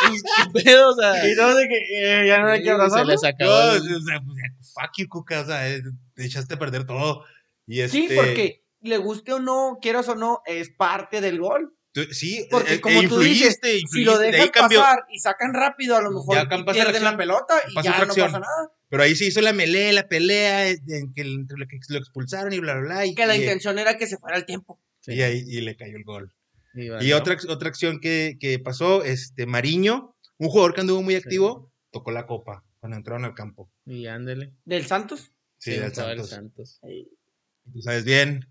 [0.07, 0.89] Pues, ¿Qué pedo?
[0.89, 1.77] O sea, Y no de que
[2.23, 3.11] eh, ya no hay que se abrazarlo.
[3.11, 3.51] les acabó.
[3.51, 5.81] No, el- o sea, pues, fuck you, Cuca, o sea, eh,
[6.15, 7.23] te echaste a perder todo.
[7.67, 11.73] Y Sí, este, porque le guste o no, quieras o no, es parte del gol.
[11.93, 13.57] tú- sí, Porque eh, como eh, tú dices,
[13.89, 14.81] Si lo de dejan cambió.
[14.81, 17.99] pasar y sacan rápido, a lo mejor Ya la pierden la acción, pelota y ya
[18.05, 18.71] no pasa nada.
[18.89, 21.97] Pero ahí se hizo la melee, la pelea, en que, el- entre lo que lo
[21.97, 23.05] expulsaron y bla, bla, bla.
[23.05, 24.79] Y, Que la y- intención era que se fuera el tiempo.
[25.07, 26.33] y ahí y le cayó el gol.
[26.75, 31.71] Y, otra, otra acción que, que pasó, este, Mariño, un jugador que anduvo muy activo,
[31.91, 33.71] tocó la copa cuando entraron al campo.
[33.85, 34.53] Y ándele.
[34.65, 36.29] Del Santos, Sí, Sí, del Santos.
[36.29, 36.79] Santos.
[37.73, 38.45] Tú sabes bien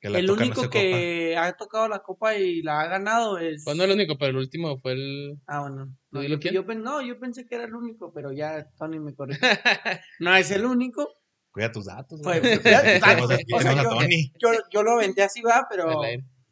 [0.00, 3.62] que la el toca único que ha tocado la copa y la ha ganado es.
[3.64, 5.38] Pues no el único, pero el último fue el.
[5.46, 5.86] Ah, bueno.
[6.10, 6.52] ¿Tú No, yo, quién?
[6.54, 9.40] yo pen- no, yo pensé que era el único, pero ya Tony me corrigió.
[10.20, 11.08] no es el único.
[11.52, 12.20] Cuida tus datos.
[12.22, 14.00] Pues, Tenemos o sea, yo-.
[14.40, 16.02] Yo, yo lo vendí así, va, pero.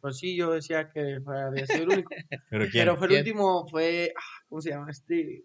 [0.00, 2.10] Pues sí, yo decía que fue- había sido el único.
[2.50, 2.84] ¿Pero quién?
[2.84, 3.20] Pero fue el ¿Quién?
[3.22, 4.12] último, fue.
[4.16, 4.90] ah, ¿Cómo se llama?
[4.90, 5.44] Este.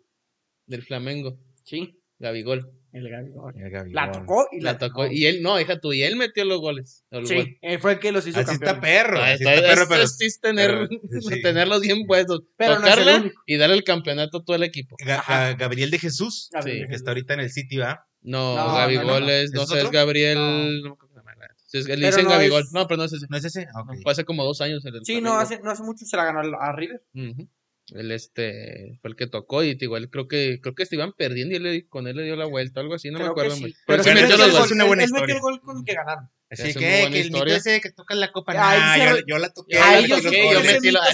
[0.66, 1.38] Del Flamengo.
[1.64, 2.72] Sí, Gabigol.
[2.94, 3.54] el Gabigol.
[3.58, 3.94] El Gabigol.
[3.94, 5.06] La tocó y la, La tocó.
[5.08, 7.04] Y él, no, hija tú, y él metió los goles.
[7.26, 9.20] Sí, él fue el que los hizo Así está perro.
[9.20, 10.04] Ah, así está- está perro, pero.
[10.04, 10.88] es- es tener, pero,
[11.22, 11.42] sí.
[11.42, 12.44] tenerlos bien puestos.
[12.58, 13.42] Pero no tocarla único.
[13.46, 14.96] y darle el campeonato a todo el equipo.
[15.06, 15.54] Ga- Ajá.
[15.56, 18.08] Gabriel de Jesús, Gabriel Sí, que está ahorita en el City, ¿va?
[18.22, 19.30] No, No, Gabigol no, no, no.
[19.32, 19.92] es, no ¿Es sé, es?
[19.92, 20.82] Gabriel.
[21.84, 22.64] Me Le Pero dicen no Gabigol.
[22.64, 23.26] es- No, pero no es ese.
[23.30, 23.68] ¿No es ese?
[23.74, 23.92] Ah, ok.
[23.96, 24.84] No, fue hace como dos años.
[24.86, 27.04] El Sí, no hace, no hace mucho se la ganó a River.
[27.14, 27.50] Ujú.
[27.94, 31.54] Él este fue el que tocó y igual creo que creo que se iban perdiendo
[31.54, 33.56] y él con él le dio la vuelta algo así, no me Creo que acuerdo.
[33.58, 33.62] sí.
[33.62, 35.36] muy- Pero sí sí metió es una buena él, él metió historia.
[35.36, 36.30] el gol con el que ganaron.
[36.50, 37.56] Así Es que, que el mito historia.
[37.58, 39.76] ese que toca la copa, Ahí nah, se yo, yo la toqué.
[39.76, 41.14] Yo, Ahí yo yo yo, metí mito se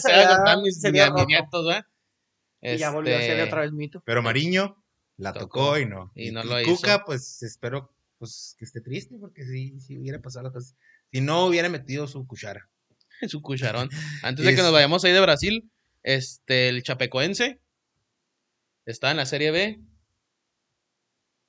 [0.61, 1.25] mis, se mis- había mis roto.
[1.27, 1.75] nietos.
[2.61, 4.01] Y ya volvió a ser Este, otra vez mito.
[4.05, 4.81] Pero Mariño
[5.17, 5.45] la Tocó.
[5.47, 6.11] tocó y no.
[6.15, 6.71] Y no lo hizo.
[6.75, 10.75] Cuca, pues espero pues que esté triste porque si, si hubiera pasado las cosas.
[11.11, 12.69] Si no hubiera metido su cuchara.
[13.27, 13.89] su cucharón.
[14.23, 15.71] Antes de que nos Es- vayamos ahí de Brasil,
[16.03, 17.59] este el Chapecoense
[18.85, 19.79] está en la Serie B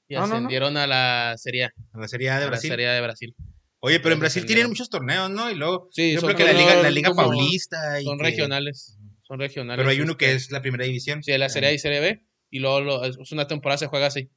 [0.09, 0.35] y No, no, no.
[0.35, 2.71] ascendieron a la Serie A, A la Serie A de a la Brasil.
[2.71, 3.35] Serie A de Brasil.
[3.81, 5.51] Oye, pero en Brasil tienen muchos torneos, ¿no?
[5.51, 8.01] Y luego, Sí, yo creo que la Liga, la Liga Paulista.
[8.01, 9.79] y Son que- regionales, son regionales.
[9.83, 11.23] Pero hay uno que este, es la primera división.
[11.23, 12.25] Sí, la Serie A y Serie B.
[12.51, 14.31] Y luego lo- es una temporada se juega así.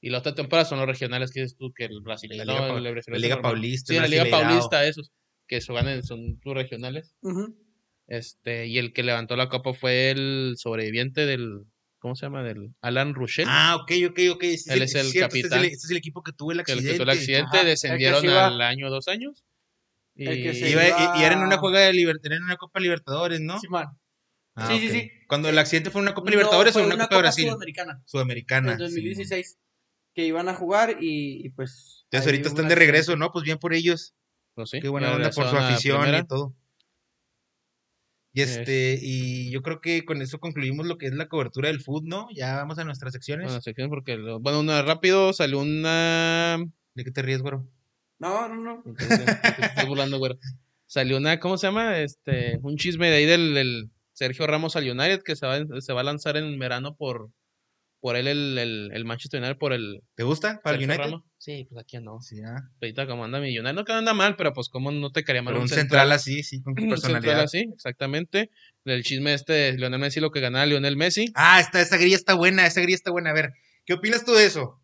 [0.00, 2.44] Y la otra temporada son los regionales que dices tú, que el brasileño.
[2.44, 3.52] La Liga no, Pa- el la brasileño Liga normal.
[3.52, 4.24] Paulista, Sí, la Liga.
[4.30, 5.10] Paulista, esos.
[5.46, 7.14] Que se ganan, son tus regionales.
[8.06, 11.64] Este, y el que levantó la copa fue el sobreviviente del.
[11.98, 12.42] ¿Cómo se llama?
[12.42, 13.44] Del Alan Rushel.
[13.48, 14.42] Ah, ok, ok, ok.
[14.42, 15.58] Sí, Él sí, es el este capitán.
[15.60, 16.92] es el, este es el equipo que tuvo el que el accidente.
[16.92, 17.56] que tuvo el accidente.
[17.58, 19.44] Ajá, descendieron al año dos años.
[20.14, 23.60] Y, Iba- iba- y, y una juega de Libertadores, en una Copa Libertadores, ¿no?
[23.60, 23.86] Simón.
[24.54, 25.10] Ah, Sí, sí, sí.
[25.28, 27.44] Cuando el accidente fue en una Copa Libertadores o una, una Copa de Copa Brasil.
[27.46, 28.02] Sudamericana.
[28.06, 28.72] Sudamericana.
[28.72, 29.42] En sí.
[30.10, 30.14] 2016.
[30.14, 32.04] que iban a jugar y, y pues.
[32.04, 33.30] Entonces ahorita están de regreso, ¿no?
[33.32, 34.14] Pues bien por ellos.
[34.54, 36.18] pues sí, Qué buena onda por su afición primera.
[36.20, 36.54] y todo.
[38.32, 41.80] Y este, y yo creo que con eso concluimos lo que es la cobertura del
[41.80, 42.28] fútbol, ¿no?
[42.32, 43.46] Ya vamos a nuestras secciones.
[43.46, 46.58] Bueno, sección porque, lo- bueno, una rápido, salió una...
[46.94, 47.66] ¿De qué te ríes, güero?
[48.20, 48.82] No, no, no.
[48.86, 49.26] Entonces,
[49.74, 50.38] te burlando, güero.
[50.86, 51.98] Salió una, ¿cómo se llama?
[51.98, 55.92] Este, un chisme de ahí del, del Sergio Ramos al United que se va, se
[55.92, 57.30] va a lanzar en verano por,
[58.00, 61.12] por él el, el, el Manchester United por el ¿Te gusta para el United?
[61.38, 62.20] Sí, pues aquí no.
[62.20, 62.60] Sí, ah.
[62.80, 65.42] Ahorita como anda mi United, no que anda mal, pero pues como no te quería
[65.42, 67.40] mal Pero un central así, sí, con un central personalidad.
[67.42, 68.50] así, exactamente.
[68.84, 71.26] El chisme este de Lionel Messi, lo que ganaba Lionel Messi.
[71.34, 73.30] Ah, esta, esta grilla está buena, esta grilla está buena.
[73.30, 73.52] A ver,
[73.84, 74.80] ¿qué opinas tú de eso?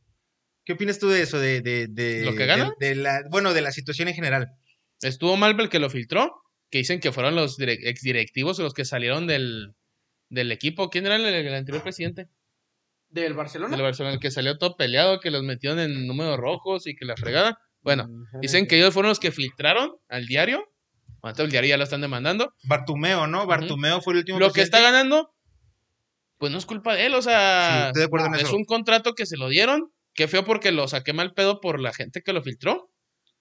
[0.65, 1.39] ¿Qué opinas tú de eso?
[1.39, 2.73] De, de, de, ¿Lo que gana?
[2.81, 4.49] de- de la, bueno, de la situación en general.
[5.01, 6.33] Estuvo mal el que lo filtró,
[6.71, 9.75] que dicen que fueron los direc- exdirectivos los que salieron del,
[10.31, 10.91] del equipo.
[10.91, 12.29] ¿Quién era el, el anterior presidente?
[13.23, 13.75] ¿Del Barcelona?
[13.77, 17.05] Del Barcelona, el que salió todo peleado, que los metieron en números rojos y que
[17.05, 17.59] la fregada.
[17.83, 20.65] Bueno, Mm, dicen que ellos fueron los que filtraron al diario.
[21.23, 22.53] Ahorita el diario ya lo están demandando.
[22.65, 23.47] Bartumeo, ¿no?
[23.47, 24.39] Bartumeo fue el último.
[24.39, 25.33] Lo que está ganando,
[26.39, 28.57] pues no es culpa de él, o Sí, sea, estoy de acuerdo en es eso.
[28.57, 29.91] un contrato que se lo dieron.
[30.15, 32.91] Qué feo porque lo saqué mal pedo por la gente que lo filtró.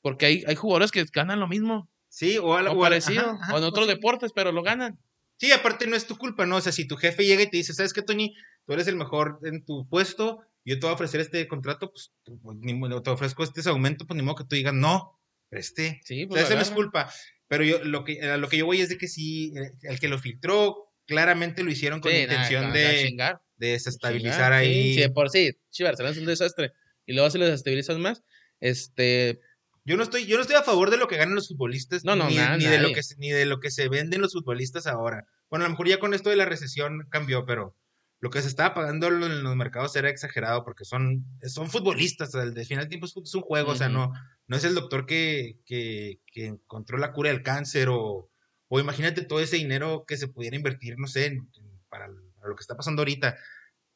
[0.02, 3.56] Porque hay, hay jugadores que ganan lo mismo, Sí, o algo o parecido, ajá, ajá,
[3.56, 3.94] o en otros sí.
[3.94, 4.98] deportes, pero lo ganan.
[5.38, 6.58] Sí, aparte no es tu culpa, ¿no?
[6.58, 8.36] O sea, si tu jefe llega y te dice, ¿sabes qué, Tony?
[8.66, 12.12] Tú eres el mejor en tu puesto, yo te voy a ofrecer este contrato, pues,
[12.42, 15.20] pues, ni modo, te ofrezco este aumento, pues ni modo que tú digas, no,
[15.52, 16.02] este.
[16.04, 17.14] Sí, O pues sea, eso lo no es culpa.
[17.48, 20.00] Pero yo, lo que, a lo que yo voy es de que sí, eh, el
[20.00, 24.36] que lo filtró, claramente lo hicieron con Sí, la nada, intención de, chingar, de desestabilizar
[24.36, 24.96] chingar, ahí.
[24.96, 26.74] Sí, sí, por sí, sí, Barcelona es un desastre.
[27.06, 28.24] Y luego se les estabilizan más.
[28.60, 29.40] Este,
[29.86, 32.16] Yo no estoy, yo no estoy a favor de lo que ganan los futbolistas, No,
[32.16, 34.34] no, ni, nada, ni de lo que se, ni de lo que se venden los
[34.34, 35.28] futbolistas ahora.
[35.50, 37.76] Bueno, a lo mejor ya con esto de la recesión cambió, pero
[38.20, 42.54] lo que se estaba pagando en los mercados era exagerado porque son, son futbolistas, al
[42.66, 44.12] final del tiempo es, un juego, o sea, no,
[44.48, 48.32] no es el doctor que, que, que encontró la cura del cáncer o,
[48.68, 51.38] o imagínate todo ese dinero que se pudiera invertir, no sé,
[51.90, 53.38] para, para lo que está pasando ahorita.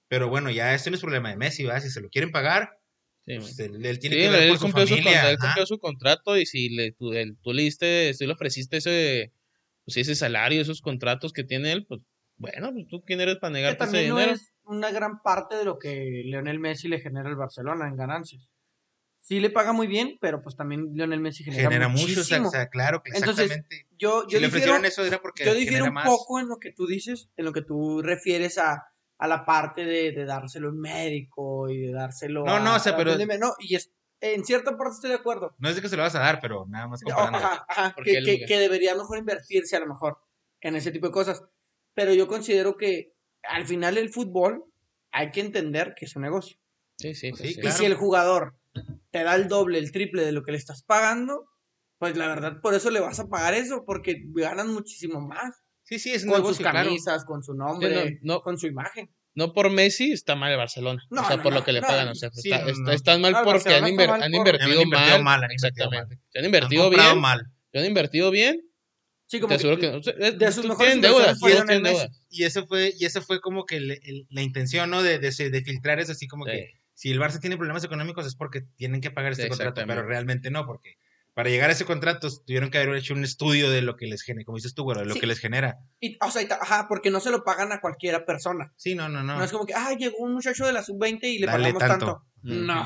[0.07, 1.81] Pero bueno, ya este no es problema de Messi, ¿verdad?
[1.81, 2.78] Si se lo quieren pagar,
[3.29, 5.21] Sí, pues él, él tiene Sí, que ver él por su cumplió su, familia.
[5.21, 8.33] con- él cumplió su contrato y si le, tú, el- tú le diste, si le
[8.33, 9.31] ofreciste ese,
[9.85, 12.01] pues, ese salario, esos contratos que tiene él, pues
[12.37, 14.33] bueno, pues tú quién eres para negarte ese también no dinero.
[14.33, 18.49] es una gran parte de lo que Leonel Messi le genera al Barcelona en ganancias.
[19.19, 22.15] Sí le paga muy bien, pero pues también Lionel Messi genera, genera mucho, o sea,
[22.15, 22.47] muchísimo.
[22.47, 23.85] o sea, claro, que Entonces, exactamente.
[23.99, 26.05] yo, si yo le difiero, ofrecieron eso era porque yo difiero un más.
[26.05, 28.85] poco en lo que tú dices, en lo que tú refieres a,
[29.19, 32.59] a la parte de, de dárselo un médico y de dárselo No, a...
[32.59, 33.91] no, o sea, pero- No, y es,
[34.21, 35.55] en cierta parte estoy de acuerdo.
[35.59, 37.37] No es de que se lo vas a dar, pero nada más comparando.
[37.37, 40.17] Ajá, ajá, que, que- que debería mejor invertirse a lo mejor
[40.61, 41.43] en ese tipo de cosas.
[41.93, 43.13] Pero yo considero que
[43.43, 44.65] al final el fútbol
[45.11, 46.57] hay que entender que es un negocio.
[46.97, 47.59] Sí, sí, Sí, sí, sí.
[47.59, 47.77] Y Claro.
[47.77, 48.55] si el jugador
[49.11, 51.45] te da el doble, el triple de lo que le estás pagando,
[51.97, 55.61] pues la verdad por eso le vas a pagar eso, porque ganan muchísimo más.
[55.89, 56.83] Sí, sí, es un Con sus claro.
[56.87, 58.41] camisas, con su nombre, Sí, no, no.
[58.41, 59.09] con su imagen.
[59.33, 61.01] No por Messi está mal el Barcelona.
[61.09, 62.09] No, o sea, no, por no, lo que le no, pagan.
[62.09, 62.91] O sea, sí, está, no, está- no.
[62.91, 65.23] están mal porque han, inver- invertido Han invertido mal.
[65.23, 66.19] mal, han invertido exactamente.
[66.29, 67.19] Se han invertido bien.
[67.19, 67.47] mal.
[67.71, 68.61] Se han invertido bien.
[69.25, 70.27] Sí, como Te aseguro que- que.
[70.27, 71.39] eh, de sus tú- mejores tienen deudas.
[71.39, 72.23] deudas.
[72.29, 75.01] Y eso fue, y eso fue como que el- el- la intención, ¿no?
[75.03, 76.51] De, de, de filtrar es así como Sí.
[76.51, 80.03] que si el Barça tiene problemas económicos es porque tienen que pagar este contrato, pero
[80.03, 80.95] realmente no, porque
[81.39, 84.23] para llegar a ese contrato tuvieron que haber hecho un estudio de lo que les
[84.23, 85.21] genera, como dices tú, güey, de lo Sí.
[85.21, 85.77] que les genera.
[86.01, 88.73] y- o sea, ajá, porque no se lo pagan a cualquiera persona.
[88.75, 89.37] Sí, no, no, no.
[89.37, 91.79] No, es como que, ah, llegó un muchacho de la sub-20 y le Dale pagamos
[91.79, 92.05] tanto.
[92.05, 92.25] tanto.
[92.43, 92.65] Ujú.
[92.65, 92.85] No,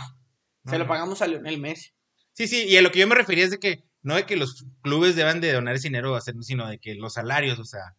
[0.66, 1.90] No, se lo pagamos a Lionel Messi.
[2.34, 4.36] Sí, sí, y a lo que yo me refería es de que no de que
[4.38, 7.96] los clubes deban de donar ese dinero, sino de que los salarios, o sea,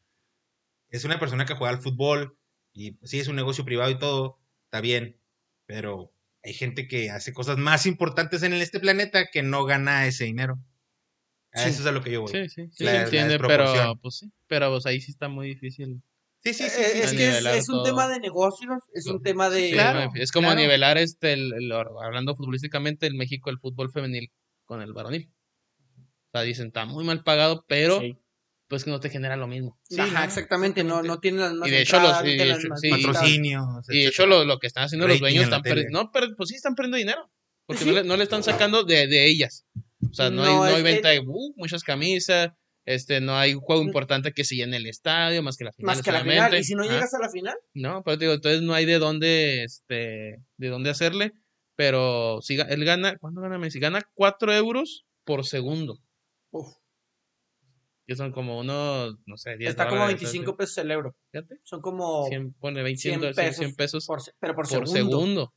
[0.89, 2.39] es una persona que juega al fútbol
[2.73, 5.21] y sí es un negocio privado y todo, está bien,
[5.67, 6.14] pero
[6.45, 10.59] hay gente que hace cosas más importantes en este planeta que no gana ese dinero.
[11.53, 11.71] A Sí.
[11.71, 12.31] eso es a lo que yo voy.
[12.33, 15.29] Sí, sí, sí, La- se la entiende, pero pues sí, pero pues ahí sí está
[15.29, 16.03] muy difícil.
[16.43, 16.81] Sí, sí, sí.
[16.83, 17.85] Eh, sí, es que es, un todo.
[17.85, 19.69] tema de negocios, es un tema de...
[19.69, 20.61] Sí, claro, es como claro.
[20.61, 24.31] nivelar este, el, el- hablando futbolísticamente, el México, el fútbol femenil
[24.67, 25.31] con el varonil.
[25.89, 28.19] O sea, dicen, está muy mal pagado, pero Sí.
[28.75, 29.79] Pues que no te genera lo mismo.
[29.89, 30.25] Sí, Ajá, ¿no?
[30.25, 32.91] exactamente, no, no tienen las mismas Y de hecho los- y de hecho, sí.
[32.91, 33.65] Patrocinios.
[33.89, 36.57] Y de hecho lo, lo que están haciendo los dueños están no, pero pues sí
[36.57, 37.31] están perdiendo dinero.
[37.67, 37.89] Porque Sí.
[37.89, 39.65] no, le, no le están sacando de, de ellas.
[40.11, 42.51] O sea, no, hay, No, hay venta de uh, muchas camisas,
[42.85, 45.95] este, no hay un juego importante que se llene el estadio, más que la final.
[45.97, 48.35] Más que la final, y si no llegas a la final, No, pero te digo,
[48.35, 51.33] entonces no hay de dónde, este, de dónde hacerle,
[51.77, 53.79] pero si él gana, ¿cuánto gana Messi?
[53.81, 55.99] Gana 4 euros por segundo,
[56.51, 56.69] uf,
[58.07, 61.17] que son como unos, no sé, 10 está como dólares, 25 pesos el euro.
[61.33, 64.89] Fíjate, Son como 100, pone 20, 100 100 pesos, 100 pesos por, pero por, por
[64.89, 64.93] segundo.
[64.93, 65.55] segundo.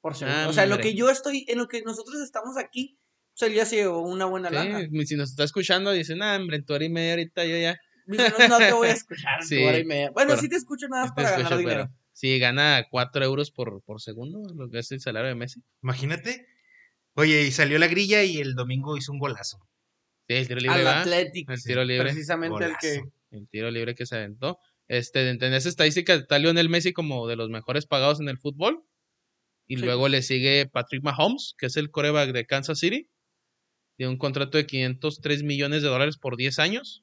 [0.00, 0.50] Por segundo.
[0.50, 2.98] o sea, en lo que yo estoy, en lo que nosotros estamos aquí,
[3.38, 4.80] pues él ya se llevó una buena lana.
[4.90, 7.56] Sí, si nos está escuchando, dicen, ah, hombre, en tu hora y media ahorita yo
[7.56, 7.76] ya.
[8.06, 10.10] Dice, no, no te voy a escuchar en tu Sí, hora y media.
[10.10, 11.84] Bueno, pero- sí te escucho nada más para ganar escucho, dinero.
[11.86, 15.62] pero Sí, gana 4 euros por, por segundo, lo que es el salario de Messi.
[15.82, 16.46] Imagínate.
[17.14, 19.58] Oye, y salió la grilla y el domingo hizo un golazo.
[20.28, 22.04] Sí, el tiro libre Al va, Athletic, el tiro libre.
[22.04, 23.02] precisamente el que...
[23.30, 24.58] El tiro libre que se aventó.
[24.88, 28.84] Este, en esa estadística está Lionel Messi como de los mejores pagados en el fútbol.
[29.66, 29.82] Y Sí.
[29.82, 33.08] luego le sigue Patrick Mahomes, que es el coreback de Kansas City.
[33.96, 37.02] Tiene un contrato de 503 millones de dólares por 10 años.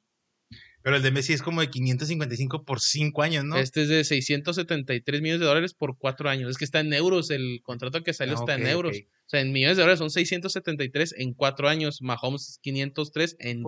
[0.84, 3.56] Pero el de Messi es como de 555 por 5 años, ¿no?
[3.58, 6.50] Este es de 673 millones de dólares por 4 años.
[6.50, 8.98] Es que está en euros, el contrato que salió Ah, está en ok, euros.
[8.98, 9.04] ok.
[9.08, 12.02] O sea, en millones de dólares son 673 en 4 años.
[12.02, 13.64] Mahomes 503 en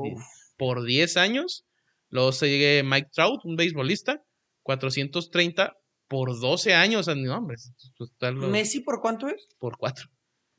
[0.57, 1.65] por 10 años.
[2.09, 4.23] Luego sigue Mike Trout, un beisbolista,
[4.63, 5.77] 430
[6.07, 7.01] por 12 años.
[7.01, 9.47] O sea, no, hombre, esto está lo- ¿Messi por cuánto es?
[9.59, 10.09] por 4.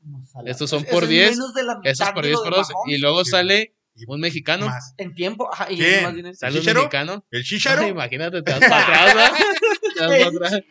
[0.01, 0.51] No sale.
[0.51, 2.43] Estos son por es 10, menos de la Eso es mitad por de 10 lo
[2.43, 2.73] por de 12.
[2.87, 3.31] Y luego Sí.
[3.31, 4.65] sale Y un mexicano.
[4.65, 4.93] Más.
[4.97, 6.03] En tiempo, ajá, y ¿Quién?
[6.03, 6.35] más dinero.
[6.35, 6.79] Sale un ¿Chicharo?
[6.81, 7.25] mexicano.
[7.31, 7.81] ¿El Chicharo?
[7.83, 9.31] Ay, imagínate, te vas para atrás, ¿verdad?
[9.95, 10.61] Te vas para atrás.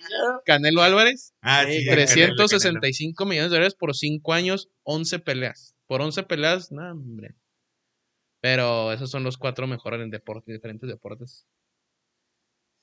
[0.44, 2.04] Canelo Álvarez, ah, Sí, sí, Canelo,
[2.36, 5.74] 365 millones de dólares por 5 años, 11 peleas.
[5.86, 7.34] Por 11 peleas, no, hombre.
[8.42, 11.46] Pero esos son los cuatro mejores en deporte, diferentes deportes.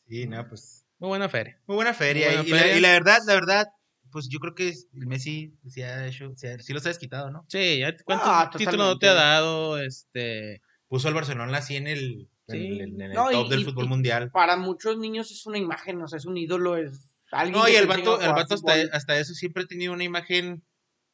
[0.07, 0.87] Sí, no, pues.
[0.97, 1.61] Muy buena feria.
[1.67, 2.27] Muy buena feria.
[2.27, 2.77] buena y, la, feria.
[2.77, 3.67] y la verdad, la verdad,
[4.11, 7.31] pues yo creo que el Messi se ha hecho, se ha- sí los ha desquitado,
[7.31, 7.45] ¿no?
[7.47, 11.87] Sí, ya cuántos Ah, títulos no te ha dado, este, Puso al Barcelona así en
[11.87, 12.57] el, Sí.
[12.79, 14.29] el- en el No, y- top del fútbol y- mundial.
[14.31, 17.71] Para muchos niños es una imagen, o sea, es un ídolo, es alguien No, que
[17.71, 20.63] y el vato, el vato hasta, hasta eso siempre ha tenido una imagen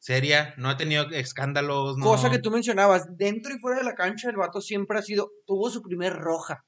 [0.00, 1.96] seria, no ha tenido escándalos.
[1.96, 2.04] No...
[2.06, 5.30] Cosa que tú mencionabas, dentro y fuera de la cancha, el vato siempre ha sido,
[5.46, 6.64] tuvo su primer roja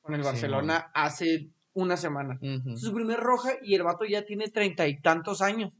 [0.00, 2.38] con el Sí, Barcelona hace una semana.
[2.40, 2.76] Ujú.
[2.76, 5.72] Su primer roja y el vato ya tiene treinta y tantos años.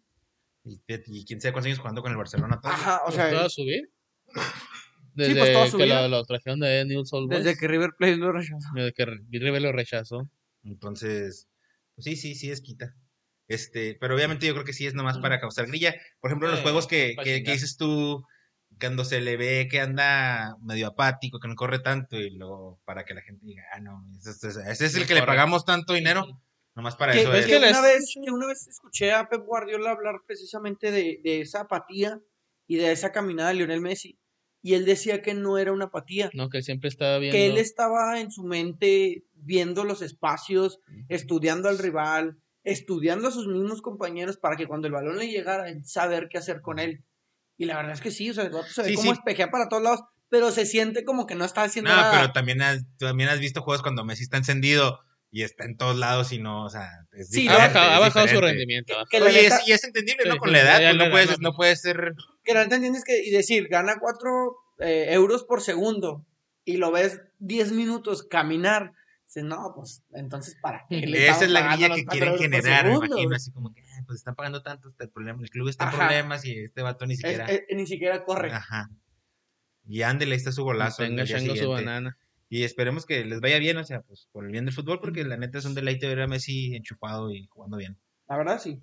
[0.62, 2.60] Y, y quién sabe cuántos años jugando con el Barcelona.
[2.60, 2.82] todavía.
[2.82, 3.82] Ajá, o Pues sea, toda su vida.
[5.14, 6.02] Desde pues, toda su que vida.
[6.02, 7.44] lo, lo trajeron de Old Boys.
[7.44, 8.68] desde que River Plate lo rechazó.
[8.74, 10.31] Desde que River lo rechazó.
[10.64, 11.48] Entonces,
[11.94, 12.94] pues sí, sí, sí es quita.
[13.48, 15.94] Este, pero obviamente yo creo que sí es nomás para causar grilla.
[16.20, 18.23] Por ejemplo, en los juegos que, que, que dices tú,
[18.78, 23.05] cuando se le ve que anda medio apático, que no corre tanto, y luego para
[23.05, 25.32] que la gente diga, ah, no, ese, ese- ese es el que le corre.
[25.32, 26.27] pagamos tanto dinero,
[26.74, 27.47] nomás para Que, eso que es.
[27.47, 31.61] que una vez, que una vez escuché a Pep Guardiola hablar precisamente de, de esa
[31.62, 32.20] apatía
[32.66, 34.19] y de esa caminada de Lionel Messi.
[34.62, 37.36] Y él decía que no era una apatía, No, que siempre estaba viendo.
[37.36, 43.47] que él estaba en su mente viendo los espacios, estudiando al rival, estudiando a sus
[43.47, 47.05] mismos compañeros para que cuando el balón le llegara, él saber qué hacer con él.
[47.59, 49.19] Y la verdad es que sí, o sea, el vato se ve Sí, como sí.
[49.19, 52.11] espejea para todos lados, pero se siente como que no está haciendo No, nada.
[52.12, 55.01] pero también has, también has visto juegos cuando Messi está encendido
[55.31, 58.01] y está en todos lados y no, o sea, es Sí, Ha bajado, ha es
[58.01, 58.95] bajado su rendimiento.
[59.11, 60.37] Que Oye, neta- es- y es entendible, ¿no?
[60.39, 62.15] Con la edad, pues no puedes, no puedes ser...
[62.45, 66.24] que la neta entiendes que, y decir, gana 4 euros por segundo
[66.65, 68.93] y lo ves 10 minutos caminar,
[69.27, 71.07] dices, no, pues entonces, ¿para qué?
[71.07, 74.19] le Esa es la grilla que quieren generar, me imagino, así como que, "Ay, pues
[74.19, 77.16] están pagando tanto, está el, problema, el club está en problemas y este vato ni
[77.16, 77.45] siquiera...
[77.47, 78.53] es- ni siquiera corre.
[78.53, 78.91] Ajá.
[79.89, 81.03] Y ándele, ahí está su golazo.
[81.03, 81.85] el Tenga día chango su siguiente.
[81.85, 82.19] banana.
[82.49, 85.24] Y esperemos que les vaya bien, o sea, pues por el bien del fútbol, porque
[85.24, 87.99] la neta es un deleite ver a Messi enchufado y jugando bien.
[88.28, 88.81] La verdad, sí.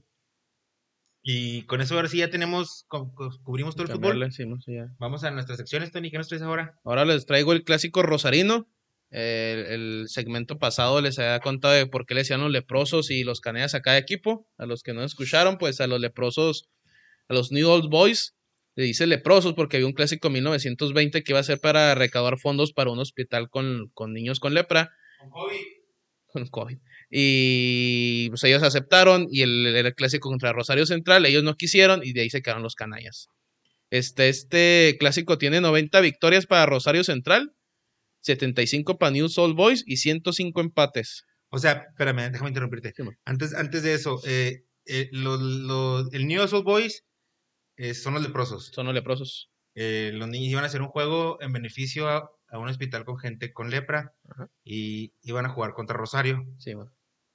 [1.22, 4.32] Y con eso ahora sí ya tenemos, cu- cu- cubrimos todo el fútbol.
[4.32, 4.78] Sí.
[5.00, 6.78] Vamos a nuestras secciones, Tony, ¿qué nos traes ahora?
[6.84, 8.68] Ahora les traigo el clásico rosarino.
[9.14, 13.24] El, el segmento pasado les había contado de por qué le decían los leprosos y
[13.24, 14.48] los canellas a cada equipo.
[14.58, 16.68] A los que no escucharon, pues a los leprosos,
[17.30, 18.36] a los New Old Boys,
[18.76, 22.40] le dice leprosos porque había un clásico en 1920 que iba a ser para recaudar
[22.40, 24.92] fondos para un hospital con, con niños con lepra.
[26.26, 26.78] Con COVID.
[27.12, 32.14] Y pues ellos aceptaron y el, el clásico contra Rosario Central, ellos no quisieron y
[32.14, 33.28] de ahí se quedaron los canallas.
[33.92, 37.54] Este, este clásico tiene 90 victorias para Rosario Central,
[38.24, 41.26] 75 para New Soul Boys y 105 empates.
[41.50, 42.94] O sea, espérame, déjame interrumpirte.
[43.26, 47.04] Antes, antes de eso, eh, eh, los- los- el New Old Boys
[47.78, 48.68] eh, son los leprosos.
[48.74, 49.50] Son los leprosos.
[49.76, 53.18] Eh, los niños iban a hacer un juego en beneficio a, a un hospital con
[53.18, 54.48] gente con lepra Ajá.
[54.64, 56.44] y iban a jugar contra Rosario.
[56.60, 56.74] Sí.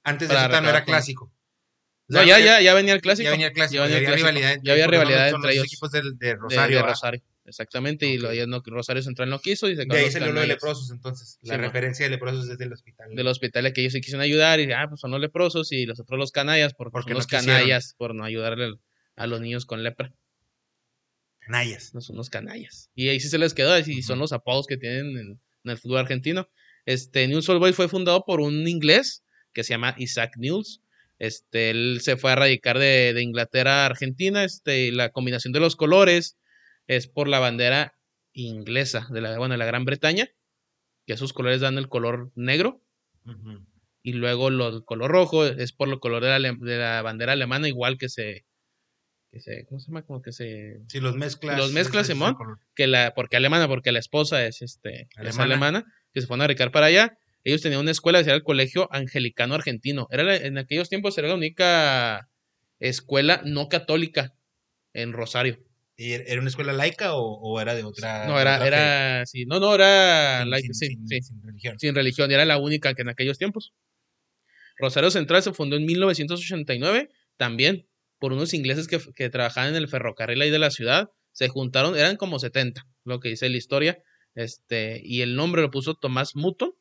[0.03, 1.31] Antes de eso no era clásico.
[2.07, 3.25] No, ya, ya, ya venía el clásico.
[3.25, 4.59] Ya venía el clásico, Ya ya, venía el había rivalidad.
[4.63, 5.65] Ya había los- rivalidad entre los ellos.
[5.65, 6.81] equipos de, de- Rosario.
[6.85, 7.21] Rosario.
[7.49, 8.07] Exactamente.
[8.07, 10.91] Y lo, no- Rosario Central no quiso y se De ahí salió lo de leprosos,
[10.91, 11.37] entonces.
[11.41, 13.13] La referencia de leprosos es del hospital.
[13.13, 15.99] del hospital que ellos se quisieron ayudar y ah, pues son los leprosos y los
[15.99, 17.47] otros los canallas porque, Porque son no los quisieron.
[17.47, 18.75] canallas por no ayudarle
[19.17, 20.13] a los niños con lepra.
[21.39, 21.93] Canallas.
[21.93, 22.89] No son los canallas.
[22.95, 25.77] Y ahí sí se les quedó, y son los apodos que tienen en, en el
[25.77, 26.47] fútbol argentino.
[26.85, 29.23] Este, News Old Boys fue fundado por un inglés
[29.53, 30.81] que se llama Isaac News.
[31.17, 34.43] Este, él se fue a radicar de, de Inglaterra a Argentina.
[34.43, 36.37] Este, y la combinación de los colores
[36.89, 37.93] es por la bandera
[38.33, 40.27] inglesa de la, bueno, de la Gran Bretaña,
[41.05, 42.81] que esos colores dan el color negro.
[44.01, 47.33] Y luego lo- el color rojo es por el color de la, de la bandera
[47.33, 48.45] alemana, igual que se,
[49.31, 50.01] que se, ¿cómo se llama?
[50.03, 51.57] Como que se, Si los mezclas.
[51.57, 52.35] Los mezclas, Simón.
[52.75, 55.43] que la, porque alemana, porque la esposa es este, es Alemana.
[55.43, 57.17] alemana, que se fueron a radicar para allá.
[57.43, 60.07] Ellos tenían una escuela, decía el Colegio Angelicano Argentino.
[60.09, 62.29] Era la- en aquellos tiempos era la única
[62.79, 64.33] escuela no católica
[64.93, 65.59] en Rosario.
[66.01, 68.25] ¿Y er- ¿Era una escuela laica o, o era de otra?
[68.25, 68.67] no, era, otra fe?
[68.67, 71.77] era, sí, no, no, era Sin- laica, sin- sí, sin- sí, sin religión.
[71.79, 73.73] sin religión, y era la única que en aquellos tiempos.
[74.77, 77.85] Rosario Central se fundó en 1989, también
[78.17, 81.09] por unos ingleses que, que trabajaban en el ferrocarril ahí de la ciudad.
[81.31, 84.01] Se juntaron, eran como 70, lo que dice la historia.
[84.35, 86.71] Este, y el nombre lo puso Tomás Mutton.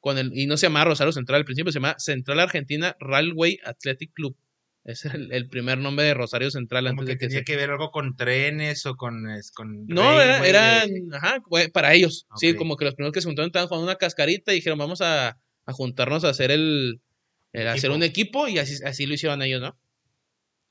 [0.00, 3.58] Con el, y no se llamaba Rosario Central al principio, se llama Central Argentina Railway
[3.64, 4.36] Athletic Club.
[4.84, 7.44] Es el, el primer nombre de Rosario Central Como antes que de que tenía se
[7.44, 9.24] que ver algo con trenes o con.
[9.54, 11.36] con no, era, eran, de- ajá,
[11.72, 12.26] para ellos.
[12.36, 15.00] Sí, como que los primeros que se juntaron estaban jugando una cascarita y dijeron, vamos
[15.00, 17.00] a, a juntarnos a hacer el,
[17.52, 19.78] el hacer un equipo y así, así lo hicieron ellos, ¿no?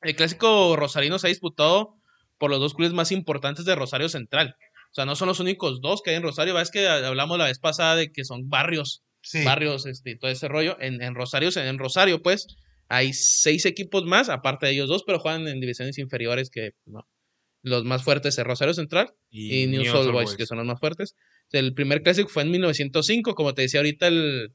[0.02, 1.96] El clásico rosarino se ha disputado
[2.38, 4.56] por los dos clubes más importantes de Rosario Central.
[4.92, 6.60] O sea, no son los únicos dos que hay en Rosario.
[6.60, 9.46] Es que hablamos la vez pasada de que son barrios, Sí.
[9.46, 10.76] barrios, este, todo ese rollo.
[10.82, 12.48] En, en Rosario, en Rosario, pues,
[12.94, 17.08] hay seis equipos más, aparte de ellos dos, pero juegan en divisiones inferiores que, no.
[17.64, 20.66] Los más fuertes es Rosario Central y, New News Old Old Boys, que son los
[20.66, 21.16] más fuertes.
[21.52, 24.54] El primer clásico fue en 1905, como te decía ahorita, el-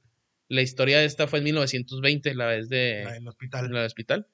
[0.48, 3.72] la historia de esta fue en 1920, la vez de La del hospital.
[3.72, 4.26] la del hospital.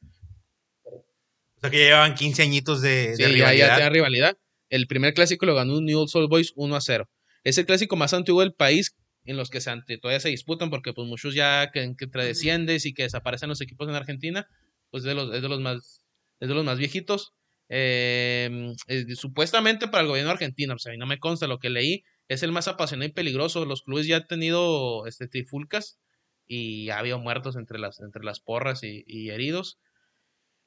[1.61, 3.75] sea que ya llevaban 15 añitos de, de Sí, ya, ya rivalidad.
[3.77, 4.39] tenía rivalidad.
[4.71, 7.09] El primer clásico lo ganó Newell's Old Boys 1 a 0.
[7.45, 10.71] Es el clásico más antiguo del país en los que se ante- todavía se disputan
[10.71, 14.47] porque pues muchos ya que, que entre desciendes y que desaparecen los equipos en Argentina,
[14.91, 16.05] pues de los, es de los más
[16.41, 17.33] es de los más viejitos.
[17.69, 18.51] Eh,
[18.89, 22.03] eh, supuestamente para el gobierno argentino, pues a mí no me consta lo que leí,
[22.29, 23.65] es el más apasionado y peligroso.
[23.65, 25.99] Los clubes ya han tenido este, trifulcas
[26.47, 29.79] y ha habido muertos entre las, entre las porras y, y heridos.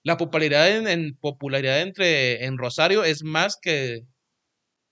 [0.03, 4.01] La popularidad en, en popularidad entre en Rosario es más que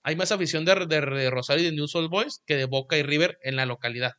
[0.04, 2.98] hay más afición de, de- de Rosario y de News Old Boys que de Boca
[2.98, 4.12] y River en la localidad.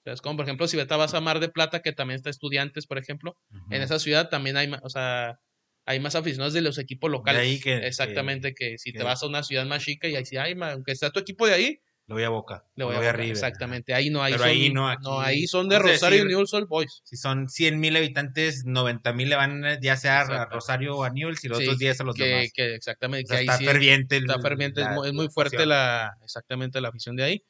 [0.00, 2.30] O sea, es como por ejemplo si vas a Mar de Plata que también está
[2.30, 3.74] estudiantes, por ejemplo, Ujú.
[3.74, 5.38] en esa ciudad también hay, o sea,
[5.86, 7.42] hay más aficionados de los equipos locales.
[7.42, 10.24] ahí que- Exactamente, que, si que- te vas a una ciudad más chica y ahí
[10.24, 11.78] sí, ay, ma, aunque está tu equipo de ahí,
[12.12, 12.64] Le voy a Boca.
[12.76, 13.12] le voy, le a Boca.
[13.12, 13.30] River.
[13.32, 14.88] Exactamente, ahí no, ahí Pero son, ahí no, no,
[15.20, 17.00] aquí- ahí son de a Rosario decir- y News Old Boys.
[17.04, 20.44] Si son 100 mil habitantes, 90 mil le van eh, ya sea a.
[20.46, 22.52] Rosario o a Newell's y los Sí, otros 10 a los que, demás.
[22.54, 24.16] que exactamente, O sea, que ahí está sí ferviente.
[24.18, 27.22] el- está ferviente, es la- muy, es muy la fuerte la, exactamente la afición de
[27.24, 27.44] ahí.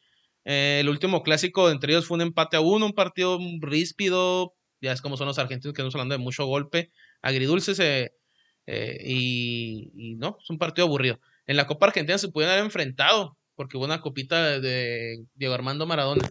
[0.44, 4.92] Eh, el último clásico entre ellos fue un empate a uno, un partido ríspido, ya
[4.92, 6.90] es como son los argentinos que estamos hablando de mucho golpe,
[7.22, 8.12] agridulce se,
[8.66, 11.20] eh, y, y no, es un partido aburrido.
[11.46, 15.86] En la Copa Argentina se pudieron haber enfrentado, porque hubo una copita de, Diego Armando
[15.86, 16.28] Maradona.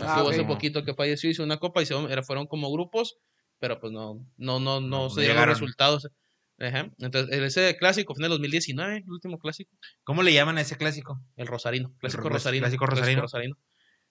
[0.00, 3.18] Ah, hubo hace poquito que falleció, hizo una copa y se, era- fueron como grupos,
[3.60, 5.50] pero pues no, no, no, no, No, se llegaron.
[5.54, 6.08] resultados.
[6.58, 6.90] Ajá.
[6.98, 9.70] Entonces, ese clásico fue en el 2019, el último clásico.
[10.02, 11.20] ¿Cómo le llaman a ese clásico?
[11.36, 12.62] El Rosarino, clásico Ros- Rosarino.
[12.64, 13.56] clásico Rosarino.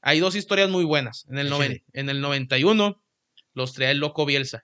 [0.02, 1.26] Hay dos historias muy buenas.
[1.30, 1.65] En el, Échale.
[1.65, 3.03] noven- en el 91
[3.53, 4.64] los traía el loco Bielsa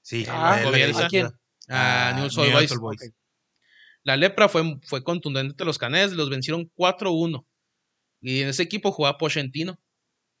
[0.00, 1.06] Sí, Ah, el- el- Bielsa.
[1.06, 1.26] ¿a quién?
[1.68, 3.12] a a Newell's Old Newell's Boys.
[4.04, 7.44] La lepra fue, fue contundente de los caneses, los vencieron 4-1.
[8.20, 9.78] Y en ese equipo jugaba Pochentino,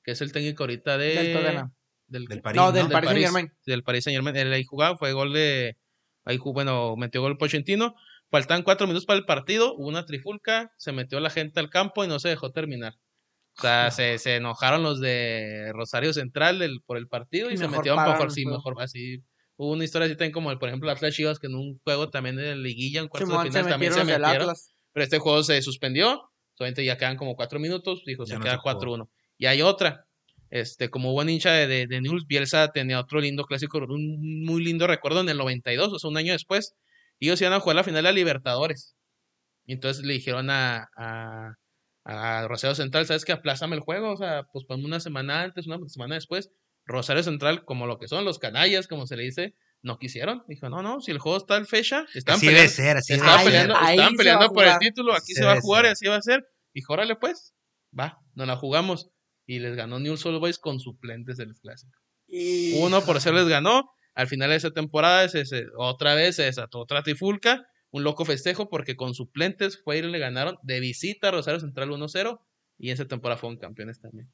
[0.04, 1.14] que es el técnico ahorita de...
[1.14, 1.72] Del Tottenham.
[2.06, 2.72] del, Del París, No, ¿no?
[2.72, 3.30] del París.
[3.66, 4.36] Del Paris Saint Germain.
[4.36, 5.76] Él ahí jugaba, fue gol de.
[6.24, 7.94] Ahí jugó, bueno, metió gol Pochettino.
[8.30, 12.04] Faltaban cuatro minutos para el partido, hubo una trifulca, se metió la gente al campo
[12.04, 12.94] y no se dejó terminar.
[13.58, 17.56] O sea, se, se enojaron los de Rosario Central del- por el partido y, Y
[17.58, 18.58] se mejor metieron el sí, juego.
[18.58, 19.22] mejor así.
[19.62, 22.10] Hubo una historia así también como, el, por ejemplo, Atlas Chivas, que en un juego
[22.10, 24.24] también de liguilla, en cuartos Simón, de se final también se metieron.
[24.24, 24.74] Atlas.
[24.92, 26.20] Pero este juego se suspendió,
[26.54, 28.96] solamente ya quedan como cuatro minutos, dijo, Ya se no queda se jugó.
[28.96, 29.08] 4-1.
[29.38, 30.04] Y hay otra,
[30.50, 34.64] este, como buen hincha de, de, de Newell's, Bielsa tenía otro lindo clásico, un muy
[34.64, 36.74] lindo recuerdo en el 92, o sea, un año después,
[37.20, 38.96] ellos iban a jugar la final de la Libertadores.
[39.64, 41.54] Y entonces le dijeron a, a,
[42.04, 43.30] a Rosario Central, ¿sabes qué?
[43.30, 46.50] Aplázame el juego, o sea, pues ponme una semana antes, una semana después.
[46.84, 50.42] Rosario Central, como lo que son los canallas, como se le dice, no quisieron.
[50.48, 53.44] Dijo, no, no, si el juego está en fecha, están Así peleando, ser, así ser.
[53.44, 56.16] peleando, se peleando por el título, aquí Sí se va a jugar y así va
[56.16, 56.44] a ser.
[56.74, 57.54] Dijo, órale pues,
[57.98, 59.10] va, nos la jugamos.
[59.44, 61.98] Y les ganó Newell's Old Boys con suplentes del clásico.
[62.28, 63.90] Y- Uno por ser les ganó.
[64.14, 67.66] Al final de esa temporada, se, se- otra vez se desató otra trifulca.
[67.90, 71.90] Un loco festejo porque con suplentes fue y le ganaron de visita a Rosario Central
[71.90, 72.40] 1-0.
[72.78, 74.32] Y esa temporada fueron campeones también.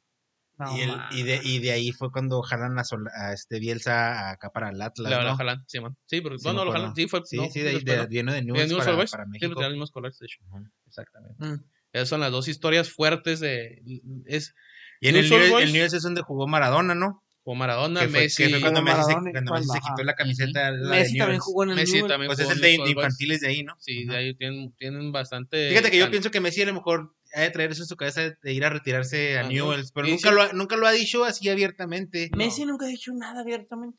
[0.59, 3.61] No, Y, el- y, de, y de ahí fue cuando jalan a, Sol- a este
[3.61, 5.23] Bielsa acá para el Atlas, Le ¿no?
[5.23, 5.97] lo jalan, sí, man.
[6.07, 6.95] Sí, pero Sí, no, no, lo jalan.
[6.97, 7.21] Sí, fue.
[7.25, 9.53] Sí, no, sí, de de, viene de De Newell's para, para Sí, México.
[9.55, 10.39] pues, eran los mismos colores, de hecho.
[10.51, 10.65] Ujú.
[10.87, 11.45] Exactamente.
[11.47, 11.65] Mm.
[11.93, 13.83] Esas son las dos historias fuertes de.
[14.27, 14.55] Es,
[15.01, 15.65] Y en el Newell's Boys.
[15.67, 17.23] el Newell's es donde jugó Maradona, ¿no?
[17.51, 18.43] o Maradona, Que fue, Messi.
[18.45, 20.71] que fue cuando Messi, se, cuando Messi se quitó la camiseta.
[20.71, 21.45] la de Messi también Newell's.
[21.45, 22.13] jugó en el Messi Newell's.
[22.13, 23.75] también Pues jugó es el de, de infantiles de ahí, ¿no?
[23.79, 24.13] Sí, Ajá.
[24.13, 25.69] de ahí tienen, tienen bastante.
[25.71, 27.97] Fíjate que yo pienso que Messi a lo mejor ha de traer eso en su
[27.97, 30.35] cabeza de ir a retirarse a Ah, Newell's, pero nunca, sí.
[30.35, 32.31] Lo ha, nunca lo ha dicho así abiertamente.
[32.37, 33.99] Messi nunca ha dicho nada abiertamente.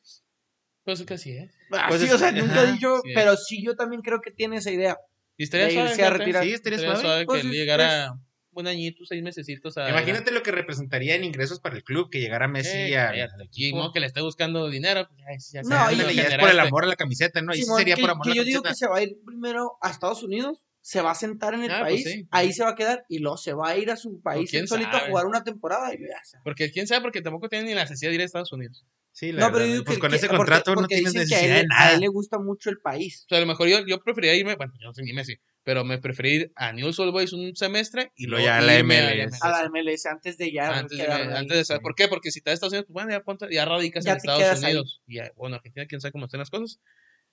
[0.84, 1.54] Pues así es.
[1.72, 3.12] Ah, Pues sí, es- o sea, nunca ha dicho, sí.
[3.14, 4.98] pero sí yo también creo que tiene esa idea.
[5.38, 6.18] Y estaría De suave, irse a fíjate.
[6.20, 6.44] retirar.
[6.44, 7.08] Sí, estaría Estaría suave.
[7.10, 8.14] suave Pues que él es- llegara
[8.52, 9.90] un añito, seis mesecitos a.
[9.90, 13.22] Imagínate lo que representaría en ingresos para el club que llegara Messi Eh, a- Y
[13.44, 13.78] equipo.
[13.78, 15.08] no que le esté buscando dinero.
[15.08, 17.52] pues, ya, ya No, y- ya es por el amor a la camiseta, ¿no?
[17.54, 18.88] Ahí sí sería que, por amor que a la yo digo que camiseta.
[18.88, 21.82] se va a ir primero a Estados Unidos, se va a sentar en el Ah,
[21.82, 22.28] pues país, sí.
[22.32, 24.68] ahí se va a quedar y luego se va a ir a su país quién
[24.68, 25.12] solito a sabe.
[25.12, 28.16] jugar una temporada y ya Porque quién sabe, porque tampoco tienen ni la necesidad de
[28.16, 28.88] ir a Estados Unidos.
[29.12, 30.96] Sí, la No, pero yo digo pues que, con que- ese porque- contrato no porque
[30.96, 32.00] tienes dicen que a necesidad él, de a él nada.
[32.00, 33.24] le gusta mucho el país.
[33.26, 35.36] O sea, a lo mejor yo, yo preferiría irme, bueno, yo no soy ni Messi,
[35.64, 38.80] pero me preferí ir a Newell's Old Boys un semestre y luego ya a la
[38.84, 39.38] MLS.
[39.44, 42.08] A la MLS antes de ya Antes de, antes de saber, ¿por qué?
[42.08, 44.42] Porque si estás en Estados Unidos, pues bueno, ya, ponte- ya radicas Ya en Estados
[44.42, 44.72] quedas ahí.
[44.72, 45.02] Unidos.
[45.06, 46.80] Y ya, bueno, Argentina, quién sabe cómo estén las cosas.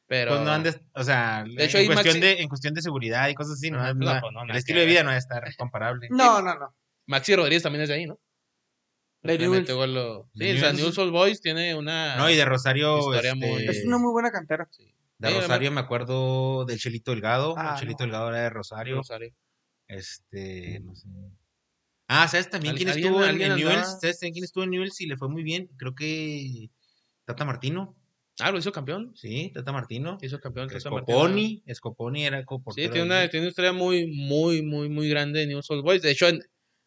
[0.09, 0.33] Pero.
[0.33, 3.35] Pues no andes, o sea, hecho, en, cuestión Maxi- de, en cuestión de seguridad y
[3.35, 5.43] cosas así, no, no- no, pues no, el estilo de vida no va a estar
[5.59, 6.09] comparable.
[6.11, 6.75] No, no, no.
[7.07, 8.19] Maxi Rodríguez también es de ahí, ¿no?
[9.23, 9.69] De Newell's.
[9.69, 10.77] lo- De Sí, o sea, Newell's.
[10.79, 12.17] Newell's Old Boys tiene una.
[12.17, 14.69] No, y de Rosario, Historia este, muy- Es una muy buena cantera.
[14.71, 14.85] Sí.
[15.19, 18.13] de Sí, Rosario me acuerdo del Chelito Delgado, Ah, el Chelito no.
[18.13, 19.35] Delgado era de Rosario, Rosario.
[19.89, 21.09] este, no sé.
[22.09, 23.99] Ah, ¿sabes también Al- quién estuvo en, en Newell's?
[24.01, 25.69] ¿Sabes también quién estuvo en Newell's y le fue muy bien?
[25.77, 26.71] Creo que
[27.25, 27.97] Tata Martino.
[28.41, 29.13] Ah, lo hizo campeón.
[29.15, 30.19] Sí, Tata Martino.
[30.21, 30.69] Hizo campeón.
[30.69, 31.19] Tata Martino.
[31.19, 31.63] Escoponi.
[31.67, 32.41] Escoponi era
[32.75, 36.03] Sí, tiene una, tiene una historia muy, muy, muy, muy grande en News Old Boys.
[36.03, 36.43] De hecho, en-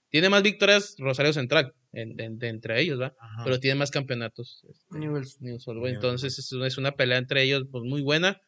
[0.10, 3.14] tiene más victorias Rosario Central en- de, de entre ellos, ¿va?
[3.20, 3.44] Ajá.
[3.46, 5.42] Pero tiene más campeonatos este, Newell's.
[5.42, 5.94] News Old Boys.
[5.96, 8.40] Entonces es una, es una pelea entre ellos pues muy buena.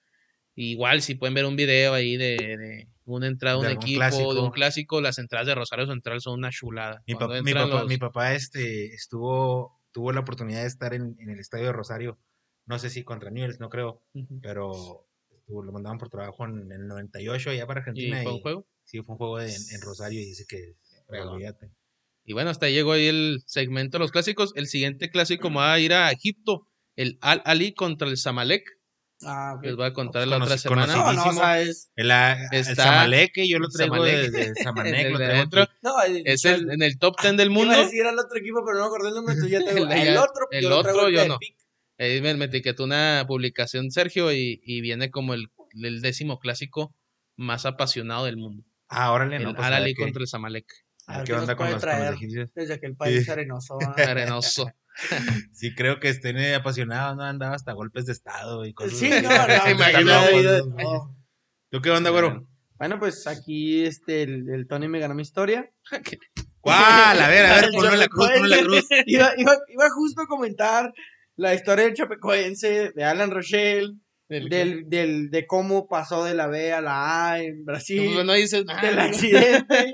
[0.54, 4.34] Igual si pueden ver un video ahí de, de una entrada de un equipo, clásico.
[4.34, 7.02] de un clásico, las entradas de Rosario Central son una chulada.
[7.08, 11.30] Mi, pap- papá, los- mi papá este, estuvo, tuvo la oportunidad de estar en, en
[11.30, 12.20] el estadio de Rosario.
[12.66, 14.40] No sé si contra Newell's, no creo, Ujú.
[14.42, 18.22] pero estuvo, lo mandaban por trabajo en, el 98 allá para ¿Y Argentina.
[18.24, 18.68] fue un y- juego?
[18.84, 20.76] Sí, fue un juego en, en Rosario y dice que
[21.08, 21.30] Fregón.
[21.36, 21.72] olvídate.
[22.24, 24.52] Y bueno, hasta ahí llegó ahí el segmento de los clásicos.
[24.56, 26.68] El siguiente clásico me va a ir a Egipto.
[26.96, 28.64] El Al Ali contra el Zamalek.
[29.24, 29.64] Ah, ok.
[29.66, 30.88] Les voy a contar Conoci- la otra semana.
[30.96, 31.92] No, no, o sea, es.
[31.96, 32.12] El,
[32.52, 34.92] el Zamalek, que yo lo traigo de, Zamalek.
[34.92, 35.72] de el lo traigo aquí.
[35.82, 37.74] No, el- Es el, en el top 10 del mundo.
[37.74, 39.74] Iba a decir al otro equipo, pero no me acordé el nombre, entonces ya te
[39.76, 41.38] digo, El El otro, el yo lo traigo otro, yo de no.
[41.40, 41.56] Pic.
[42.02, 45.48] Ahí me, me etiquetó una publicación Sergio y, y viene como el,
[45.84, 46.96] el décimo clásico
[47.36, 48.64] más apasionado del mundo.
[48.90, 50.66] Ah, órale, El no, pues, contra el Zamalek.
[51.08, 52.50] a ver qué onda con los, con los traer.
[52.56, 53.32] Desde aquel país Sí.
[53.32, 53.78] arenoso.
[53.86, 53.96] ¿ah?
[53.98, 54.72] Arenoso.
[55.54, 57.24] Sí, creo que estén eh, apasionados, ¿no?
[57.24, 60.84] Andaba hasta golpes de estado y cosas Sí, no, no, loco, no, ¿no?
[60.84, 61.18] no.
[61.70, 62.46] ¿Tú qué onda, güero?
[62.78, 65.72] Bueno, pues aquí este, el, el Tony me ganó mi historia.
[66.60, 67.22] ¿Cuál?
[67.22, 68.86] A ver, a ver, ponlo en la cruz, ponlo en la cruz.
[69.06, 70.92] iba, iba, iba justo a comentar
[71.42, 73.94] la historia del Chapecoense, de Alan Rochelle,
[74.30, 78.34] El- del, del, de cómo pasó de la B a la A en Brasil, no
[78.34, 78.82] dices nada.
[78.82, 79.92] del accidente.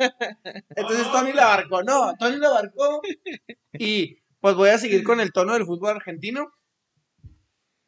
[0.75, 1.83] Entonces Tony la abarcó.
[1.83, 3.01] No, Tony la abarcó.
[3.79, 6.49] Y pues voy a seguir con el tono del fútbol argentino.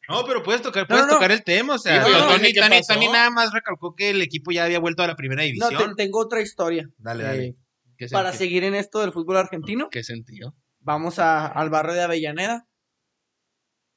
[0.08, 1.14] No, pero puedes tocar, No, puedes no, no.
[1.18, 4.50] tocar el tema, o sea, Tony, Tony, ¿qué Tony- nada más recalcó que el equipo
[4.50, 5.94] ya había vuelto a la primera No, división.
[5.94, 6.88] te- tengo otra historia.
[6.98, 7.56] Dale, Eh, dale.
[7.96, 10.54] ¿Qué para seguir en esto del fútbol argentino, ¿Qué sentido?
[10.80, 12.66] vamos a- al barrio de Avellaneda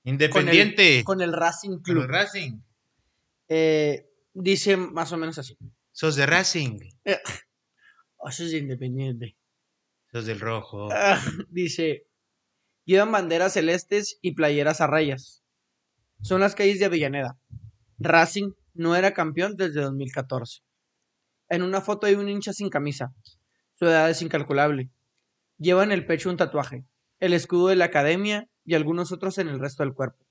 [0.03, 1.03] Independiente.
[1.03, 2.03] con el Racing Con Club.
[2.03, 2.59] el Racing.
[3.47, 5.57] Eh, dice más o menos así.
[5.91, 6.79] Sos de Racing.
[8.17, 9.35] Oh, eso es independiente.
[10.11, 10.89] Sos del rojo.
[10.91, 12.07] Ah, dice,
[12.85, 15.43] llevan banderas celestes y playeras a rayas.
[16.21, 17.37] Son las calles de Avellaneda.
[17.99, 20.61] Racing no era campeón desde 2014.
[21.49, 23.13] En una foto hay un hincha sin camisa.
[23.75, 24.89] Su edad es incalculable.
[25.57, 26.85] Lleva en el pecho un tatuaje,
[27.19, 30.25] el escudo de la academia y algunos otros en el resto del cuerpo.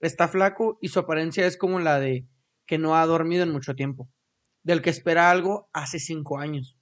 [0.00, 2.26] Está flaco y su apariencia es como la de
[2.66, 4.08] que no ha dormido en mucho tiempo,
[4.62, 6.76] del que espera algo hace cinco años.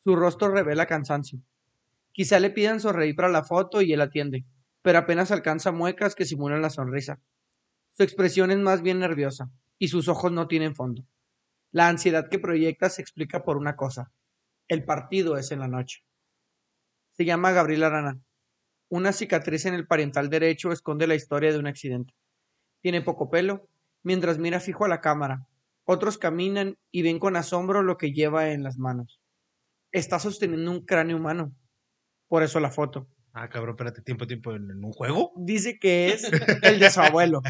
[0.00, 1.40] Su rostro revela cansancio.
[2.12, 4.44] Quizá le pidan sonreír para la foto y él atiende,
[4.82, 7.20] pero apenas alcanza muecas que simulan la sonrisa.
[7.92, 11.06] Su expresión es más bien nerviosa y sus ojos no tienen fondo.
[11.72, 14.12] La ansiedad que proyecta se explica por una cosa.
[14.68, 16.04] El partido es en la noche.
[17.12, 18.20] Se llama Gabriel Arana.
[18.88, 22.14] Una cicatriz en el parental derecho esconde la historia de un accidente.
[22.82, 23.68] Tiene poco pelo,
[24.02, 25.46] mientras mira fijo a la cámara.
[25.84, 29.20] Otros caminan y ven con asombro lo que lleva en las manos.
[29.92, 31.52] Está sosteniendo un cráneo humano.
[32.28, 33.08] Por eso la foto.
[33.32, 35.32] Ah, cabrón, espérate, tiempo, tiempo, ¿en, un juego?
[35.36, 36.22] Dice que es
[36.62, 37.42] el de su abuelo,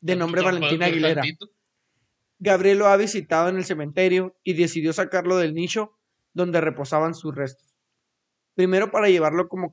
[0.00, 1.22] de nombre Valentín Aguilera.
[2.38, 5.98] Gabriel lo ha visitado en el cementerio y decidió sacarlo del nicho
[6.32, 7.73] donde reposaban sus restos.
[8.54, 9.72] Primero para llevarlo como,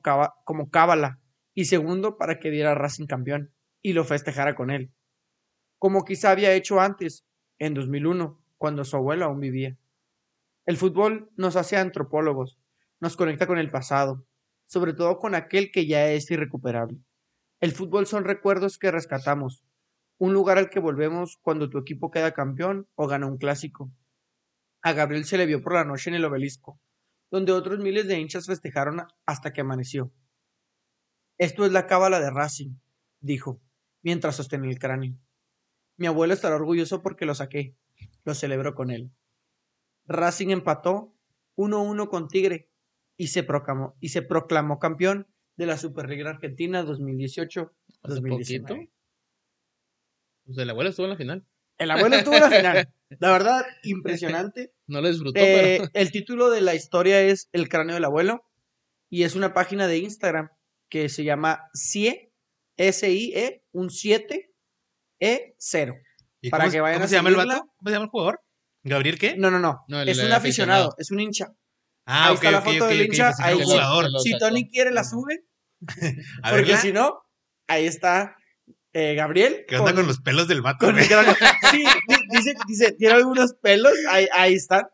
[0.70, 1.20] cábala
[1.54, 4.92] y segundo para que diera Racing campeón y lo festejara con él.
[5.78, 7.24] Como quizá había hecho antes,
[7.58, 9.76] en 2001, cuando su abuelo aún vivía.
[10.66, 12.58] El fútbol nos hace antropólogos,
[13.00, 14.24] nos conecta con el pasado,
[14.66, 16.98] sobre todo con aquel que ya es irrecuperable.
[17.60, 19.64] El fútbol son recuerdos que rescatamos,
[20.18, 23.92] un lugar al que volvemos cuando tu equipo queda campeón o gana un clásico.
[24.82, 26.80] A Gabriel se le vio por la noche en el obelisco,
[27.32, 30.12] donde otros miles de hinchas festejaron hasta que amaneció.
[31.38, 32.76] Esto es la cábala de Racing,
[33.20, 33.60] dijo,
[34.02, 35.16] mientras sostenía el cráneo.
[35.96, 37.74] Mi abuelo estará orgulloso porque lo saqué.
[38.24, 39.10] Lo celebro con él.
[40.04, 41.16] Racing empató
[41.56, 42.70] 1-1 con Tigre
[43.16, 45.26] y se proclamó, y se proclamó campeón
[45.56, 47.70] de la Superliga Argentina 2018-2019.
[48.02, 48.76] Hace poquito.
[50.44, 51.46] Pues el abuelo estuvo en la final.
[51.78, 52.88] El abuelo estuvo en la final.
[53.20, 54.72] La verdad, impresionante.
[54.86, 55.90] No lo disfrutó, Eh, pero.
[55.94, 58.48] el título de la historia es El cráneo del abuelo
[59.10, 60.48] y es una página de Instagram
[60.88, 62.32] que se llama CIE,
[62.78, 64.50] S-I-E, un 7,
[65.20, 65.94] E0.
[66.40, 67.60] ¿Y Para cómo, que vayan ¿cómo a se llama el vato?
[67.76, 68.40] ¿Cómo se llama el jugador?
[68.84, 69.36] ¿Gabriel qué?
[69.36, 69.84] No, no, no.
[69.88, 70.88] No, el es un aficionado.
[70.88, 71.52] aficionado, es un hincha.
[72.06, 74.08] Ah, ahí está la foto ok, del hincha, ahí jugador.
[74.22, 74.36] Si.
[74.38, 75.44] Tony quiere, la sube.
[76.42, 77.22] A porque si no,
[77.68, 78.36] ahí está
[78.92, 79.64] eh, Gabriel.
[79.68, 80.86] ¿Qué onda con los pelos del vato?
[80.86, 80.98] con.
[81.00, 81.08] Sí,
[82.08, 84.86] di- dice, dice, tiene algunos pelos, ahí, ahí están.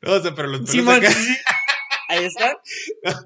[0.00, 1.36] No, o sea, pero los pelos Simón, acá- sí, sí.
[2.08, 2.46] Ahí está.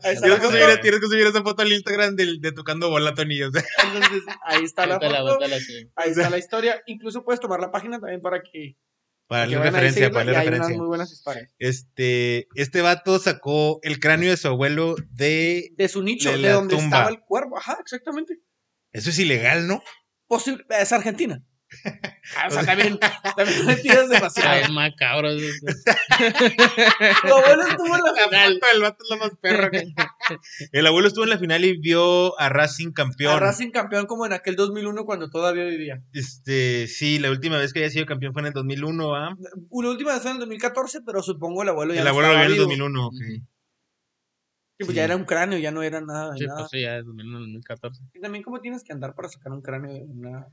[0.05, 0.81] Ahí está Tienes la que, subir, foto.
[0.81, 3.43] tienes que subir esa foto al Instagram de tocando bola, Tony.
[3.43, 3.65] o sea.
[3.85, 5.23] Entonces, ahí está la foto.
[5.35, 5.91] bótala, sí.
[5.97, 6.81] Ahí está la historia.
[6.87, 8.77] Incluso puedes tomar la página también para que,
[9.27, 10.79] para que darle vayan a referencia, para y darle hay unas referencia.
[10.79, 11.51] muy buenas historias.
[11.59, 15.71] Este, este vato sacó el cráneo de su abuelo de...
[15.77, 16.99] De su nicho, De de, la donde tumba.
[16.99, 17.59] estaba el cuervo.
[17.59, 18.39] Ajá, exactamente.
[18.93, 19.83] Eso es ilegal, ¿no?
[20.27, 21.43] Posible, es Argentina.
[22.37, 22.97] Ah, o sea, también,
[23.37, 24.51] también le tiras demasiado.
[24.51, 25.31] Ay, macabro.
[25.37, 29.85] Tu abuelo estuvo en la La foto del vato es lo más perro que...
[30.73, 33.35] El abuelo estuvo en la final y vio a Racing campeón.
[33.35, 36.03] a Racing campeón como en aquel 2001 cuando todavía vivía.
[36.13, 39.37] Este, sí, la última vez que había sido campeón fue en el 2001, ¿ah?
[39.37, 42.29] La última vez fue en el 2014, pero supongo el abuelo ya El no abuelo
[42.29, 42.65] lo vio en el vivo.
[42.65, 43.15] 2001, ok.
[44.79, 44.95] Sí, pues Sí.
[44.95, 46.59] ya era un cráneo, ya no era nada de Sí, nada.
[46.61, 48.03] pues sí, ya es 2014.
[48.15, 50.47] Y también cómo tienes que andar para sacar un cráneo de una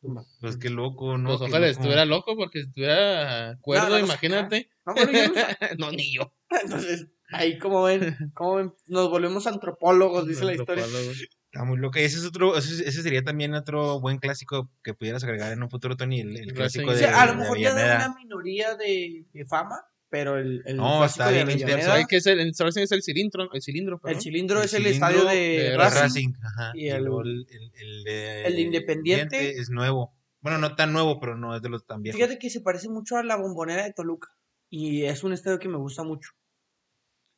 [0.00, 0.24] tumba.
[0.40, 1.28] Pues qué loco, ¿no?
[1.30, 1.78] Pues Qué ojalá loco.
[1.78, 4.68] estuviera loco porque si estuviera cuerdo, No, no imagínate.
[4.84, 5.56] No, bueno, yo no sé.
[5.78, 6.32] no, ni yo.
[6.50, 10.84] Entonces, ahí como ven, como ven, nos volvemos antropólogos, dice la historia.
[10.84, 11.98] Está muy loco.
[11.98, 15.70] Y ese es otro, ese, sería también otro buen clásico que pudieras agregar en un
[15.70, 18.06] futuro, Tony, el, el clásico O de, sea, a lo de mejor ya de Avellaneda.
[18.08, 19.80] una minoría de, de fama,
[20.12, 21.48] pero el, el No, está bien.
[21.82, 23.50] ¿Sabes qué es el, en Racing es el cilindro?
[23.52, 25.34] El cilindro, el cilindro El es el estadio de,
[25.70, 26.00] de Racing.
[26.02, 26.72] Racing, ajá.
[26.74, 29.50] y Y, el- el, el- el de, el de Independiente.
[29.58, 30.14] es nuevo.
[30.40, 32.18] Bueno, no tan nuevo, pero no es de los tan viejos.
[32.18, 34.28] Fíjate que se parece mucho a la bombonera de Toluca.
[34.68, 36.32] Y es un estadio que me gusta mucho.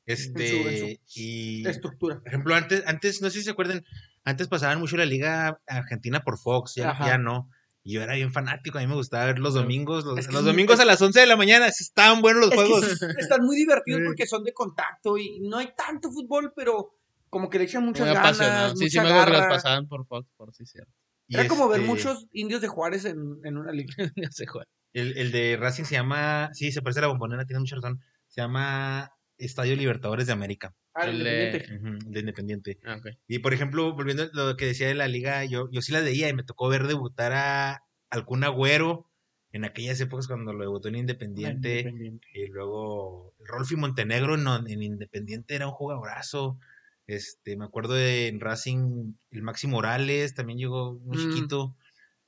[0.07, 2.19] Este, en su- en y estructura.
[2.19, 3.85] por ejemplo, antes, antes, no sé si se acuerdan,
[4.25, 7.51] antes pasaban mucho la Liga Argentina por Fox, ya, ya no.
[7.87, 9.61] Y yo era bien fanático, a mí me gustaba ver los Sí.
[9.61, 12.23] domingos, los, Es que los es- domingos a las 11 de la mañana, sí estaban
[12.23, 12.83] buenos los juegos.
[12.99, 14.07] sí, están muy divertidos Sí.
[14.07, 16.97] porque son de contacto y no hay tanto fútbol, pero
[17.29, 19.55] como que le echan muchas Muy ganas, Sí, sí, mucha me acuerdo que garra.
[19.55, 20.91] pasaban por Fox, por sí, cierto.
[21.29, 23.93] Y Era como ver este, muchos indios de Juárez en, en una liga.
[24.93, 28.01] El, el de Racing se llama, sí, se parece a la bombonera, tiene mucha razón.
[28.29, 32.07] Se llama Estadio Libertadores de América, Ah, el El de- Independiente.
[32.11, 32.79] de Independiente.
[32.87, 33.01] Ah.
[33.27, 36.01] Y por ejemplo, volviendo a lo que decía de la liga, yo, yo sí la
[36.01, 39.11] veía y me tocó ver debutar a algún agüero
[39.53, 41.81] en aquellas épocas cuando lo debutó en Independiente.
[41.81, 42.27] Independiente.
[42.35, 46.59] Y luego Rolfi Montenegro en, en Independiente era un jugadorazo.
[47.07, 51.21] Este, me acuerdo de en Racing el Maxi Morales, también llegó muy Mm.
[51.35, 51.77] chiquito.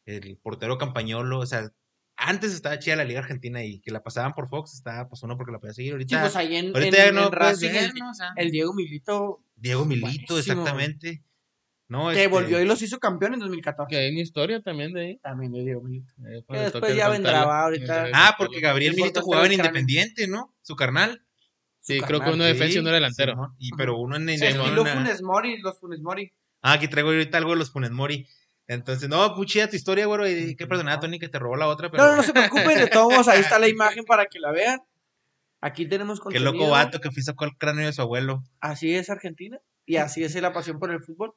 [0.05, 1.70] El portero Campañolo, o sea,
[2.16, 5.36] antes estaba chida la Liga Argentina y que la pasaban por Fox, estaba pues uno
[5.36, 5.90] porque la podía seguir.
[5.90, 8.10] Sí, Ahorita, pues ahí en, ahorita en- ya en no Racing ver, el, ¿no?
[8.10, 10.38] O sea, el Diego Milito Diego Milito, buenísimo.
[10.38, 11.22] exactamente.
[11.88, 13.88] No, que este, volvió y los hizo campeón en 2014.
[13.88, 15.18] Que hay una historia también de ahí.
[15.18, 16.12] También de Diego Milito.
[16.26, 18.09] Eh, Que cuando después ya vendrá, ahorita.
[18.09, 19.52] Eh, Ah, porque Gabriel El Milito jugaba en.
[19.52, 20.52] Independiente, ¿no?
[20.62, 21.22] Su carnal.
[21.80, 23.55] Sí, Su creo que uno de defensa y uno delantero.
[23.59, 26.32] Y pero uno en estilo una- Funes Mori, los Funes Mori.
[26.62, 28.26] Ah, aquí traigo ahorita algo de los Funes Mori.
[28.68, 30.28] Entonces, no, muy chida tu historia, güero.
[30.28, 32.78] Y qué perdonada, Tony, que te robó la otra, pero No, no, no se preocupen,
[32.78, 34.80] de todos modos, ahí está la imagen para que la vean.
[35.60, 36.52] Aquí tenemos qué contenido.
[36.52, 38.43] loco vato que fui sacó el cráneo de su abuelo.
[38.60, 39.59] Así es Argentina.
[39.86, 41.34] Y así es la pasión por el fútbol.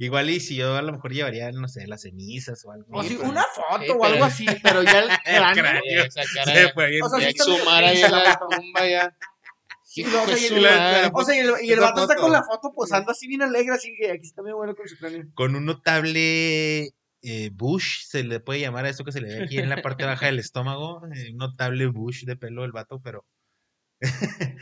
[0.00, 2.86] Igual y si yo a lo mejor llevaría, no sé, las cenizas o algo.
[2.96, 5.52] O Sí, si pues, una foto Sí, o algo así, pero ya el cráneo.
[5.62, 6.04] cráneo.
[6.04, 7.02] Esa cara Se ya- fue bien.
[7.02, 9.16] O sea, ya sí exhumar ahí la tumba ya.
[9.94, 11.10] Y luego, o sea, y el-.
[11.12, 13.74] O sea, y el, y el vato está con la foto posando así bien alegre,
[13.74, 15.26] así que aquí está mi abuelo con su cráneo.
[15.34, 16.92] Con un notable
[17.22, 19.82] eh, bush, se le puede llamar a eso que se le ve aquí en la
[19.82, 21.02] parte baja del estómago.
[21.14, 23.24] eh, un notable bush de pelo el vato, pero.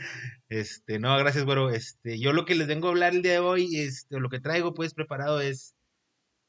[0.49, 1.69] este, no, gracias, güero.
[1.69, 4.29] Este, yo lo que les vengo a hablar el día de hoy, este, o lo
[4.29, 5.75] que traigo pues preparado es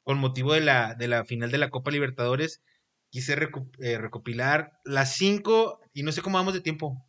[0.05, 2.63] con motivo de la, de la final de la Copa Libertadores.
[3.11, 7.07] Quise recu- eh, recopilar las cinco, y no sé cómo vamos de tiempo.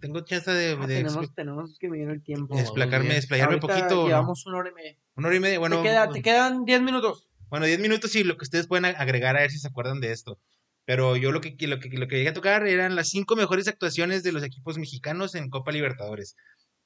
[0.00, 2.54] Tengo chance de, Ah, de tenemos, tenemos que medir el tiempo.
[2.54, 3.12] bien.
[3.12, 4.00] explayarme un poquito.
[4.00, 4.08] ¿o no?
[4.08, 4.96] Llevamos una hora y media.
[5.16, 5.76] Una hora y media, bueno.
[5.76, 7.28] te, queda- te quedan 10 minutos.
[7.50, 10.12] Bueno, 10 minutos y lo que ustedes pueden agregar a ver si se acuerdan de
[10.12, 10.40] esto.
[10.86, 13.68] Pero yo lo que, lo que, lo que llegué a tocar eran las cinco mejores
[13.68, 16.36] actuaciones de los equipos mexicanos en Copa Libertadores.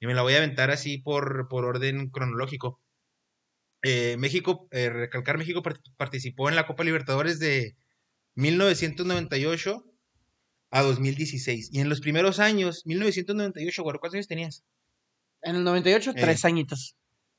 [0.01, 2.81] Y me la voy a aventar así por, por orden cronológico.
[3.83, 7.77] Eh, México, eh, recalcar, México part- participó en la Copa Libertadores de
[8.39, 9.85] 1998
[10.71, 11.71] a 2016.
[11.73, 14.65] Y en los primeros años, 1998, güero, ¿cuántos años tenías?
[15.43, 16.15] En el 98, Eh.
[16.21, 16.97] tres añitos.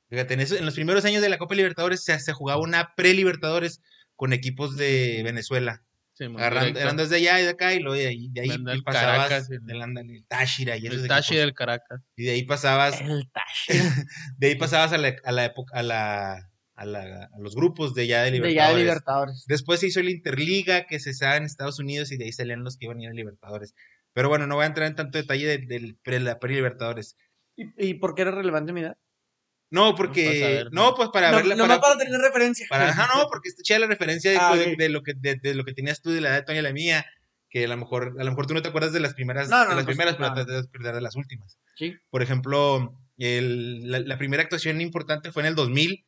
[0.10, 2.94] Fíjate, en, eso- en los primeros años de la Copa Libertadores se, se jugaba una
[2.96, 3.82] pre-Libertadores
[4.16, 5.84] con equipos de Venezuela.
[6.14, 8.50] Sí, Agarrando, eran dos de allá y de acá, y luego de ahí, de ahí
[8.50, 9.62] el pasabas Caracas, el-
[10.10, 11.46] el Táchira y esos El Tashi equipos.
[11.46, 12.02] del Caracas.
[12.18, 13.68] Y de ahí pasabas, El Tash.
[14.38, 16.49] de ahí pasabas a la, a la época, a la,
[16.80, 18.56] a la- a los grupos de ya de De Libertadores.
[18.70, 19.46] ya de Libertadores.
[19.48, 22.64] Después se hizo la Interliga, que se estaba en Estados Unidos, y de ahí salían
[22.64, 23.74] los que iban a ir a Libertadores.
[24.14, 27.16] Pero bueno, no voy a entrar en tanto detalle de, del pre, la pre-Libertadores.
[27.56, 28.98] ¿Y, y por qué era relevante mi edad?
[29.72, 30.96] No, porque, saber, no, ¿no?
[30.96, 32.66] pues para no, verla, nomás para, para tener referencia.
[32.70, 35.36] Para, ajá, no, porque está chida la referencia de, Ah, de- de lo que, de,
[35.36, 37.06] de lo que tenías tú de la edad de Tony y la mía,
[37.52, 39.58] que a lo mejor, a lo mejor tú no te acuerdas de las primeras, No,
[39.64, 40.36] no, de las pues, primeras, pero no.
[40.36, 41.60] te debes acordar de las últimas.
[41.76, 41.94] Sí.
[42.10, 46.06] Por ejemplo, el- la, la primera actuación importante fue en el 2000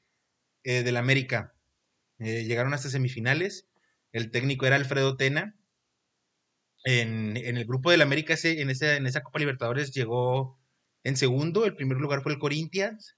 [0.64, 1.56] eh, del América.
[2.20, 3.68] Eh, llegaron hasta semifinales.
[4.12, 5.58] El técnico era Alfredo Tena.
[6.84, 10.60] En, en el grupo del América, ese- en, esa, en esa Copa Libertadores, llegó
[11.04, 11.66] en segundo.
[11.66, 13.18] El primer lugar fue el Corinthians.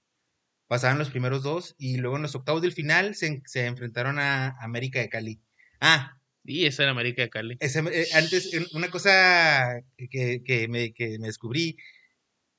[0.68, 1.74] Pasaban los primeros dos.
[1.78, 5.40] Y luego en los octavos del final se, se enfrentaron a América de Cali.
[5.80, 7.56] Ah, Y esa era América de Cali.
[7.60, 9.80] ese, eh, antes, una cosa
[10.10, 11.76] que, que me, que me descubrí,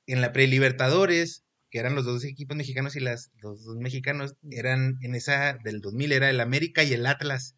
[0.06, 1.44] en la pre-Libertadores,
[1.76, 5.82] que eran los dos equipos mexicanos y las, los dos mexicanos, eran en esa del
[5.82, 7.54] 2000, era el América y el Atlas.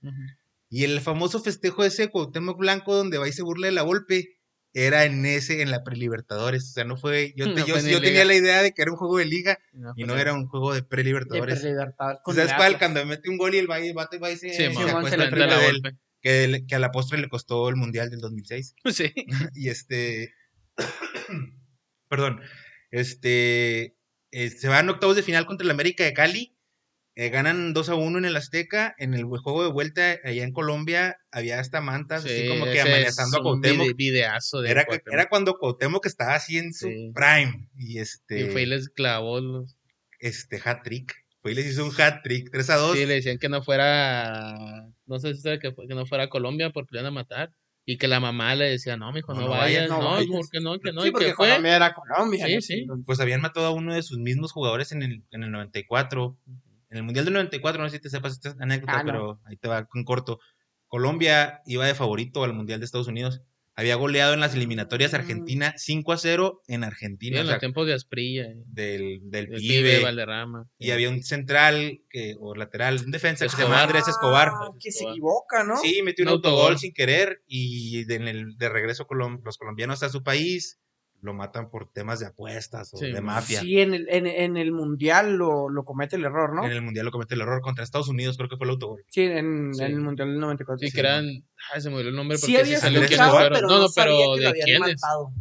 [0.68, 4.40] Y el famoso festejo ese Cuauhtémoc Blanco donde va y se burla de la golpe,
[4.72, 6.64] era en ese, en la pre-Libertadores.
[6.70, 8.72] O sea, no fue, yo, te- No yo, fue ni yo tenía la idea de
[8.72, 11.62] que era un juego de liga No, y no era un juego de pre-Libertadores.
[11.62, 12.76] Libertad con ¿Sabes cuál?
[12.76, 14.82] Cuando mete un gol y el valle va y va y se, Sí, se acuesta
[14.82, 18.10] se enfrente enfrenta la de él, que, que a la postre le costó el Mundial
[18.10, 18.74] del 2006.
[18.92, 19.12] Sí.
[19.54, 20.34] y este,
[22.08, 22.40] perdón,
[22.90, 23.97] este,
[24.32, 26.54] eh, se van octavos de final contra el América de Cali,
[27.14, 30.52] eh, ganan 2 a 1 en el Azteca, en el juego de vuelta allá en
[30.52, 33.86] Colombia había hasta mantas, así Sí, como que amenazando a Cuauhtémoc.
[33.88, 35.14] vide- videazo de Era, Cuauhtémoc.
[35.14, 37.12] era cuando Cuauhtémoc estaba así en su Sí.
[37.14, 39.76] prime, y Y este, fue y les clavó los...
[40.20, 42.96] este hat trick, fue y les hizo un hat trick, 3 a 2.
[42.96, 44.86] Sí, le decían que no fuera...
[45.06, 47.52] No sé si sabe que, que no fuera a Colombia porque le iban a matar.
[47.90, 49.88] Y que la mamá le decía, no, mijo, No, no, no vayas.
[49.88, 50.26] vayas, no No, vayas.
[50.30, 50.78] ¿por qué no?
[50.78, 51.00] Que no.
[51.00, 51.48] Sí, y porque que fue.
[51.48, 52.46] Colombia era Colombia.
[52.46, 52.60] Sí, ¿no?
[52.60, 52.86] sí.
[53.06, 56.36] Pues habían matado a uno de sus mismos jugadores en el, en el 94.
[56.90, 59.06] En el Mundial del 94, no sé si te sepas esta anécdota, Ah, no.
[59.06, 60.38] pero ahí te va en corto.
[60.86, 63.40] Colombia iba de favorito al Mundial de Estados Unidos.
[63.78, 65.14] Había goleado en las eliminatorias.
[65.14, 68.42] Argentina 5 a 0 en Sí, Argentina, en o los sea, tiempos de Asprilla.
[68.46, 69.90] eh, del, del El pibe.
[69.92, 70.64] pibe, Valderrama.
[70.78, 73.70] Y había un central que, o lateral, un defensa que se Escobar.
[73.70, 74.48] llama Andrés Escobar.
[74.52, 75.12] Ah, que se Escobar.
[75.14, 75.76] equivoca, ¿no?
[75.76, 76.78] Sí, metió un Un autogol autogol.
[76.80, 80.80] sin querer y de, en el, de regreso colom- los colombianos a su país
[81.20, 83.60] lo matan por temas de apuestas o Sí, de mafia.
[83.60, 86.64] Sí, en el, en, en el mundial lo, lo comete el error, ¿no?
[86.64, 89.04] En el Mundial lo comete el error contra Estados Unidos, creo que fue el autogol.
[89.08, 89.82] Sí, en, Sí.
[89.82, 90.86] en el mundial del 94.
[90.86, 91.24] Sí, que eran.
[91.74, 92.38] Ay, se me olvidó el nombre.
[92.38, 93.52] Sí porque salió quiénes escuchado, fueron.
[93.52, 95.00] pero No, no, sabía pero que lo ¿de habían quiénes?
[95.02, 95.32] matado.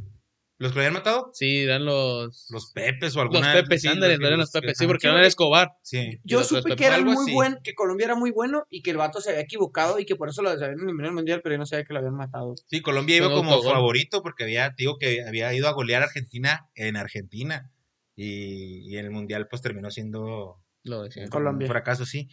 [0.59, 1.29] ¿Los que lo habían matado?
[1.33, 2.47] Sí, eran los.
[2.49, 3.53] Los Pepes o Los alguna.
[3.53, 4.77] Pepes, sí, ándale, no eran los Pepes.
[4.77, 5.71] Sí, porque Sí, eran porque- Escobar.
[5.83, 6.19] Sí.
[6.23, 7.31] Yo los supe que era muy así.
[7.33, 10.15] buen, que Colombia era muy bueno y que el vato se había equivocado y que
[10.15, 12.15] por eso lo habían eliminado en el mundial, pero yo no sabía que lo habían
[12.15, 12.55] matado.
[12.67, 16.67] Sí, Colombia iba como favorito porque había, digo que había ido a golear a Argentina
[16.75, 17.71] en Argentina.
[18.15, 21.29] Y, y en el Mundial pues terminó siendo Lo decían.
[21.29, 21.65] Colombia.
[21.67, 22.29] un fracaso, sí.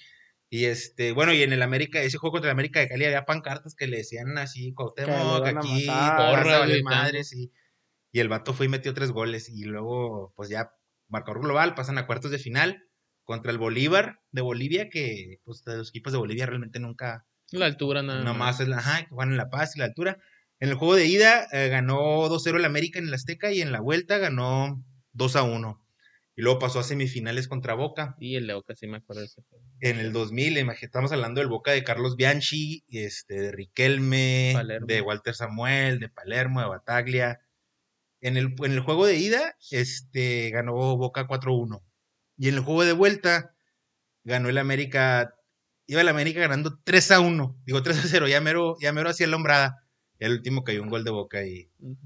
[0.48, 3.26] Y este, bueno, y en el América, ese juego contra el América de Cali había
[3.26, 6.84] pancartas que le decían así, Cuauhtémoc, aquí, porra, gritando.
[6.84, 7.28] madres,
[8.14, 10.70] y, el vato fue y metió tres goles, y luego, pues ya,
[11.08, 12.82] marcador global, pasan a cuartos de final
[13.24, 17.66] contra el Bolívar de Bolivia, que, pues, de los equipos de Bolivia realmente nunca, La
[17.66, 20.18] altura nada nomás es la, ajá, que juegan en La Paz y la altura.
[20.60, 23.72] En el juego de ida eh, ganó 2-0 el América en el Azteca, y en
[23.72, 24.82] la vuelta ganó
[25.12, 25.80] 2-1.
[26.36, 28.16] Y luego pasó a semifinales contra Boca.
[28.18, 29.64] Y el Leo casi me acuerdo de ese juego.
[29.80, 34.86] En el 2000, imagi- estamos hablando del Boca de Carlos Bianchi, este, de Riquelme, Palermo.
[34.86, 37.40] de Walter Samuel, de Palermo, de Bataglia.
[38.24, 41.82] En el, en el juego de ida, este, ganó Boca 4-1.
[42.38, 43.54] Y en el juego de vuelta,
[44.24, 45.34] ganó el América,
[45.86, 47.56] iba el América ganando 3-1.
[47.66, 49.86] Digo 3-0, ya mero, ya mero hacía la hombrada.
[50.18, 51.98] Y al último cayó un gol de Boca y Ujú.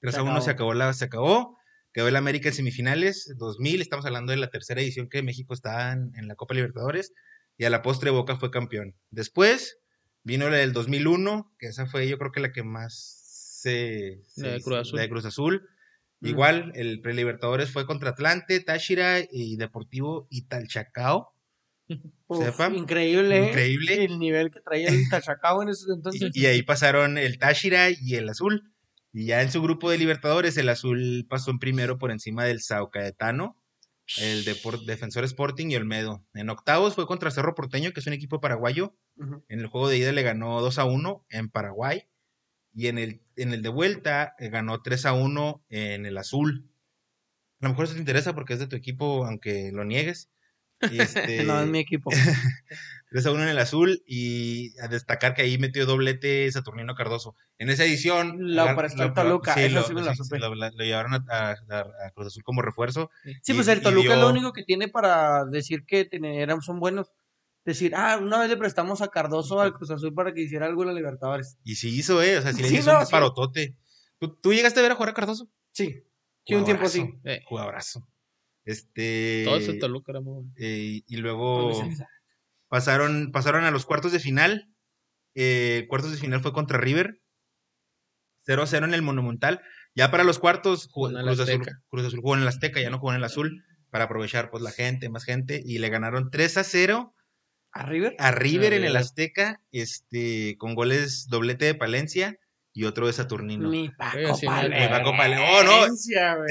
[0.00, 0.72] 3 Se a 1 se acabó.
[0.72, 1.58] acabó la, se acabó.
[1.92, 5.92] Quedó el América en semifinales, 2000, estamos hablando de la tercera edición que México está
[5.92, 7.12] en, en la Copa Libertadores,
[7.56, 8.96] y a la postre Boca fue campeón.
[9.10, 9.78] Después
[10.24, 13.23] vino la del 2001, que esa fue yo creo que la que más
[13.70, 14.42] se...
[14.42, 14.96] La de Cruz Azul.
[14.96, 15.68] la de Cruz Azul.
[16.20, 16.26] Mm.
[16.26, 21.32] Igual, el Prelibertadores fue contra Atlante, Táchira y Deportivo Italchacao.
[22.26, 22.68] Uf, Sepa.
[22.74, 23.48] increíble, ¿eh?
[23.48, 24.04] Increíble.
[24.04, 26.30] El nivel que traía el Tachacao en esos entonces.
[26.34, 28.70] Y, y ahí pasaron el Táchira y el Azul.
[29.12, 32.60] Y ya en su grupo de Libertadores, el Azul pasó en primero por encima del
[32.60, 33.60] Sao Caetano,
[34.18, 36.24] el Depor- Defensor Sporting y Olmedo.
[36.34, 38.96] En octavos fue contra Cerro Porteño, que es un equipo paraguayo.
[39.48, 42.02] En el juego de ida le ganó 2 a 1 en Paraguay.
[42.74, 46.68] Y en el, en el de vuelta eh, ganó 3 a 1 en el Azul.
[47.60, 50.28] A lo mejor eso te interesa porque es de tu equipo, aunque lo niegues.
[50.90, 52.10] Y este, No, es mi equipo.
[53.10, 57.36] 3 a 1 en el azul y a destacar que ahí metió doblete Saturnino Cardoso.
[57.58, 58.38] En esa edición...
[58.40, 60.14] El lo- Toluca, sí, lo, sí la
[60.48, 63.10] lo- la- lo llevaron a, a- a- a Cruz Azul como refuerzo.
[63.42, 66.80] Sí, y- pues el Toluca es lo único que tiene para decir que eran, son
[66.80, 67.12] buenos.
[67.64, 70.82] Decir, ah, una vez le prestamos a Cardoso al Cruz Azul para que hiciera algo
[70.82, 71.56] en la Libertadores.
[71.64, 72.36] Y sí hizo, ¿eh?
[72.38, 73.10] O sea, sí le Sí, hizo no, un sí.
[73.12, 73.76] parotote.
[74.18, 75.48] ¿Tú, tú llegaste a ver a jugar a Cardoso?
[75.72, 76.02] Sí,
[76.46, 77.00] sí, un tiempo sí.
[77.00, 78.08] Jugadorazo, Eh, Jugadorazo.
[78.66, 79.42] Este...
[79.44, 80.52] todo ese Toluca era muy bueno.
[80.56, 81.70] eh, y luego
[82.68, 84.70] pasaron, pasaron a los cuartos de final.
[85.34, 87.20] Eh, cuartos de final fue contra River.
[88.46, 89.62] 0-0 en el Monumental.
[89.94, 91.66] Ya para los cuartos, jugó- Jugó en el Cruz, Azul.
[91.88, 94.62] Cruz Azul jugó en el Azteca, ya no jugó en el Azul, para aprovechar pues
[94.62, 97.14] la gente, más gente, y le ganaron 3 a 0
[97.76, 98.14] ¿A River?
[98.18, 98.96] a River en el.
[98.96, 102.38] Azteca, este, con goles doblete de Palencia
[102.72, 103.68] y otro de Saturnino.
[103.68, 105.78] Mi Paco sí, Palencia, mi Paco Pale- oh, no.
[105.88, 105.90] güey.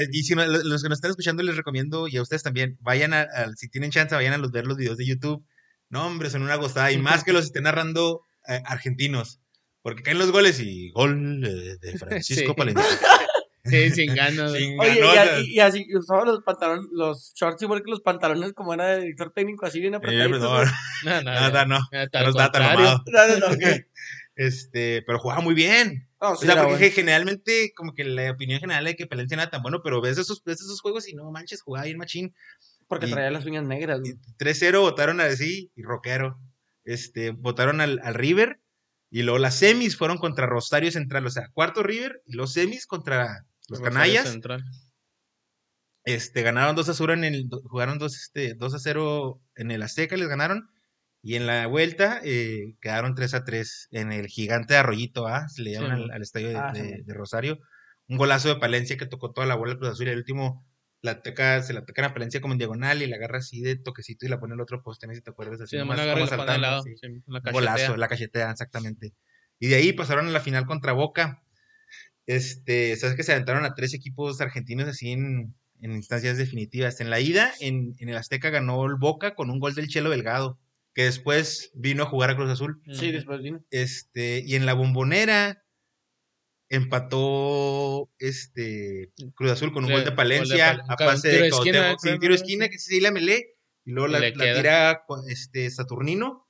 [0.04, 3.12] Eh, Y si los que nos están escuchando les recomiendo, y a ustedes también, vayan
[3.14, 5.44] a, a- si tienen chance, vayan a los, ver los videos de YouTube.
[5.90, 6.92] No, hombre, son una gozada.
[6.92, 9.40] Y más que los estén narrando eh, argentinos.
[9.82, 12.54] Porque caen los goles y gol eh, de Francisco Sí.
[12.56, 12.84] Palencia.
[13.64, 14.52] Sí, sin ganas.
[14.52, 18.52] Sin Oye, y, así- y así usaba los pantalones, los shorts igual que los pantalones
[18.52, 20.40] como era de director técnico, así bien Eh, apretaditos.
[20.40, 20.66] no, güey.
[21.04, 21.78] No, no, nada, no.
[21.78, 23.04] no, No mamado.
[23.10, 23.48] No.
[24.36, 26.08] Este, pero jugaba muy bien.
[26.18, 26.92] O sea, porque bueno.
[26.94, 30.18] generalmente, como que la opinión general de que Palencia no era tan bueno, pero ves
[30.18, 32.34] esos, ves esos juegos y no manches, jugaba bien machín.
[32.88, 34.00] Porque y- traía las uñas negras.
[34.00, 34.14] güey.
[34.36, 36.38] 3-0 votaron a sí y Rockero.
[36.84, 38.60] Este, votaron al, al River
[39.08, 42.86] y luego las semis fueron contra Rosario Central, o sea, cuarto River y los semis
[42.86, 44.28] contra los canallas.
[44.28, 44.64] Central.
[46.04, 49.82] Este, ganaron 2 a 0 en el, jugaron 2, este, 2 a 0 en el
[49.82, 50.70] Azteca, les ganaron.
[51.22, 55.48] Y en la vuelta eh, quedaron 3 a 3 en el gigante de Arroyito, ¿ah?
[55.48, 57.02] Se le llaman Sí, al, al estadio de, Ah, de- sí.
[57.02, 57.58] de Rosario.
[58.08, 60.66] Un golazo de Palencia que tocó toda la bola del Cruz Azul y el último
[61.00, 63.76] la toca, se la tocan a Palencia como en diagonal y la agarra así de
[63.76, 65.70] toquecito y la pone en el otro poste, no sé si te acuerdas así.
[65.70, 66.82] Sí, nomás la como saltando, lado.
[66.82, 66.94] sí.
[67.00, 69.14] sí, la Un golazo, la cachetea, exactamente.
[69.58, 71.42] Y de ahí pasaron a la final contra Boca.
[72.26, 77.00] Este, sabes que se aventaron a tres equipos argentinos así en, en instancias definitivas.
[77.00, 80.10] En la ida, en, en el Azteca ganó el Boca con un gol del Chelo
[80.10, 80.58] Delgado,
[80.94, 82.80] que después vino a jugar a Cruz Azul.
[82.92, 83.62] Sí, después vino.
[83.70, 85.60] Este, y en la bombonera
[86.68, 91.50] empató este Cruz Azul con un gol de gol de Palencia Pal- a pase de
[91.50, 96.48] Cuauhtémoc, sí, tiro esquina que sí la melé y luego la, tira este Saturnino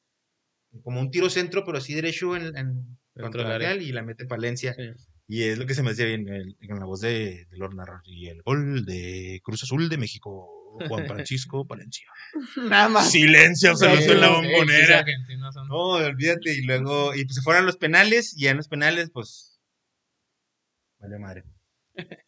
[0.83, 3.59] como un tiro centro pero así derecho en, en contra área.
[3.71, 4.91] real y la mete Palencia Sí.
[5.27, 7.75] Y es lo que se me hacía bien el- con la voz de, de Lord
[7.75, 10.51] Narrar y el gol de Cruz Azul de México
[10.89, 12.07] Juan Francisco Palencia
[12.69, 13.11] Nada más.
[13.13, 15.05] silencio absoluto en la bombonera
[15.69, 16.53] no, olvídate.
[16.55, 19.59] Y luego, y pues se fueron los penales, y en los penales, pues.
[20.99, 21.45] Vale madre.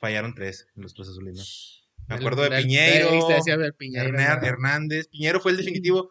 [0.01, 1.89] Fallaron tres los Cruz Azulinos.
[2.09, 3.11] Me acuerdo de Piñeiro.
[4.43, 5.09] Hernández.
[5.09, 6.11] Piñero fue el definitivo,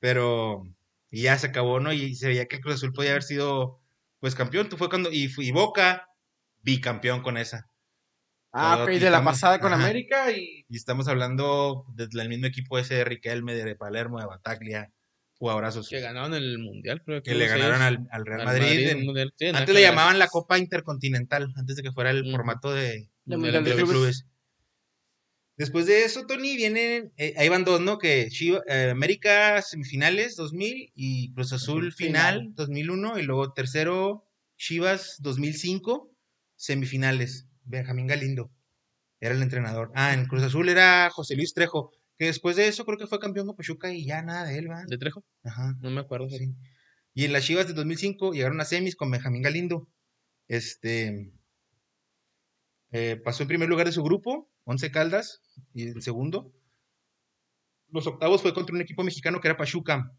[0.00, 0.62] pero.
[1.10, 1.92] Y ya se acabó, ¿no?
[1.92, 3.80] Y se veía que el Cruz Azul podía haber sido,
[4.18, 4.68] pues, campeón.
[4.68, 5.10] Tú fue cuando.
[5.12, 6.05] Y Boca,
[6.66, 7.70] bicampeón con esa.
[8.52, 9.84] Ah, Todo ok, de la pasada con ajá.
[9.84, 10.64] América y.
[10.68, 14.90] Y estamos hablando del mismo equipo ese de Riquelme, de Palermo, de Bataglia.
[15.38, 15.88] Jugadorazos.
[15.90, 18.88] Que ganaron el mundial, creo Que le ellos, ganaron al, al Real al Madrid.
[18.88, 19.34] en- el mundial.
[19.38, 23.10] Sí, en Antes le llamaban la Copa Intercontinental, antes de que fuera el formato de
[23.26, 23.92] De Mundial Mundial de de de Clubes.
[23.92, 24.26] clubes.
[25.58, 27.98] Después de eso, Tony, vienen, eh, ahí van dos, ¿no?
[27.98, 32.54] Que Chiva- eh, América semifinales 2000 y Cruz Azul Azul final final.
[32.54, 34.26] 2001 y luego tercero
[34.58, 36.10] Chivas 2005
[36.56, 37.46] semifinales.
[37.64, 38.50] Benjamín Galindo
[39.20, 39.92] era el entrenador.
[39.94, 43.18] Ah, en Cruz Azul era José Luis Trejo, que después de eso creo que fue
[43.18, 44.84] campeón con Pachuca y ya nada de él, ¿va?
[44.86, 45.24] ¿De Trejo?
[45.44, 45.74] Ajá.
[45.80, 46.28] No me acuerdo.
[46.28, 46.54] Sí.
[47.14, 49.88] Y en las Chivas de 2005 llegaron a semis con Benjamín Galindo.
[50.48, 51.32] Este
[52.92, 55.42] eh, pasó en primer lugar de su grupo, 11 Caldas,
[55.72, 56.52] y en segundo.
[57.88, 60.12] Los octavos fue contra un equipo mexicano que era Pachuca.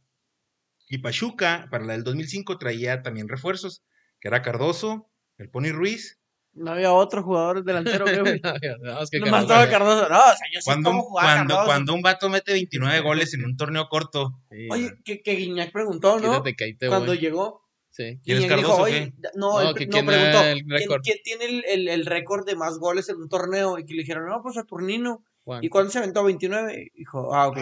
[0.87, 3.83] Y Pachuca, para la del 2005, traía también refuerzos,
[4.19, 6.19] que era Cardoso, el Pony Ruiz.
[6.57, 8.41] No había otro jugador delantero, güey.
[8.81, 10.09] no, es que Nomás Cardoso- estaba Cardoso.
[10.09, 11.65] No, o sea, yo sé Cuando, cómo un- jugaba cuando, Cardoso.
[11.67, 15.71] cuando un vato mete 29 goles en un torneo corto, Sí, Oye, que, que Guiñac
[15.71, 16.31] preguntó, ¿no?
[16.31, 17.17] quítate que ahí te Cuando voy.
[17.19, 17.61] llegó.
[17.91, 18.19] Sí.
[18.23, 21.01] ¿Quién es Cardoso o oye, no, No, él que no preguntó, el ¿quién, récord?
[21.03, 23.79] quién tiene el, el, el récord de más goles en un torneo?
[23.79, 25.23] Y que le dijeron, no, pues Saturnino.
[25.43, 25.63] Juan.
[25.63, 26.23] ¿Y cuándo se aventó?
[26.23, 26.91] 29.
[26.93, 27.57] Dijo, ah, ok.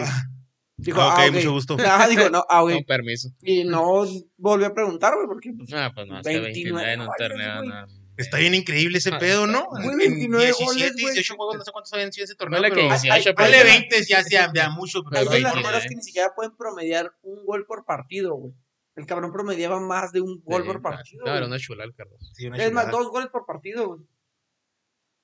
[0.78, 1.34] Dijo, Ah, ok, ah, ok.
[1.36, 1.76] mucho gusto.
[1.80, 2.72] Ah, dijo, no, ah, ok.
[2.72, 3.30] Con permiso.
[3.42, 4.04] Y no
[4.36, 7.08] volvió a preguntar, güey, porque pues, Ah, pues no, es que 29 29 en un
[7.16, 7.62] torneo.
[7.62, 7.95] güey.
[8.16, 9.66] Está bien increíble ese Ah, pedo, ¿no?
[9.70, 11.14] Güey, En 29 17, goles, güey.
[11.14, 12.82] 18 juegos, no sé cuántos habían sido ese torneo, que pero...
[12.82, 15.88] 18, Ay, pero Ponle ay, 20, ya sea ya mucho, pero hay delanteros 29.
[15.88, 18.52] que ni siquiera pueden promediar un gol por partido, güey.
[18.96, 21.24] El cabrón promediaba más de un gol Sí, por partido.
[21.26, 22.24] No, era una chula el Cardoso.
[22.34, 22.98] Sí, una es más, chulada.
[23.02, 24.00] dos goles por partido, güey.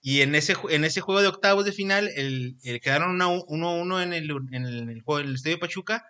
[0.05, 4.13] Y en ese, en ese juego de octavos de final, el, el- quedaron 1-1 en
[4.13, 6.05] el, en el juego del Estadio Pachuca,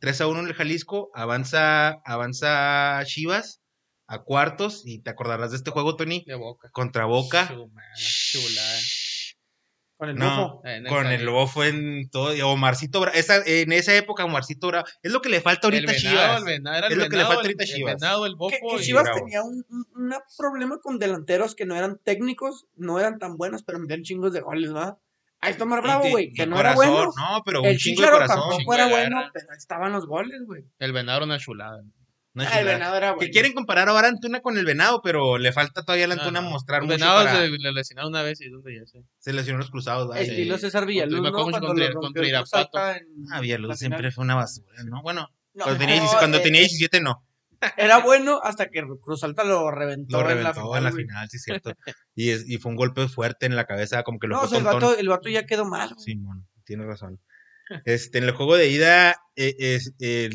[0.00, 3.62] 3-1 en el Jalisco, avanza, avanza Chivas
[4.08, 6.70] a cuartos, y te acordarás de este juego, Tony, De boca.
[6.72, 7.46] contra Boca.
[7.96, 8.78] Chulada.
[9.98, 10.60] Con el No, bofo.
[10.64, 14.86] El con el bofo en todo, y Omarcito Bra- esa, en esa época Omarcito Bravo,
[15.02, 16.38] es lo que le falta ahorita a el venado, Chivas.
[16.38, 17.94] el venado, era el Es lo que le falta ahorita a el Chivas.
[18.00, 19.18] venado, el bofo que Chivas Bravo.
[19.18, 23.80] tenía un, un problema con delanteros que no eran técnicos, no eran tan buenos, pero
[23.80, 25.00] metían chingos de goles, ¿no?
[25.40, 27.12] Ahí está Mar Bravo, güey, que no corazón, era bueno.
[27.16, 28.36] No, pero un el chingo de corazón.
[28.36, 30.62] tampoco Chingo era bueno, pero estaban los goles, güey.
[30.78, 31.82] El venado era una chulada.
[32.36, 33.30] Ah, el venado era Que bueno.
[33.32, 36.38] quieren comparar ahora a Antuna con el venado, pero le falta todavía a la Antuna
[36.40, 36.48] Ajá.
[36.48, 39.02] mostrar Los mucho venados para- se le lesionaron una vez y donde ya sé.
[39.18, 40.08] Se lesionó los cruzados.
[40.08, 40.22] ¿verdad?
[40.22, 40.60] Estilo Sí.
[40.62, 41.32] César Villaluz, ¿no?
[41.32, 42.78] Cuando contra- lo contra el Cruz Irapuato.
[42.78, 45.02] Alta en Ah, la Villaluz siempre fue una basura, ¿no?
[45.02, 47.24] Bueno, No, cuando tenía, no, cuando eh, tenía eh, 17 no.
[47.76, 51.28] Era bueno hasta que Cruz Alta lo reventó, Lo reventó en la final.
[51.28, 51.72] sí, es cierto.
[52.14, 54.46] Y, es- y fue un golpe fuerte en la cabeza, como que lo No, o
[54.46, 55.88] fue sea, el vato, el vato ya quedó mal.
[55.92, 56.04] güey.
[56.04, 57.18] Simón, tienes razón.
[57.84, 60.30] Este, en el juego de ida eh, es- eh,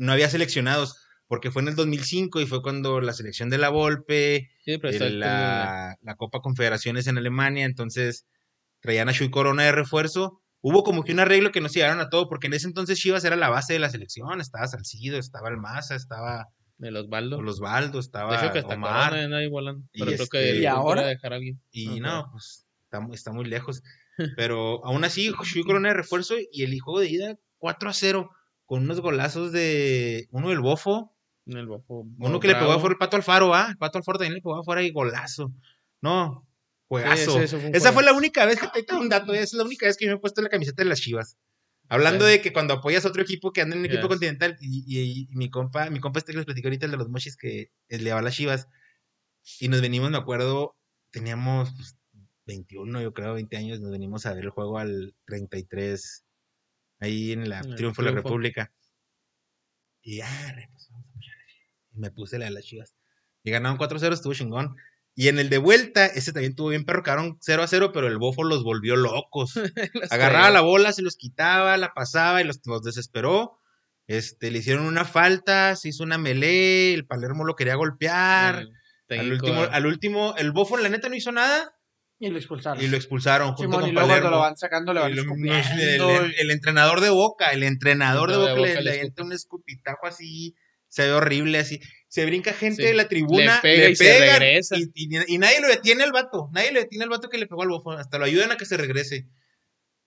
[0.00, 0.96] no había seleccionados,
[1.28, 4.96] porque fue en el 2005 y fue cuando la selección de la Volpe, Sí, pero
[4.96, 8.26] el- el- la, la Copa Confederaciones en Alemania, entonces
[8.80, 10.40] traían a Shui Corona de refuerzo.
[10.62, 12.98] Hubo como que un arreglo que no se llegaron a todo, porque en ese entonces
[12.98, 16.48] Chivas era la base de la selección, estaba Salcido, estaba el Maza, estaba
[16.80, 17.38] el Osvaldo.
[17.38, 19.10] Osvaldo, De estaba hecho, que está Omar.
[19.10, 19.84] Corona ahí volando.
[19.92, 21.02] Y Pero creo este- que ¿Y le ahora?
[21.02, 21.60] a dejar a alguien.
[21.70, 21.98] Y Ajá.
[22.00, 23.82] no, pues está, mu- está muy lejos.
[24.36, 28.30] Pero aún así, Shui Corona de refuerzo y el juego de ida 4 a 0
[28.70, 31.12] con unos golazos de uno del Bofo,
[31.44, 32.06] En el bofo.
[32.20, 33.66] uno que le pegó afuera el Pato Alfaro, ¿ah?
[33.70, 35.52] El Pato Alfaro también le pegó afuera y golazo.
[36.00, 36.46] No,
[36.86, 37.40] juegazo.
[37.40, 39.86] ese fue Esa fue la única vez que te tengo un dato, es la única
[39.86, 41.36] vez que yo me he puesto la camiseta de las Chivas.
[41.88, 42.30] Hablando Sí.
[42.30, 44.08] de que cuando apoyas a otro equipo que anda en un equipo Yes.
[44.08, 46.96] continental y, y- y mi compa, mi compa este que les platico ahorita, el de
[46.98, 48.68] los mochis que le va a las Chivas,
[49.58, 50.76] y nos venimos, me acuerdo,
[51.10, 51.96] teníamos pues,
[52.46, 56.24] 21, yo creo, 20 años, nos venimos a ver el juego al 33,
[57.00, 58.16] ahí en la En Triunfo de la.
[58.16, 58.72] República.
[60.02, 61.34] Y ah, re, pues, vamos a apoyar.
[61.92, 62.94] Y me puse la de las Chivas.
[63.42, 64.76] Y ganaron 4-0, estuvo chingón.
[65.14, 68.06] Y en el de vuelta, ese también tuvo bien perro, quedaron 0 a 0, pero
[68.06, 69.54] el bofo los volvió locos.
[70.10, 73.58] Agarraba la bola, se los quitaba, la pasaba y los, los desesperó.
[74.06, 78.66] Este, le hicieron una falta, se hizo una melee, el Palermo lo quería golpear.
[79.08, 81.74] El Al último, al último, el bofo la neta no hizo nada
[82.22, 82.84] Y lo expulsaron.
[82.84, 84.30] y lo expulsaron junto Simón, con y luego Palermo.
[84.30, 88.40] lo van sacando le van lo- el, el entrenador de Boca, el entrenador de El
[88.42, 90.54] de Boca le, Boca le avienta un escupitajo así,
[90.86, 91.80] se ve horrible así.
[92.08, 92.88] Se brinca gente Sí.
[92.88, 94.76] de la tribuna, Le pega y se regresa.
[94.76, 97.46] Y, y- y nadie lo detiene al vato, nadie le detiene al vato que le
[97.46, 99.26] pegó al bofo, hasta lo ayudan a que se regrese.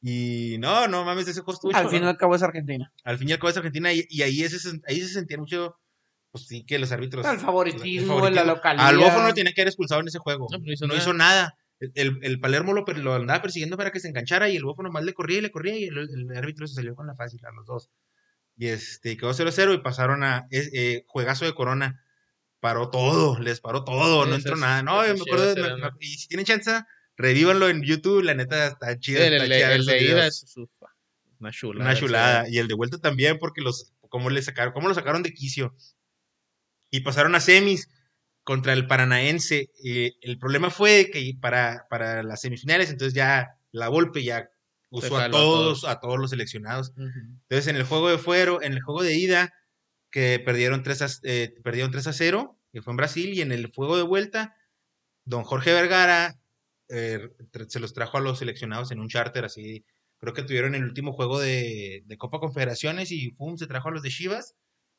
[0.01, 2.91] Y no, no mames, ese estuvo Al fin y al cabo es Argentina.
[3.05, 4.57] Al fin y al cabo es Argentina y, y ahí, ese,
[4.87, 5.77] ahí se sentía mucho,
[6.31, 7.25] pues sí, que los árbitros...
[7.25, 8.29] El favoritismo, favoritismo.
[8.29, 8.85] la localidad.
[8.87, 10.47] Al Bofo no lo tenía que haber expulsado en ese juego.
[10.51, 11.01] No, no hizo no nada.
[11.01, 11.57] hizo nada.
[11.95, 15.13] El, el- Palermo lo, andaba persiguiendo para que se enganchara y el Bofo nomás le
[15.13, 17.65] corría y le corría y el, el árbitro se salió con la fácil a los
[17.65, 17.89] dos.
[18.55, 22.03] Y este, quedó 0-0 y pasaron a es- eh, juegazo de Corona.
[22.59, 24.83] Paró todo, les paró todo, Sí, no entró nada.
[24.83, 26.71] No, yo me acuerdo, me- y si tienen chance,
[27.17, 30.43] revívanlo en YouTube, la neta está el, chida el de ida es
[31.39, 31.89] una chulada.
[31.89, 32.49] Una chulada.
[32.49, 35.75] Y el de vuelta también, porque los, cómo le sacaron, cómo lo sacaron de quicio.
[36.89, 37.89] Y pasaron a semis
[38.43, 39.71] contra el Paranaense.
[39.83, 44.49] Eh, el problema fue que para, para las semifinales, entonces ya la Volpe ya
[44.89, 46.93] usó a todos, a todos los seleccionados.
[46.97, 49.53] Entonces en el juego de fuero, en el juego de ida,
[50.11, 53.51] que perdieron 3 a, eh, perdieron 3 a 0, que fue en Brasil, y en
[53.51, 54.55] el juego de vuelta,
[55.25, 56.39] don Jorge Vergara
[56.89, 57.29] eh,
[57.67, 59.85] se los trajo a los seleccionados en un charter así.
[60.19, 63.91] Creo que tuvieron el último juego de, de Copa Confederaciones y pum, se trajo a
[63.91, 64.55] los de Chivas.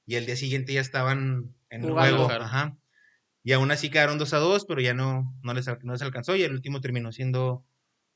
[0.07, 2.31] Y el día siguiente ya estaban en el juego.
[2.31, 2.77] Ajá.
[3.45, 6.35] Y aún así quedaron 2 a 2, pero ya no, no, les, no les alcanzó.
[6.35, 7.65] Y el último terminó siendo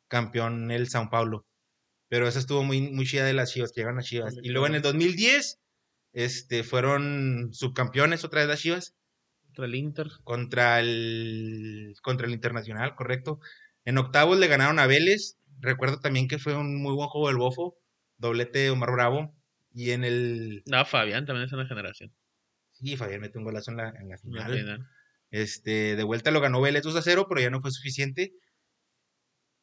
[0.09, 1.47] campeón el Sao Paulo.
[2.09, 4.35] Pero esa estuvo muy, muy chida de las Chivas, que llegaron a Chivas.
[4.43, 5.61] Y luego en el 2010,
[6.15, 8.95] este, fueron subcampeones otra vez las Chivas
[9.45, 10.07] Contra el Inter.
[10.25, 13.41] contra el, contra el Internacional, correcto.
[13.85, 15.37] En octavos le ganaron a Vélez.
[15.61, 17.77] Recuerdo también que fue un muy buen juego del Bofo,
[18.17, 19.35] doblete de Omar Bravo.
[19.75, 20.63] Y en el.
[20.67, 22.15] No, Fabián también es una generación.
[22.73, 24.53] Sí, Fabián metió un golazo en la, en la Al final.
[24.59, 24.89] final.
[25.31, 28.33] Este, de vuelta lo ganó Vélez 2 a 0, pero ya no fue suficiente.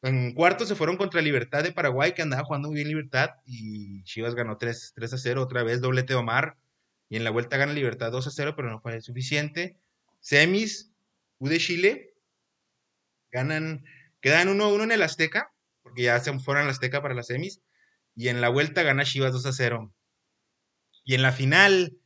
[0.02, 4.02] En cuartos se fueron contra Libertad de Paraguay, que andaba jugando muy bien Libertad, y
[4.04, 6.56] Chivas ganó 3, 3 a 0, otra vez doblete de Omar.
[7.08, 9.76] Y en la vuelta gana Libertad 2 a 0, pero no fue suficiente.
[10.20, 10.92] Semis,
[11.38, 12.14] U de Chile,
[13.30, 13.84] ganan,
[14.20, 15.52] quedan 1 a 1 en el Azteca,
[15.82, 17.60] porque ya se fueron al Azteca para las semis.
[18.14, 19.92] Y en la vuelta gana Chivas 2 a 0.
[21.04, 21.98] Y en la final,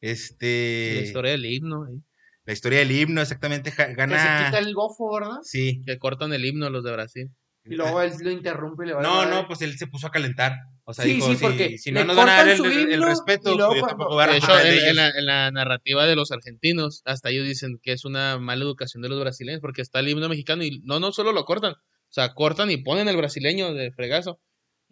[0.00, 0.94] este.
[0.96, 1.86] La historia del himno.
[1.88, 2.00] ¿eh?
[2.44, 4.44] La historia del himno, exactamente, ja- Que se gana.
[4.46, 5.38] quita el bofo, ¿verdad?
[5.42, 5.82] Sí.
[5.86, 7.30] Que cortan el himno los de Brasil.
[7.64, 9.86] Y luego él lo interrumpe y le va a No, dar- no, pues él se
[9.86, 10.56] puso a calentar.
[10.82, 12.50] O sea, Sí, dijo, sí, si, porque si no le nos van a dar cortan
[12.50, 14.58] el, su el- el himno respeto, y luego pues yo tampoco voy a De hecho,
[14.60, 18.38] en, en la, en la narrativa de los argentinos, hasta ellos dicen que es una
[18.40, 21.44] mala educación de los brasileños, porque está el himno mexicano y no, no solo lo
[21.44, 21.76] cortan, o
[22.14, 24.40] sea, cortan y ponen el brasileño de fregazo.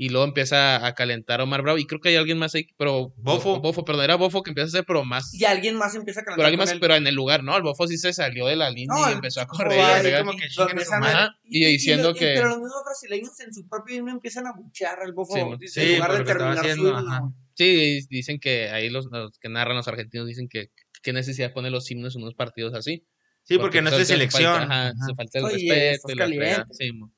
[0.02, 1.76] Y luego empieza a calentar Omar Bravo.
[1.76, 3.12] Y creo que hay alguien más ahí, pero.
[3.18, 3.60] Bofo.
[3.60, 5.34] Bofo, perdón, era Bofo que empieza a hacer, pero más.
[5.34, 6.80] Y alguien más empieza a calentar Pero alguien más, él.
[6.80, 7.54] pero en el lugar, ¿no?
[7.54, 10.06] El Bofo sí se salió de la línea No, y empezó a correr.
[10.06, 10.62] Y a como que a su.
[10.62, 14.52] Ajá, y diciendo lo- que- Pero los mismos brasileños en su propio himno empiezan a
[14.54, 15.34] buchear al bofo.
[15.34, 16.98] Sí, dice, sí, en lugar de terminar su haciendo, himno.
[17.12, 17.20] ajá.
[17.56, 20.70] Sí, dicen que ahí los, los que narran los argentinos dicen que
[21.02, 23.06] qué necesidad poner los himnos en unos partidos así.
[23.42, 24.50] Sí, porque, no es de se selección.
[24.54, 25.06] Falta, ajá, Ajá.
[25.08, 26.66] se falta el Oye, respeto y la.
[26.70, 27.12] Sí, mo.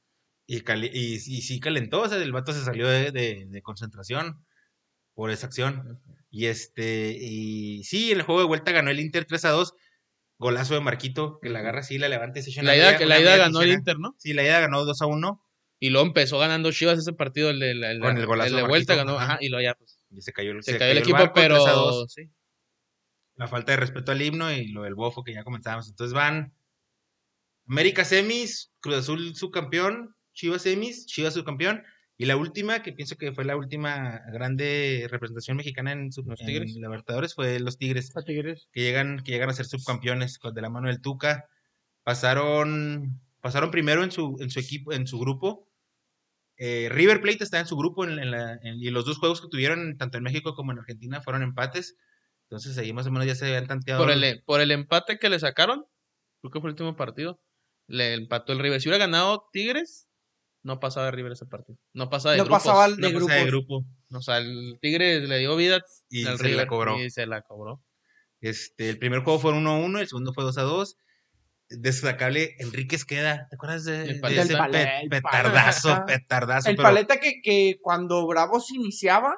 [0.54, 3.62] Y, cali- y, y sí calentó, o sea, el vato se salió de, de- de
[3.62, 4.44] concentración
[5.14, 6.00] por esa acción.
[6.30, 9.74] Y este, y sí, en el juego de vuelta ganó el Inter 3 a 2.
[10.38, 12.98] Golazo de Marquito, que la agarra así, la levanta y se echa La ida, media-
[12.98, 13.70] que la ida media ganó el.
[13.70, 14.14] Inter, ¿no?
[14.18, 15.42] Sí, la ida ganó 2 a 1
[15.78, 18.62] Y luego empezó ganando Chivas ese partido, el de, la- el, Con el golazo de
[18.62, 19.32] de vuelta Marquito, ganó, ajá.
[19.34, 21.44] ajá, y luego ya pues, y se cayó el, se, cayó el equipo, barco, 3
[21.46, 22.12] a pero 2.
[22.12, 22.30] sí.
[23.36, 25.88] La falta de respeto al himno y lo del bofo que ya comentábamos.
[25.88, 26.52] Entonces van
[27.66, 31.82] América semis, Cruz Azul subcampeón, Chivas semis, Chivas subcampeón.
[32.18, 36.40] Y la última, que pienso que fue la última grande representación mexicana en, sub- Los
[36.40, 36.74] en Tigres.
[36.74, 38.14] Libertadores, fue los Tigres.
[38.16, 38.68] A Tigres.
[38.72, 41.48] que llegan, que llegan a ser subcampeones con- de la mano del Tuca.
[42.04, 45.68] Pasaron, pasaron primero en su, en su equipo, en su grupo.
[46.58, 49.40] Eh, River Plate está en su grupo en, en la- en- y los dos juegos
[49.40, 51.96] que tuvieron, tanto en México como en Argentina, fueron empates.
[52.44, 54.02] Entonces ahí más o menos ya se habían tanteado.
[54.04, 55.86] por, el, por el empate que le sacaron,
[56.42, 57.40] creo que fue el último partido,
[57.86, 58.80] le empató el River.
[58.80, 60.06] Si hubiera ganado Tigres,
[60.62, 61.78] no pasaba de River ese partido.
[61.92, 62.62] No pasaba de No grupos.
[62.62, 66.66] pasaba de grupo O sea, el Tigres le dio vida y al se River la
[66.66, 67.00] cobró.
[67.02, 67.82] y se la cobró.
[68.40, 70.96] Este, el primer juego fue 1-1, el segundo fue 2-2.
[71.68, 73.46] Destacable, Enríquez queda.
[73.48, 74.42] ¿Te acuerdas de, El de paleta.
[74.42, 76.04] ese pe- petardazo?
[76.06, 76.68] Petardazo.
[76.68, 79.34] El pero- paleta que, que cuando Bravo se iniciaba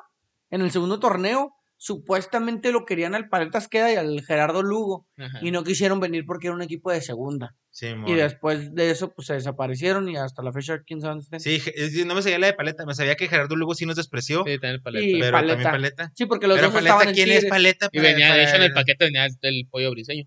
[0.50, 1.52] en el segundo torneo,
[1.84, 5.06] supuestamente lo querían al Paletas Queda y al Gerardo Lugo.
[5.18, 5.38] Ajá.
[5.42, 7.54] Y no quisieron venir porque era un equipo de segunda.
[7.70, 11.40] Sí, Y después de eso, pues se desaparecieron y hasta la fecha, quién sabe dónde.
[11.40, 13.96] Sí, es- no me sabía la de Paleta, me sabía que Gerardo Lugo sí nos
[13.96, 15.04] despreció, Sí, también paleta.
[15.06, 15.52] Y pero Paleta.
[15.54, 16.12] también Paleta.
[16.14, 17.50] Sí, porque los Pero dos Paleta, estaban en ¿quién es Tigres.
[17.50, 17.88] Paleta?
[17.92, 20.24] Y para- venía, de hecho, en el paquete venía el, pollo briseño.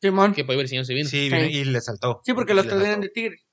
[0.00, 0.32] Simón.
[0.34, 1.08] Que pollo briseño se vino.
[1.08, 1.36] Sí, Sí.
[1.36, 2.20] y le saltó.
[2.24, 3.44] Sí, porque los tres vienen de Tigres.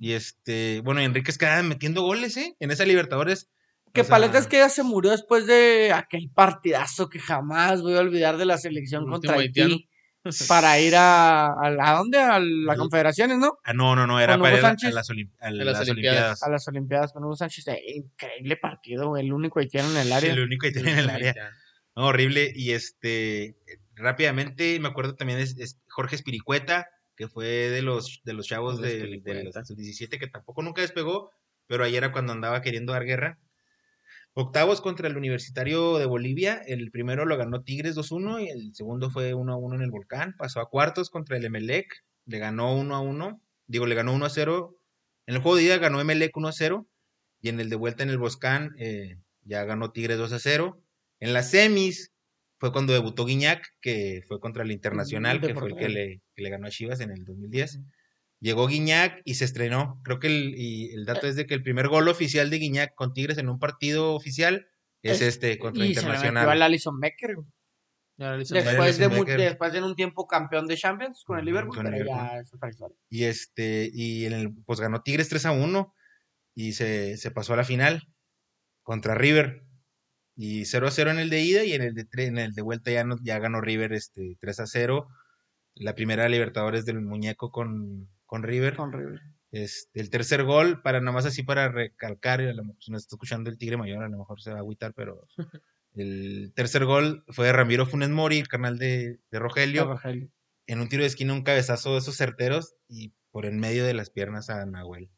[0.00, 2.54] Y este, bueno, y Enríquez queda metiendo goles, ¿eh?
[2.60, 3.48] En esa Libertadores.
[3.96, 8.00] Que O sea, Paletas Queda se murió después de aquel partidazo que jamás voy a
[8.00, 9.74] olvidar de la selección El contra haitiano.
[9.74, 9.88] Haití.
[10.48, 12.18] Para ir a, a, ¿a dónde?
[12.18, 13.58] A las confederaciones, ¿no?
[13.62, 15.88] Ah, no, no, no, era para ir a- las, olim- a las las Olimpiadas.
[15.88, 16.42] Olimpiadas.
[16.42, 17.68] A las Olimpiadas con Hugo Sánchez.
[17.68, 20.32] Eh, increíble partido, el único haitiano en el área.
[20.32, 21.34] El único que tiene en el área.
[21.94, 22.52] No, horrible.
[22.56, 23.56] Y este,
[23.94, 28.80] rápidamente, me acuerdo también es, es Jorge Espiricueta, que fue de los, de los chavos
[28.80, 29.62] del, del Espiricueta.
[29.74, 31.30] 17 que tampoco nunca despegó,
[31.66, 33.38] pero ayer era cuando andaba queriendo dar guerra.
[34.38, 36.60] Octavos contra el Universitario de Bolivia.
[36.66, 40.34] El primero lo ganó Tigres 2-1 y el segundo fue 1-1 en el Volcán.
[40.36, 41.86] Pasó a cuartos contra el Emelec.
[42.26, 43.40] Le ganó 1-1.
[43.66, 44.76] Digo, le ganó 1-0.
[45.24, 46.86] En el juego de ida ganó Emelec 1-0.
[47.40, 50.82] Y en el de vuelta en el Volcán eh, ya ganó Tigres 2-0.
[51.20, 52.12] En las semis
[52.58, 56.20] fue cuando debutó Guiñac, que fue contra el Internacional, de que fue el que le,
[56.34, 57.80] que le ganó a Chivas en el 2010.
[58.40, 60.00] Llegó Guiñac y se estrenó.
[60.04, 62.94] Creo que el, y el dato es de que el primer gol oficial de Guiñac
[62.94, 64.66] con Tigres en un partido oficial
[65.02, 66.62] es Es- este contra y se le metió al Internacional.
[66.62, 67.36] Alison Becker.
[68.18, 69.38] Después de, Becker.
[69.38, 72.28] después de un tiempo campeón de Champions con el Liverpool, con el pero Liverpool.
[72.30, 72.96] ya es otra historia.
[73.10, 75.94] Y este, y en el, pues ganó Tigres 3 a 1
[76.54, 78.02] y se, se pasó a la final
[78.82, 79.64] contra River.
[80.34, 82.62] Y 0 a 0 en el de ida y en el de, en el de
[82.62, 85.08] vuelta ya, no, ya ganó River este, 3 a 0.
[85.74, 88.76] La primera Libertadores del muñeco con, con River.
[88.76, 89.20] Con River.
[89.52, 93.02] Este, el tercer gol, para nada más así para recalcar, a lo mejor si nos
[93.02, 95.26] está escuchando el Tigre Mayor, a lo mejor se va a agüitar, pero
[95.94, 100.28] el tercer gol fue de Ramiro Funes Mori, el canal de, de Rogelio, Rogelio.
[100.66, 103.94] en un tiro de esquina, un cabezazo de esos certeros y por en medio de
[103.94, 105.10] las piernas a Nahuel.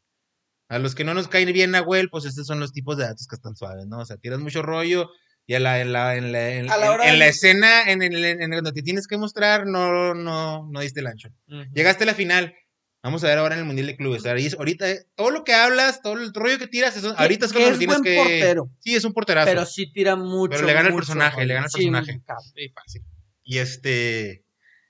[0.69, 3.27] A los que no nos caen bien Nahuel, pues estos son los tipos de datos
[3.27, 3.99] que están suaves, ¿no?
[3.99, 5.09] O sea, tiras mucho rollo
[5.47, 8.23] y a la, en, la, en, la, en, la en- en la escena, en, el,
[8.23, 11.29] en donde te tienes que mostrar, no, no, no diste el ancho.
[11.47, 11.63] Ujú.
[11.73, 12.53] Llegaste a la final.
[13.01, 14.25] Vamos a ver ahora en el Mundial de Clubes.
[14.25, 17.53] Es- ahorita, eh, todo lo que hablas, todo el rollo que tiras, eso- ahorita es
[17.53, 18.15] cuando lo tienes buen que.
[18.17, 19.47] portero, Sí, es un porterazo.
[19.49, 20.51] pero sí tira mucho.
[20.51, 22.21] Pero le gana el personaje, le gana el personaje.
[22.55, 23.01] Sí, fácil.
[23.43, 24.43] Y este.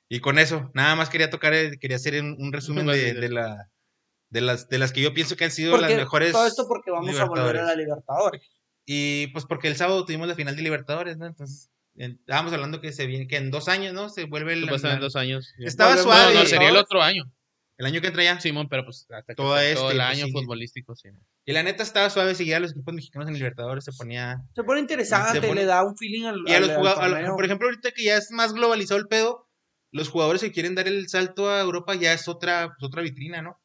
[0.09, 3.69] Y con eso, nada más quería tocar, eh, quería hacer un, un resumen de, la,
[4.31, 6.31] de, las, de las que yo pienso que han sido Porque las mejores.
[6.31, 8.41] todo esto porque vamos a volver a la Libertadores.
[8.87, 11.27] Y pues porque el sábado tuvimos la final de Libertadores, ¿no?
[11.27, 14.09] Entonces, en- estábamos hablando que se viene, que en dos años, ¿no?
[14.09, 15.53] Se vuelve el, en dos años.
[15.59, 16.33] Estaba suave.
[16.33, 17.31] No, no, sería el otro año.
[17.79, 18.39] El año que entra ya.
[18.39, 20.31] Simón, pero pues hasta que Todo todo, este, el pues, año sí.
[20.31, 21.09] futbolístico, sí.
[21.45, 24.43] Y la neta estaba suave, seguía a los equipos mexicanos en Libertadores, se ponía.
[24.53, 27.29] Se pone interesante, Se pone- le da un feeling al, Y a los al jugadores,
[27.31, 29.49] por ejemplo, ahorita que ya es más globalizado el pedo,
[29.91, 33.41] los jugadores que quieren dar el salto a Europa ya es otra, pues, otra vitrina,
[33.41, 33.59] ¿no?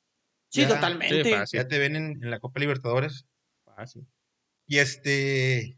[0.51, 1.47] Sí, ya- totalmente.
[1.47, 1.57] Sí.
[1.59, 3.27] Ya te ven en, en la Copa Libertadores.
[3.65, 4.07] Fácil.
[4.66, 5.77] Y este.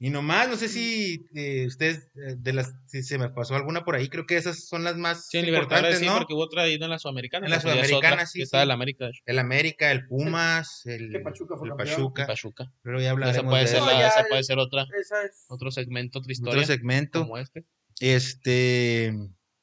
[0.00, 3.84] Y nomás, no sé si eh, ustedes, eh, de las, si se me pasó alguna
[3.84, 6.18] por ahí, creo que esas son las más Sí, en importantes, sí, ¿no?
[6.18, 7.46] porque hubo otra ahí en la Sudamericana.
[7.46, 8.66] En la es otra, Sudamericana, sí, que estaba sí.
[8.66, 11.74] el América de El América, el Pumas, el, Pachuca fue el.
[11.74, 12.26] Pachuca.
[12.28, 12.72] Pachuca.
[12.82, 15.22] Pero ya Esa hablaremos puede de ser, la- No, ya esa puede ser otra, Esa
[15.24, 15.44] es.
[15.48, 16.52] otro segmento, otra historia.
[16.62, 17.20] otro segmento.
[17.22, 17.64] Como este.
[18.00, 19.12] Este,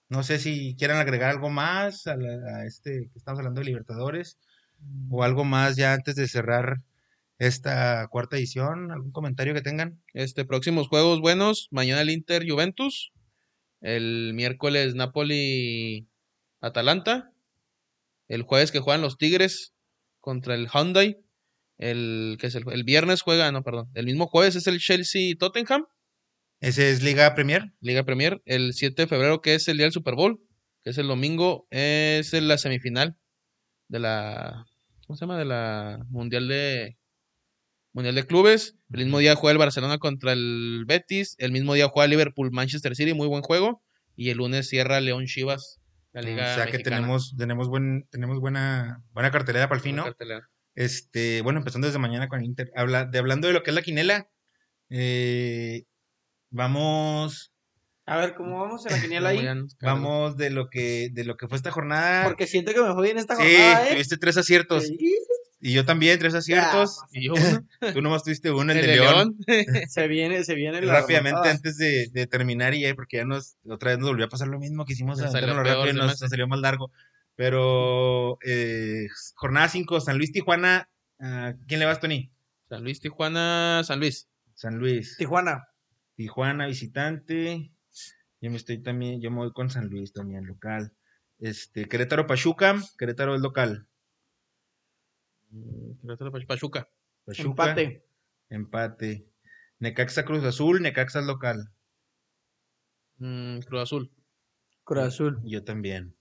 [0.09, 3.65] no sé si quieran agregar algo más a, la- a este que estamos hablando de
[3.67, 4.37] Libertadores
[5.09, 6.81] o algo más ya antes de cerrar
[7.37, 8.91] esta cuarta edición.
[8.91, 10.01] ¿Algún comentario que tengan?
[10.13, 11.67] Este, próximos juegos buenos.
[11.71, 13.11] Mañana el Inter Juventus.
[13.81, 16.07] El miércoles Napoli
[16.61, 17.31] Atalanta.
[18.27, 19.73] El jueves que juegan los Tigres
[20.19, 21.17] contra el Hyundai.
[21.77, 23.89] El, que es el, el viernes juega, no, perdón.
[23.93, 25.85] El mismo jueves es el Chelsea Tottenham.
[26.61, 27.73] Ese es Liga Premier.
[27.81, 28.41] Liga Premier.
[28.45, 30.41] El 7 de febrero, que es el día del Super Bowl,
[30.83, 33.17] que es el domingo, es la semifinal
[33.87, 34.65] de la.
[35.05, 35.37] ¿Cómo se llama?
[35.37, 36.97] De la Mundial de.
[37.95, 38.75] Mundial de Clubes.
[38.91, 41.35] El mismo día juega el Barcelona contra el Betis.
[41.39, 43.81] El mismo día juega Liverpool Manchester City, muy buen juego.
[44.17, 45.79] Y el lunes cierra León Chivas,
[46.11, 46.43] la Liga.
[46.43, 46.97] o sea que Mexicana.
[46.97, 50.13] tenemos, tenemos, buen, tenemos buena, buena cartelera para el fin, ¿no?
[50.75, 52.69] Este, bueno, empezando desde mañana con Inter.
[52.75, 54.29] Habla, de, hablando de lo que es la quinela,
[54.89, 55.85] eh,
[56.49, 57.53] vamos,
[58.05, 59.47] A ver, ¿cómo vamos en la quiniela ahí?
[59.81, 62.25] vamos de lo que, de lo que fue esta jornada.
[62.25, 63.93] Porque siento que me fue bien esta sí, jornada, ¿eh?
[63.93, 64.85] tuviste tres aciertos.
[64.85, 64.97] Sí.
[65.65, 67.01] Y yo también, tres aciertos.
[67.11, 69.35] Y yo uno, Tú nomás tuviste uno, el, el de de León.
[69.47, 69.65] León.
[69.89, 73.89] Se viene, se viene Rápidamente antes de, de terminar y ya, porque ya nos, otra
[73.89, 76.29] vez nos volvió a pasar lo mismo que hicimos Nos salió peor, rápido nos, nos
[76.29, 76.91] salió más largo.
[77.35, 80.87] Pero eh, jornada 5, San Luis, Tijuana.
[81.19, 82.31] ¿a ¿Quién le vas, Tony?
[82.69, 84.29] San Luis, Tijuana, San Luis.
[84.53, 85.15] San Luis.
[85.17, 85.63] Tijuana.
[86.15, 87.71] Tijuana, visitante.
[88.39, 90.93] Yo me estoy también, yo me voy con San Luis también, local.
[91.39, 92.75] Este, Querétaro, Pachuca.
[92.99, 93.87] Querétaro es local.
[96.47, 96.89] Pachuca.
[97.25, 97.63] Pachuca.
[97.69, 98.05] Empate.
[98.49, 99.27] Empate.
[99.79, 100.81] Necaxa, Cruz Azul.
[100.81, 101.71] Necaxa es local.
[103.17, 104.11] Mm, Cruz Azul.
[104.83, 105.41] Cruz Azul.
[105.43, 106.15] Yo también.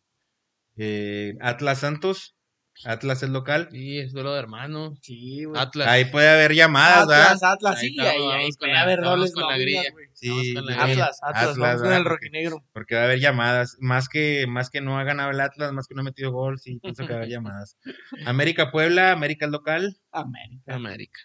[0.77, 2.37] Eh, Atlas Santos.
[2.85, 3.69] Atlas es local.
[3.71, 4.97] Sí, es duelo de hermano.
[5.01, 5.61] Sí, güey.
[5.61, 5.87] Atlas.
[5.89, 7.25] Ahí puede haber llamadas, ¿verdad?
[7.33, 9.91] Atlas, Atlas, Ahí sí, ahí, ahí vamos con puede la- haber dobles con la grilla.
[9.93, 10.07] güey.
[10.13, 10.73] Sí, con la.
[10.83, 11.99] Atlas, Atlas, Atlas, vamos con ¿verdad?
[11.99, 12.65] el rojinegro.
[12.73, 13.77] Porque va a haber llamadas.
[13.81, 16.59] Más que, más que no ha ganado el Atlas, más que no ha metido gol,
[16.59, 17.77] sí, pienso que va a haber llamadas.
[18.27, 19.97] América Puebla, América es local.
[20.11, 20.75] América.
[20.75, 21.21] América.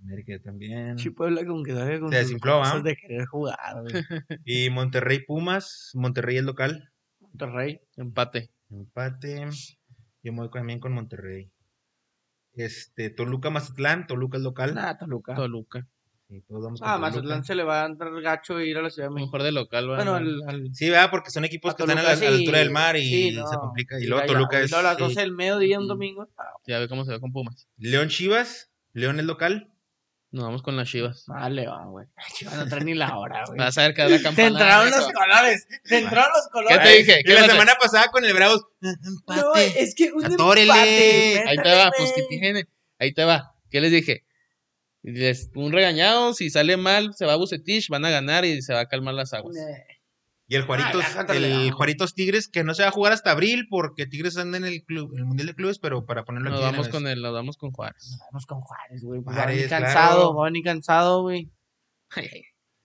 [0.00, 0.98] América también.
[0.98, 2.78] Sí, Puebla con que sabe con Se desinfló, ¿ah?
[2.80, 3.94] de querer jugar, güey.
[4.44, 5.90] Y Monterrey Pumas.
[5.94, 6.92] Monterrey es local.
[7.20, 7.80] Monterrey.
[7.96, 8.50] Empate.
[8.70, 9.48] Empate.
[10.24, 11.50] Yo me voy también con Monterrey.
[12.54, 14.74] Este, Toluca Mazatlán, Toluca es local.
[14.74, 15.34] Nada, Toluca.
[15.34, 15.86] Toluca.
[16.28, 17.10] Sí, todos vamos con Ah, Toluca.
[17.10, 19.96] Mazatlán se le va a entrar gacho ir a la Ciudad mejor de local, va.
[19.96, 21.10] Bueno, al, al- Sí, ¿verdad?
[21.10, 23.40] Porque son equipos a que están a la, a altura del mar y sí, se
[23.40, 23.60] no.
[23.60, 24.00] complica.
[24.00, 24.70] Y luego Toluca y es.
[24.70, 25.02] luego a las sí.
[25.04, 26.26] 12 del mediodía un domingo.
[26.38, 27.68] ah, Ya ve cómo se ve con Pumas.
[27.76, 28.70] León Chivas.
[28.92, 29.70] León es local.
[30.34, 31.24] Nos vamos con las chivas.
[31.28, 32.06] Vale, va, güey.
[32.34, 33.56] Chivas no trae ni la hora, güey.
[33.56, 34.48] Vas a ver que la campana.
[34.48, 35.68] entraron los colores.
[35.84, 36.78] Se entraron los colores.
[36.78, 37.20] ¿Qué te dije?
[37.20, 38.66] Y ¿Qué la vas a- semana pasada con el Bravos.
[38.82, 39.82] "Ah, No, Empate.
[39.82, 40.72] es que un Atórele.
[40.72, 41.44] empate.
[41.48, 42.64] Ahí te va, pues que tiene.
[42.98, 43.54] Ahí te va.
[43.70, 44.24] ¿Qué les dije?
[45.02, 48.72] Les- un regañado, si sale mal, se va a Bucetich, van a ganar y se
[48.74, 49.54] va a calmar las aguas.
[49.56, 49.86] Eh,
[50.46, 51.70] Y el Juaritos, Ah, ya, contra el.
[51.72, 54.84] Juaritos Tigres, que no se va a jugar hasta abril porque Tigres anda en el
[54.84, 56.66] club, en el Mundial de Clubes, pero para ponerlo Nos aquí.
[56.66, 58.18] de vamos con el, nos vamos con Juárez.
[58.30, 59.22] Vamos con Juárez, güey.
[59.22, 59.84] Va venir claro.
[59.86, 61.50] cansado, va a venir cansado, güey.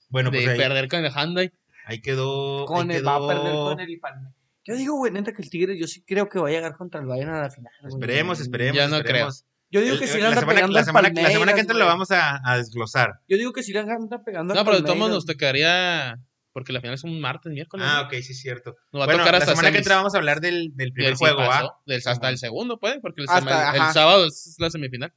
[0.09, 1.51] Bueno, de pues ahí, perder con el Hyundai.
[1.85, 2.65] ahí quedó.
[2.65, 4.29] Con ahí el, va a perder quedó- con el Palme.
[4.65, 6.99] Yo digo, güey, neta, que el Tigre, yo sí creo que va a llegar contra
[7.01, 7.71] el Bayern a la final.
[7.81, 7.93] güey.
[7.93, 8.77] Esperemos, esperemos.
[8.77, 9.45] Ya no esperemos.
[9.71, 11.53] Yo digo El- que si el- le la, anda semana, pegando la, semana, la semana
[11.53, 13.19] que entra lo vamos a, a desglosar.
[13.27, 16.19] Yo digo que si le anda pegando No, pero de todos nos tocaría.
[16.51, 17.85] Porque la final es un martes, miércoles.
[17.87, 18.07] Ah, ¿no?
[18.07, 18.75] ok, sí es cierto.
[18.91, 20.91] Nos va Bueno, a tocar la hasta semana que entra vamos a hablar del, del
[20.93, 21.79] primer juego, ¿ah?
[21.85, 25.13] del- hasta el segundo, puede, porque el, Hasta, sábado es la semifinal.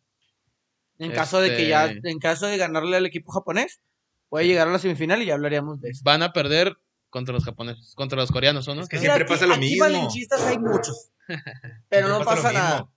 [0.99, 3.81] En caso de que ya, Este- en caso de ganarle al equipo japonés,
[4.29, 6.03] puede llegar a la semifinal y ya hablaríamos de eso.
[6.05, 6.77] Van a perder
[7.11, 8.83] contra los japoneses, contra los coreanos, ¿o ¿no?
[8.83, 9.85] Es que Mira, siempre aquí- pasa lo aquí mismo.
[9.85, 11.11] malinchistas hay muchos.
[11.89, 12.73] Pero no lo pasa nada.
[12.81, 12.93] mismo.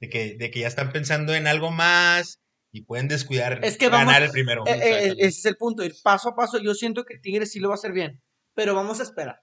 [0.00, 2.40] De que, de que ya están pensando en algo más
[2.76, 4.66] y pueden descuidar Es que ganar vamos- el primero.
[4.66, 6.58] Eh, eh, ese es el punto, ir paso a paso.
[6.58, 8.20] Yo siento que Tigres sí lo va a hacer bien,
[8.54, 9.40] pero vamos a esperar.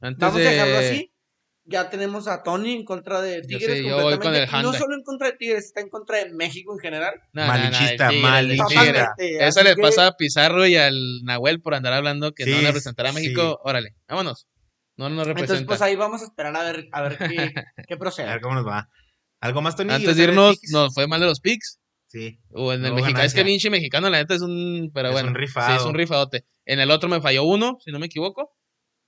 [0.00, 0.48] Antes Vamos de...
[0.48, 1.12] a dejarlo así.
[1.64, 4.62] Ya tenemos a Tony en contra de Yo Tigres sí, yo voy con completamente.
[4.62, 7.14] no solo en contra de Tigres, está en contra de México en general.
[7.32, 7.42] No.
[7.42, 12.56] Totalmente, Eso le que- pasa a Pizarro y al Nahuel por andar hablando que no
[12.56, 13.60] van a representar a México.
[13.62, 13.68] sí.
[13.68, 14.46] Órale, vámonos.
[14.96, 15.66] No nos Entonces, representa.
[15.68, 17.18] pues ahí vamos a esperar a ver, a ver qué,
[17.88, 18.28] qué A procede.
[18.28, 18.88] ver cómo nos va.
[19.40, 19.92] ¿Algo más, Tony?
[19.92, 21.78] Antes ¿Vas de a irnos, nos fue mal de los picks.
[22.10, 22.40] Sí.
[22.50, 23.24] O en el No, mexicano.
[23.24, 24.90] Es que pinche mexicano, la neta es un.
[24.92, 25.28] Pero Es bueno.
[25.28, 25.68] un rifado.
[25.70, 26.44] Sí, es un rifadote.
[26.64, 28.50] En el otro me falló uno, si no me equivoco.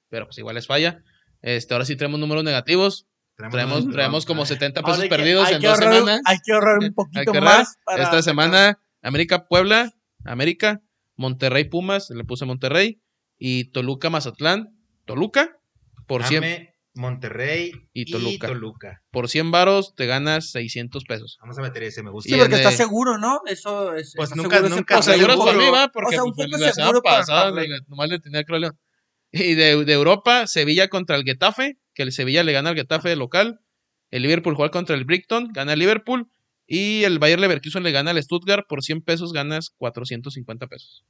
[0.08, 1.02] Pero pues igual es falla.
[1.40, 3.06] Este, ahora sí traemos números negativos.
[3.36, 6.20] Traemos, traemos como 70 Ahora pesos que- perdidos en dos ahorrar- semanas.
[6.26, 7.58] Hay que ahorrar un Hay poquito que ahorrar.
[7.58, 9.92] más para Esta semana América Puebla,
[10.24, 10.80] América,
[11.16, 13.00] Monterrey Pumas, le puse Monterrey,
[13.36, 15.58] y Toluca Mazatlán, Toluca,
[16.06, 18.46] por 100, Ame, Monterrey Y y Toluca.
[18.48, 19.02] Toluca.
[19.10, 21.38] por 100 varos te ganas 600 pesos.
[21.40, 22.30] Vamos a meter ese, me gusta.
[22.32, 23.40] Sí, porque está seguro, ¿no?
[23.46, 24.12] Eso es.
[24.16, 25.26] Pues nunca- nunca Pues partido.
[25.28, 28.18] seguro para mí va, porque O sea, un poco la semana pasada le- nomás le
[28.18, 28.70] tenía que.
[29.32, 33.08] Y de, de Europa, Sevilla contra el Getafe, que el Sevilla le gana al Getafe
[33.08, 33.60] de local.
[34.10, 36.28] El Liverpool juega contra el Brighton, gana el Liverpool.
[36.66, 41.04] Y el Bayer Leverkusen le gana al Stuttgart, por 100 pesos ganas 450 pesos.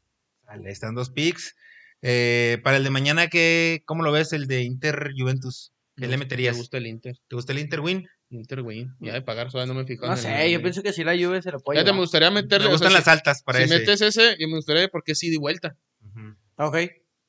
[0.46, 1.54] Vale, están dos picks.
[2.02, 4.32] Eh, para el de mañana, ¿qué, ¿cómo lo ves?
[4.32, 5.72] El de Inter Juventus.
[5.96, 6.56] ¿Qué le Me meterías?
[6.56, 7.16] gusta el Inter.
[7.28, 8.08] ¿Te gusta el Inter win?
[8.30, 8.94] Inter win.
[8.98, 10.06] Ya de pagar, todavía no me fijo.
[10.06, 12.00] No sé, yo pienso que si la Juve se lo puede me llevar.
[12.00, 12.68] gustaría meterle.
[12.68, 13.78] Me o sea, gustan las si- altas para si ese.
[13.78, 15.76] metes ese, yo me gustaría porque sí di vuelta.
[16.00, 16.34] Ujú.
[16.56, 16.76] Ok.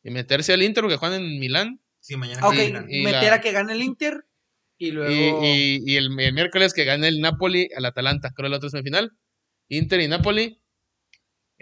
[0.04, 1.82] Y meterse al Inter porque juegan en Milán.
[2.00, 2.48] Sí, mañana.
[2.48, 2.56] Ok,
[2.90, 4.26] Y- meter la- a que gane el Inter
[4.78, 5.44] y luego.
[5.44, 8.32] y- y el, el miércoles que gane el Napoli al Atalanta.
[8.34, 9.12] Creo el otro es final.
[9.68, 10.62] Inter y Napoli.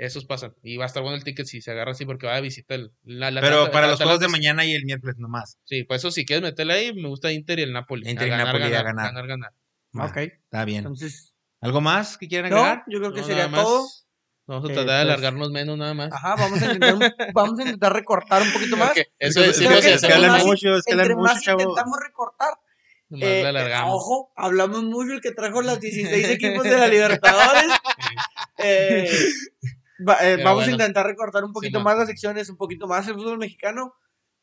[0.01, 0.55] Esos pasan.
[0.63, 2.79] Y va a estar bueno el ticket si se agarra así porque va a visitar
[2.79, 2.91] el.
[3.03, 5.59] la- el Pero para los juegos de mañana y el miércoles nomás.
[5.63, 8.09] Sí, pues eso si quieres meterle ahí, me gusta Inter y el Napoli.
[8.09, 9.27] Inter y a ganar, Napoli a ganar, ganar.
[9.27, 9.53] ganar,
[10.09, 10.17] ok.
[10.17, 10.79] Está bien.
[10.79, 11.33] Entonces.
[11.61, 12.83] ¿Algo más que quieran No, agregar?
[12.87, 13.87] yo creo que No, sería todo.
[14.47, 16.11] Vamos a Eh, tratar de pues- alargarnos menos nada más.
[16.11, 16.95] Ajá, vamos a intentar,
[17.35, 18.93] vamos a intentar recortar un poquito más.
[19.19, 19.59] Eso que y es
[20.01, 21.61] que más- mucho, es que Entre mucho, más chavo.
[21.61, 22.53] intentamos recortar.
[23.11, 23.93] eh, alargamos.
[23.93, 25.79] ojo, hablamos mucho el que trajo las
[26.25, 27.69] 16 equipos de la Libertadores.
[28.63, 29.09] Eh,
[30.07, 30.71] va- eh, vamos a bueno.
[30.71, 33.93] intentar recortar un poquito Sí, más las secciones, un poquito más el fútbol mexicano.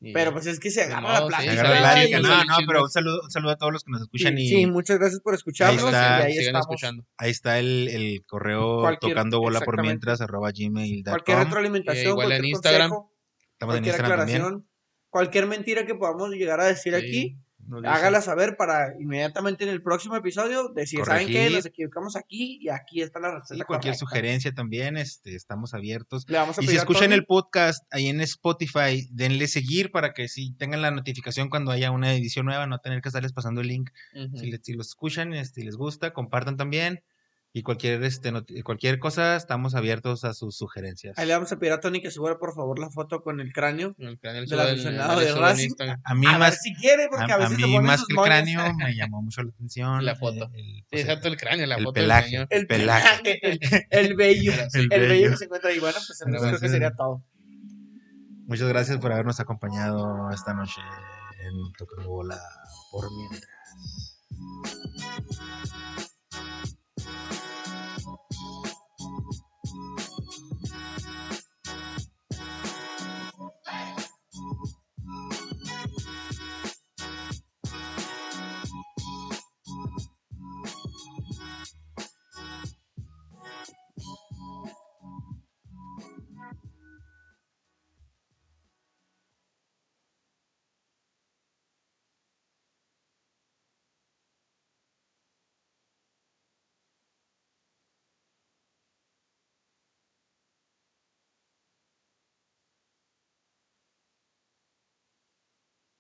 [0.01, 1.53] Y- Pero pues es que se agarra modo, la sí, plática.
[1.53, 2.17] Se agarra la Sí, plática.
[2.19, 2.83] sí, No, sí, no, sí, pero sí.
[2.85, 5.21] un saludo, un saludo a todos los que nos Sí, escuchan y sí, muchas gracias
[5.21, 5.83] por escucharnos.
[5.83, 6.21] Ahí está.
[6.21, 6.61] y ahí estamos.
[6.67, 7.05] escuchando.
[7.17, 11.11] ahí está el, el correo Cualquier- tocando bola por mientras arroba gmail.com.
[11.13, 12.91] Cualquier retroalimentación, Eh, igual en cualquier Instagram.
[12.91, 13.15] consejo,
[13.53, 14.37] Estamos en cualquier Instagram también.
[14.43, 14.69] aclaración,
[15.11, 17.39] cualquier mentira que podamos llegar a decir Sí, aquí.
[17.85, 21.33] Hágala saber para inmediatamente en el próximo episodio decir, ¿saben qué?
[21.35, 21.57] Corregir.
[21.57, 23.99] Nos equivocamos aquí y aquí está la receta Sí, cualquier correcta".
[24.07, 26.25] sugerencia también, este, estamos abiertos.
[26.29, 30.29] Le vamos a Y si escuchan el podcast ahí en Spotify, denle seguir para que
[30.29, 33.69] si tengan la notificación cuando haya una edición nueva, no tener que estarles pasando el
[33.69, 33.91] link.
[34.35, 37.03] Si, le- si lo escuchan este, y les gusta, compartan también.
[37.53, 38.31] Y cualquier, este,
[38.63, 41.17] cualquier cosa, estamos abiertos a sus sugerencias.
[41.19, 43.53] Ahí le vamos a pedir a Tony que suba por favor la foto con el
[43.53, 43.95] cráneo.
[43.99, 45.71] El canal Del aficionado de Racing.
[46.05, 48.21] A mí A ver más, si quiere, porque a, a, veces mí más que el
[48.21, 50.05] cráneo me llamó mucho la atención.
[50.05, 50.51] La foto.
[50.53, 52.29] El, el- pues, exacto, el cráneo, la el foto del pelaje.
[52.29, 52.47] señor.
[52.51, 53.39] El pelaje.
[53.41, 55.79] pelaje, el, el vello, el, el vello que se encuentra ahí.
[55.79, 57.25] Bueno, pues entonces creo que sería todo.
[58.47, 60.81] Muchas gracias por habernos acompañado esta noche
[61.41, 62.39] en Tocando Bola
[62.93, 63.49] por mientras.